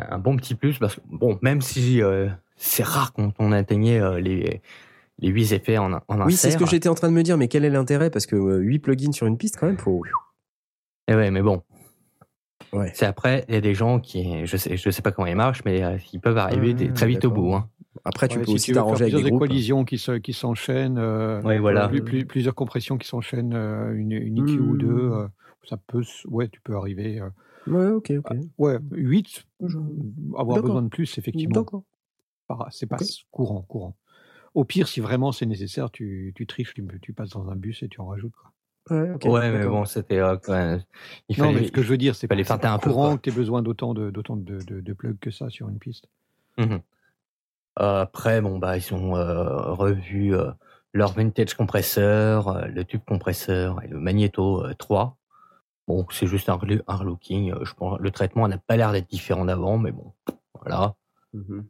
[0.09, 2.29] un bon petit plus parce que, bon, même si euh,
[2.61, 4.61] c'est rare quand on atteignait euh, les,
[5.19, 6.25] les 8 effets en, en insert.
[6.25, 8.09] Oui, c'est ce que j'étais en train de me dire, mais quel est l'intérêt?
[8.09, 10.03] Parce que 8 plugins sur une piste, quand même, faut.
[11.07, 11.63] Eh ouais, mais bon.
[12.73, 12.91] Ouais.
[12.93, 15.35] C'est après, il y a des gens qui, je sais, je sais pas comment ils
[15.35, 17.53] marchent, mais euh, ils peuvent arriver Ouais, très vite au bout.
[17.55, 17.67] Hein.
[18.05, 19.43] Après, tu Ouais, peux si aussi t'arranger avec des groupes.
[19.45, 20.99] équalisions qui se- qui s'enchaînent.
[20.99, 21.87] euh, Ouais, voilà.
[21.89, 24.77] plus- plus- plusieurs compressions qui s'enchaînent, euh, une, une EQ ou Hmm.
[24.77, 24.87] deux.
[25.13, 25.27] euh,
[25.67, 27.19] ça peut, ouais, tu peux arriver.
[27.19, 27.29] euh,
[27.67, 28.37] Ouais, ok, ok.
[28.59, 29.45] ouais, 8,
[30.37, 31.55] avoir besoin de plus, effectivement.
[31.61, 31.83] D'accord.
[32.71, 32.97] C'est pas
[33.31, 33.95] courant, courant.
[34.55, 37.83] Au pire, si vraiment c'est nécessaire, tu, tu triches, tu, tu passes dans un bus
[37.83, 38.33] et tu en rajoutes.
[38.35, 38.51] Quoi.
[39.31, 40.17] Ouais, mais bon, c'était.
[40.19, 40.81] euh, quand même-
[41.29, 43.29] il Non, mais ce que je veux dire, c'est pas, c'est un courant que tu
[43.29, 46.07] aies besoin d'autant de, d'autant de, de, de plugs que ça sur une piste.
[47.79, 50.51] Euh, après, bon, bah, ils ont euh, revu euh,
[50.93, 55.17] leur vintage compresseur, euh, le tube compresseur et le magnéto euh, 3.
[55.87, 57.53] Bon, c'est juste un, un relooking.
[57.63, 60.13] je pense, le traitement n'a pas l'air d'être différent d'avant, mais bon,
[60.59, 60.95] voilà.
[61.33, 61.65] Mhm.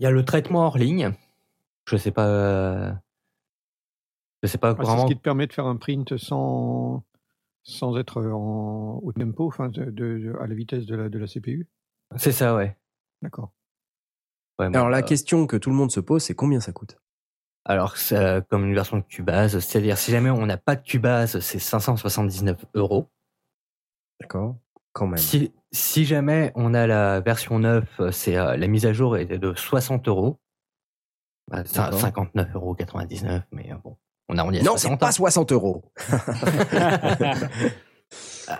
[0.00, 1.12] Il y a le traitement hors ligne.
[1.86, 2.98] Je sais pas.
[4.42, 5.06] je sais pas Ah, c'est ce vraiment.
[5.06, 7.04] qui te permet de faire un print sans,
[7.62, 11.26] sans être en, au tempo, enfin, de, de- à la vitesse de la, de la
[11.26, 11.68] CPU.
[12.16, 12.78] C'est ça, ouais.
[13.20, 13.52] D'accord.
[14.58, 16.72] Ouais, moi, Alors la euh, question que tout le monde se pose, c'est combien ça
[16.72, 16.98] coûte?
[17.66, 21.40] Alors, c'est comme une version de Cubase, c'est-à-dire si jamais on n'a pas de Cubase,
[21.40, 23.10] c'est 579 euros.
[24.18, 24.56] D'accord
[24.94, 25.18] Quand même.
[25.18, 29.26] Si, si jamais on a la version 9, c'est euh, la mise à jour est
[29.26, 30.38] de 60 euros.
[31.48, 32.00] Bah, c'est D'accord.
[32.00, 32.76] 59,99 euros,
[33.52, 33.96] mais euh, bon,
[34.28, 35.84] on a on y est Non, c'est pas 60 euros.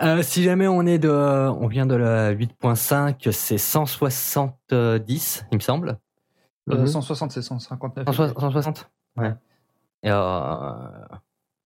[0.03, 5.61] Euh, si jamais on est de, on vient de la 8.5, c'est 170, il me
[5.61, 5.99] semble.
[6.71, 6.87] Euh, Mhm.
[6.87, 8.05] 160, c'est 159.
[8.07, 9.35] 160, 160 Ouais.
[10.05, 10.11] Et,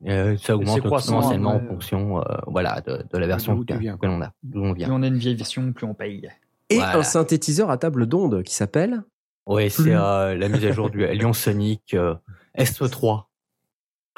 [0.07, 4.07] euh, et ça augmente potentiellement en fonction, euh, voilà, de, de la version d'où que,
[4.07, 4.93] l'on a, d'où on Plus vient.
[4.93, 6.29] on a une vieille version, plus on paye.
[6.71, 6.99] Et Voilà.
[6.99, 9.03] un synthétiseur à table d'onde qui s'appelle
[9.47, 12.15] Oui, c'est euh, la mise à jour du Lyon Sonic euh,
[12.59, 13.25] S3.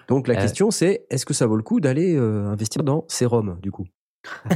[0.08, 0.40] Donc la Euh.
[0.40, 3.86] question c'est est-ce que ça vaut le coup d'aller euh, investir dans Serum du coup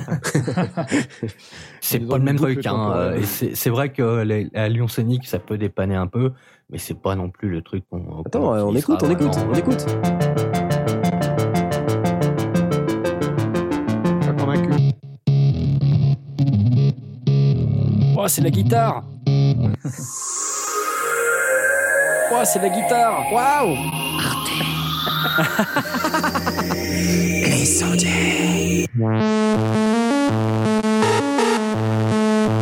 [1.81, 2.65] C'est pas le même truc.
[2.67, 2.93] Hein.
[2.95, 6.33] euh, c'est c'est vrai que la, la Lyon Sonic, ça peut dépanner un peu,
[6.71, 8.23] mais c'est pas non plus le truc qu'on.
[8.25, 9.87] Attends, qu'on on écoute, on écoute, on écoute.
[18.31, 19.03] C'est la guitare.
[22.33, 23.25] Oh, c'est la guitare.
[23.33, 23.77] Waouh
[27.45, 28.87] Les sondiers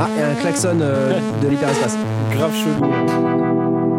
[0.01, 1.97] Ah, et un klaxon euh, de l'hyperespace.
[2.33, 3.98] Grave chelou.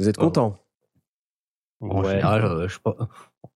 [0.00, 0.56] Vous êtes content
[1.82, 2.10] En Ouais.
[2.10, 2.96] général, euh, je sais pas,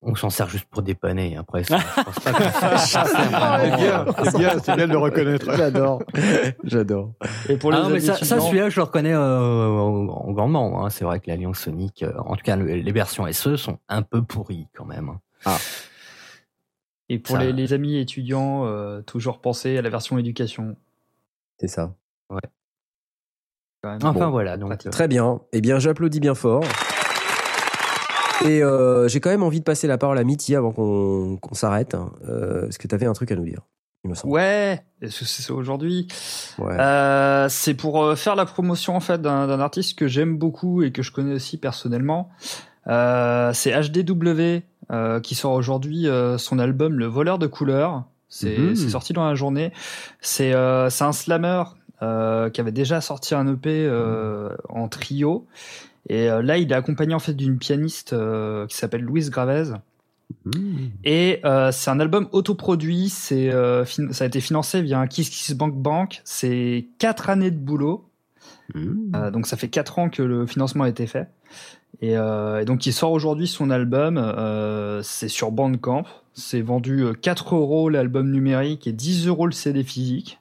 [0.02, 1.36] on s'en sert juste pour dépanner.
[1.38, 4.76] Après, ça, je pense pas que ça sert Ah, C'est bien, euh, c'est bien, c'est
[4.76, 5.53] bien de le reconnaître.
[5.56, 6.03] J'adore.
[6.64, 7.14] J'adore.
[7.49, 9.68] Et pour les Ah non, mais ça, amis ça, étudiants- celui-là, je le reconnais euh,
[9.68, 10.86] en- en grandement.
[10.86, 10.90] Hein.
[10.90, 13.80] C'est vrai que la Lyon Sonic, euh, en tout cas, le- les versions SE sont
[13.90, 15.18] un peu pourries quand même.
[15.45, 15.57] hein.
[17.10, 20.76] Et pour les, les amis étudiants, euh, toujours penser à la version éducation.
[21.60, 21.94] C'est ça.
[23.84, 23.99] Quand même.
[24.01, 25.41] Enfin Bon, voilà, donc euh, Très bien.
[25.51, 26.64] Eh bien, j'applaudis bien fort.
[28.45, 31.93] Et euh, j'ai quand même envie de passer la parole à Mitty avant qu'on s'arrête.
[31.95, 32.11] hein.
[32.27, 33.61] Euh, Est-ce que tu avais un truc à nous dire?
[34.03, 34.34] Il me semble.
[34.34, 36.07] Ouais, c'est ça aujourd'hui?
[36.60, 36.76] Ouais.
[36.77, 41.01] Euh, C'est pour faire la promotion en fait d'un artiste que j'aime beaucoup et que
[41.01, 42.30] je connais aussi personnellement.
[42.88, 48.03] Euh, c'est HDW euh, qui sort aujourd'hui euh, son album Le Voleur de couleurs.
[48.27, 48.76] C'est Mhm.
[48.76, 49.72] c'est sorti dans la journée.
[50.19, 51.64] C'est euh, c'est un slammer
[52.04, 55.48] euh, qui avait déjà sorti un EP euh, en trio.
[56.10, 58.16] Et euh, là, il est accompagné en fait d'une pianiste
[58.68, 59.72] qui s'appelle Louise Gravez.
[60.46, 60.88] Mmh.
[61.06, 63.10] Et c'est un album autoproduit.
[63.10, 63.52] C'est
[64.12, 66.22] ça a été financé via un Kiss Kiss Bank Bank.
[66.24, 68.10] C'est quatre années de boulot.
[68.74, 69.16] Mmh.
[69.16, 71.28] Euh, donc ça fait quatre ans que le financement a été fait.
[72.02, 74.18] Et, euh, et donc il sort aujourd'hui son album.
[74.18, 76.06] euh, c'est sur Bandcamp.
[76.34, 80.40] C'est vendu euh, 4 euros l'album numérique et 10 euros le CD physique.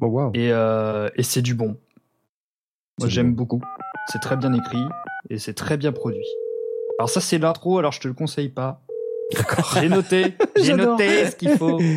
[0.00, 0.30] Oh, wow.
[0.34, 1.76] Et, euh, et c'est du bon.
[2.98, 3.42] Moi j'aime bon.
[3.44, 3.62] beaucoup.
[4.12, 4.82] C'est très bien écrit
[5.30, 6.24] et c'est très bien produit.
[6.98, 7.78] Alors ça c'est l'intro.
[7.78, 8.82] Alors je te le conseille pas.
[9.34, 9.72] D'accord.
[9.80, 10.34] J'ai noté.
[10.62, 11.80] J'ai noté ce qu'il faut.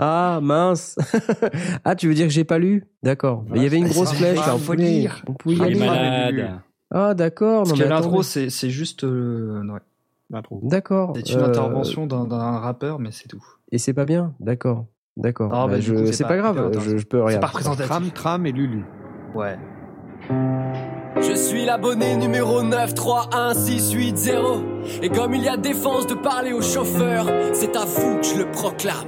[0.00, 0.96] Ah mince.
[1.84, 2.86] ah, tu veux dire que j'ai pas lu?
[3.02, 3.42] D'accord.
[3.48, 4.36] Mais il y avait une grosse pas flèche.
[4.36, 5.24] là, on faut pouvait- lire.
[5.26, 5.78] on pouvait y Il est aller.
[6.42, 6.60] malade.
[6.90, 7.60] Ah d'accord.
[7.64, 9.02] Parce non, que mais l'intro c'est c'est juste.
[9.04, 9.80] euh, ouais.
[10.30, 10.60] L'intro.
[10.62, 11.14] D'accord.
[11.16, 13.42] C'est une Euh, intervention d'un d'un rappeur, mais c'est tout.
[13.72, 14.34] Et c'est pas bien.
[14.40, 14.84] D'accord.
[15.18, 15.50] D'accord.
[15.52, 16.70] Ah, Bah, bah, je- c'est c'est pas grave.
[16.78, 17.38] Je, je peux C'est rien.
[17.40, 17.86] pas représentatif.
[17.90, 18.84] Tram, tram et Lulu.
[19.34, 19.58] Ouais.
[21.20, 24.62] Je suis l'abonné numéro 931680
[25.02, 28.36] Et comme il y a défense de parler au chauffeur C'est à vous que je
[28.38, 29.06] le proclame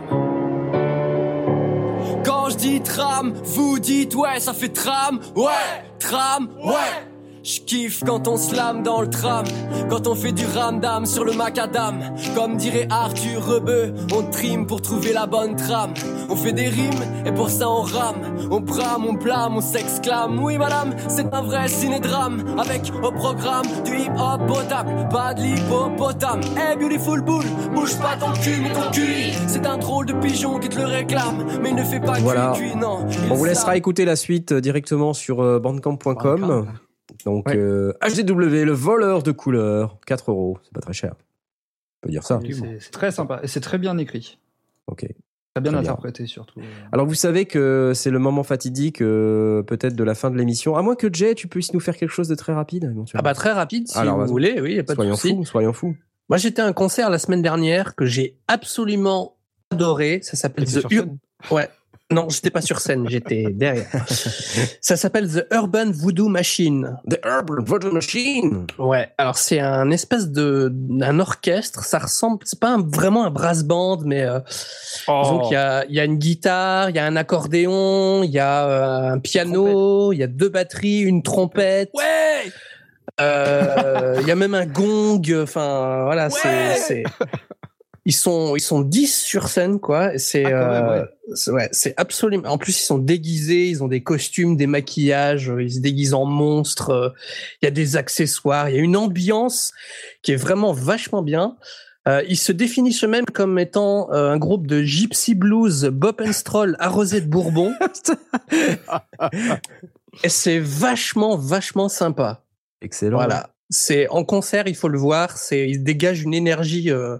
[2.24, 5.52] Quand je dis tram, vous dites ouais ça fait tram Ouais,
[5.98, 7.08] tram, ouais
[7.42, 9.44] je kiffe quand on slame dans le tram,
[9.88, 12.00] quand on fait du ramdam sur le macadam.
[12.34, 15.94] Comme dirait Arthur Rebeu, on trime pour trouver la bonne trame.
[16.28, 18.16] On fait des rimes et pour ça on rame.
[18.50, 20.42] On brame, on blâme, on s'exclame.
[20.42, 22.56] Oui madame, c'est un vrai ciné-drame.
[22.58, 26.40] Avec au programme du hip-hop potable, pas de l'hippopotame.
[26.56, 27.44] Hey beautiful bull,
[27.74, 29.32] bouge pas ton cul mais ton cul.
[29.46, 32.52] C'est un drôle de pigeon qui te le réclame, mais il ne fait pas Voilà.
[32.54, 33.06] cuit, cuit, non.
[33.30, 36.40] On vous laissera écouter la suite euh, directement sur euh, bandcamp.com.
[36.40, 36.66] Bandcamp.
[37.24, 37.56] Donc Ouais.
[37.56, 41.14] euh, HDW, le voleur de couleurs, 4 euros, c'est pas très cher.
[42.02, 42.40] On peut dire ça.
[42.78, 44.38] C'est très sympa et c'est très bien écrit,
[44.86, 45.00] Ok.
[45.00, 45.08] très
[45.60, 45.90] bien Très bien.
[45.90, 46.60] interprété surtout.
[46.92, 50.76] Alors vous savez que c'est le moment fatidique euh, peut-être de la fin de l'émission.
[50.76, 52.94] À moins que Jay, tu puisses nous faire quelque chose de très rapide.
[53.14, 55.34] Ah bah très rapide si Alors, vous voulez, oui, y a pas de soyons souci.
[55.36, 55.94] fous, soyons fous.
[56.30, 59.36] Moi j'étais à un concert la semaine dernière que j'ai absolument
[59.70, 60.20] adoré.
[60.22, 61.06] Ça s'appelle The Ur-
[61.50, 61.68] Ouais.
[62.12, 63.86] Non, j'étais pas sur scène, j'étais derrière.
[64.80, 66.96] Ça s'appelle The Urban Voodoo Machine.
[67.08, 68.66] The Urban Voodoo Machine.
[68.78, 70.72] Ouais, alors c'est un espèce de
[71.02, 71.84] un orchestre.
[71.84, 74.40] Ça ressemble, c'est pas un- vraiment un brass band, mais euh,
[75.06, 78.30] disons qu'il y a, il y a une guitare, il y a un accordéon, il
[78.30, 81.90] y a euh, un piano, il y a deux batteries, une trompette.
[81.94, 82.50] Ouais
[83.20, 85.20] Euh, Il y a même un gong.
[85.42, 87.04] Enfin, voilà, c'est.
[88.06, 90.16] Ils sont, ils sont 10 sur scène, quoi.
[90.18, 91.06] C'est, Ah, euh, ouais.
[91.34, 92.48] c'est- ouais, c'est absolument.
[92.48, 96.14] En plus, ils sont déguisés, ils ont des costumes, des maquillages, euh, ils se déguisent
[96.14, 96.90] en monstres.
[96.90, 97.08] euh,
[97.62, 99.72] Il y a des accessoires, il y a une ambiance
[100.22, 101.56] qui est vraiment vachement bien.
[102.08, 106.32] Euh, ils se définissent eux-mêmes comme étant euh, un groupe de gypsy blues, bop and
[106.32, 107.74] stroll arrosé de bourbon.
[110.24, 112.42] Et c'est vachement, vachement sympa.
[112.82, 113.18] Excellent.
[113.18, 113.50] Voilà.
[113.68, 115.36] C'est en concert, il faut le voir.
[115.36, 117.18] C'est, ils dégagent une énergie euh,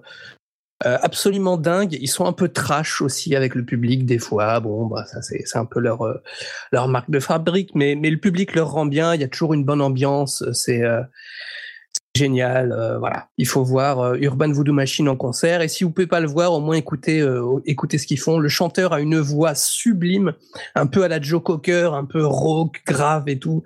[0.85, 1.93] absolument dingue.
[2.01, 4.61] Ils sont un peu trash aussi avec le public des fois.
[4.61, 6.23] Bon, bah ça c'est, un peu leur euh,
[6.73, 9.15] leur marque de fabrique, mais mais le public leur rend bien.
[9.15, 10.43] Il y a toujours une bonne ambiance.
[10.52, 11.02] C'est euh,
[11.93, 12.73] c'est génial.
[12.73, 13.28] euh, voilà.
[13.36, 15.61] Il faut voir euh, Urban Voodoo Machine en concert.
[15.61, 18.39] Et si vous pouvez pas le voir, au moins écoutez euh, écoutez ce qu'ils font.
[18.39, 20.35] Le chanteur a une voix sublime,
[20.74, 23.62] un peu à la Joe Cocker, un peu rauque, grave et tout.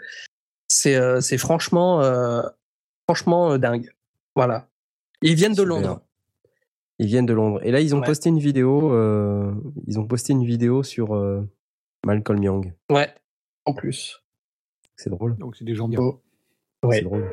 [0.68, 2.42] C'est euh, c'est franchement euh,
[3.08, 3.90] franchement euh, dingue.
[4.34, 4.66] Voilà.
[5.22, 5.62] Ils viennent de.
[5.62, 6.03] Londres.
[6.98, 7.60] Ils viennent de Londres.
[7.64, 8.06] Et là, ils ont Ouais.
[8.06, 8.92] posté une vidéo.
[8.92, 9.52] euh,
[9.86, 11.42] ils ont posté une vidéo sur euh,
[12.06, 12.72] Malcolm Young.
[12.90, 13.08] Ouais.
[13.64, 14.22] En plus.
[14.96, 15.36] C'est drôle.
[15.38, 15.98] Donc c'est des gens bien.
[16.00, 16.20] Oh.
[16.84, 16.96] Ouais.
[16.98, 17.24] C'est drôle.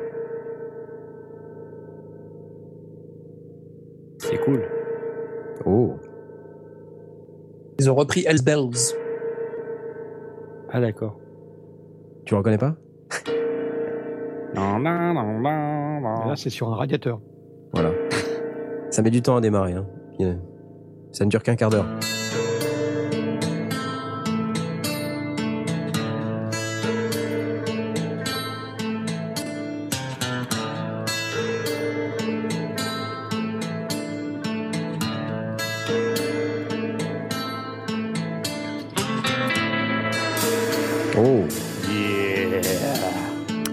[4.18, 4.62] C'est cool.
[5.64, 5.96] Oh.
[7.78, 8.94] Ils ont repris Hells Bells.
[10.70, 11.18] Ah d'accord.
[12.24, 12.76] Tu reconnais pas?
[14.54, 16.28] Non, non, non, non, Mais non.
[16.28, 17.20] Là, c'est sur un radiateur.
[17.72, 17.90] Voilà.
[18.92, 19.72] Ça met du temps à démarrer.
[19.72, 19.86] Hein.
[21.12, 21.86] Ça ne dure qu'un quart d'heure.
[41.16, 41.46] Oh.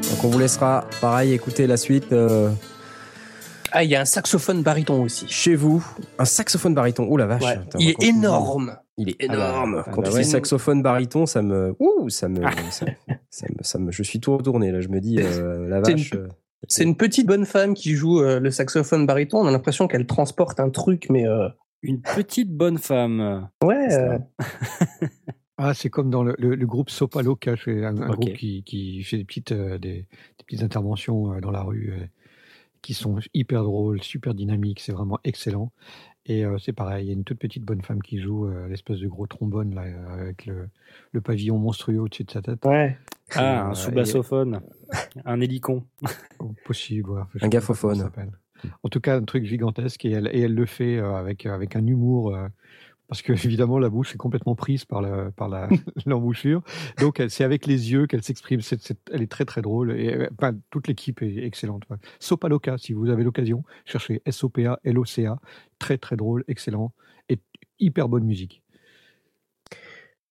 [0.09, 2.49] Donc on vous laissera, pareil, écouter la suite euh,
[3.71, 5.27] Ah, il y a un saxophone baryton aussi.
[5.27, 5.85] chez vous.
[6.17, 7.07] Un saxophone baryton.
[7.09, 7.43] Oh la vache.
[7.43, 7.49] Ouais.
[7.51, 8.77] Attends, Il est énorme.
[8.97, 9.83] Il est Ah bah, énorme.
[9.85, 10.23] ah Quand bah tu ouais.
[10.23, 12.41] dis saxophone baryton, ça me, ouh, ça me,
[12.71, 12.85] ça,
[13.29, 14.81] ça me, ça me- je suis tout retourné là.
[14.81, 16.11] Je me dis, euh, la C'est vache.
[16.11, 16.27] une- euh,
[16.67, 19.37] C'est une petite bonne femme qui joue euh, le saxophone baryton.
[19.39, 21.47] On a l'impression qu'elle transporte un truc, mais euh,
[21.81, 23.47] Une petite bonne femme.
[23.63, 23.93] ouais.
[23.93, 24.17] euh,
[25.61, 29.03] Ah, c'est comme dans le, le- le groupe Sopa Loca, c'est un, groupe qui, qui
[29.03, 29.89] fait des petites, euh, des,
[30.37, 32.05] des petites interventions euh, dans la rue euh,
[32.81, 35.71] qui sont hyper drôles, super dynamiques, c'est vraiment excellent.
[36.25, 38.67] Et euh, c'est pareil, il y a une toute petite bonne femme qui joue euh,
[38.67, 40.69] l'espèce de gros trombone là, euh, avec le,
[41.11, 42.63] le pavillon monstrueux au-dessus de sa tête.
[42.65, 42.97] ouais.
[43.35, 44.59] Ah, un Euh, sous-bassophone.
[45.25, 45.85] un hélicon.
[46.39, 47.21] Oh, Possible, ouais.
[47.41, 47.91] Un gaffophone.
[47.91, 48.31] comment ça s'appelle.
[48.83, 51.75] En tout cas, un truc gigantesque et elle, et elle le fait euh, avec, avec
[51.75, 52.35] un humour.
[53.09, 55.67] Parce que évidemment la bouche est complètement prise par la par la
[56.05, 56.63] l'embouchure,
[56.99, 58.61] donc c'est avec les yeux qu'elle s'exprime.
[59.11, 61.83] Elle est très très drôle et euh, toute l'équipe est excellente.
[62.19, 65.39] Sopaloca, si vous avez l'occasion, cherchez S O P A L O C A,
[65.79, 66.93] très très drôle, excellent
[67.27, 67.39] et
[67.79, 68.61] hyper bonne musique.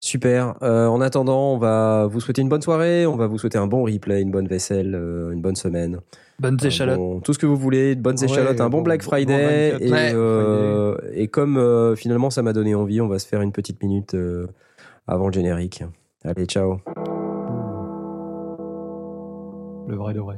[0.00, 0.54] Super.
[0.62, 3.66] Euh, en attendant, on va vous souhaiter une bonne soirée, on va vous souhaiter un
[3.66, 5.98] bon replay, une bonne vaisselle, euh, une bonne semaine.
[6.38, 6.96] Bonnes échalotes.
[6.98, 9.06] bon- tout ce que vous voulez, de bonnes Ouais, échalotes, un bon, bon- Black bon
[9.10, 9.72] Friday.
[9.72, 10.10] 24, et, ouais.
[10.14, 13.82] euh, et comme euh, finalement ça m'a donné envie, on va se faire une petite
[13.82, 14.46] minute euh,
[15.08, 15.82] avant le générique.
[16.24, 16.78] Allez, ciao.
[19.88, 20.36] Le vrai de vrai.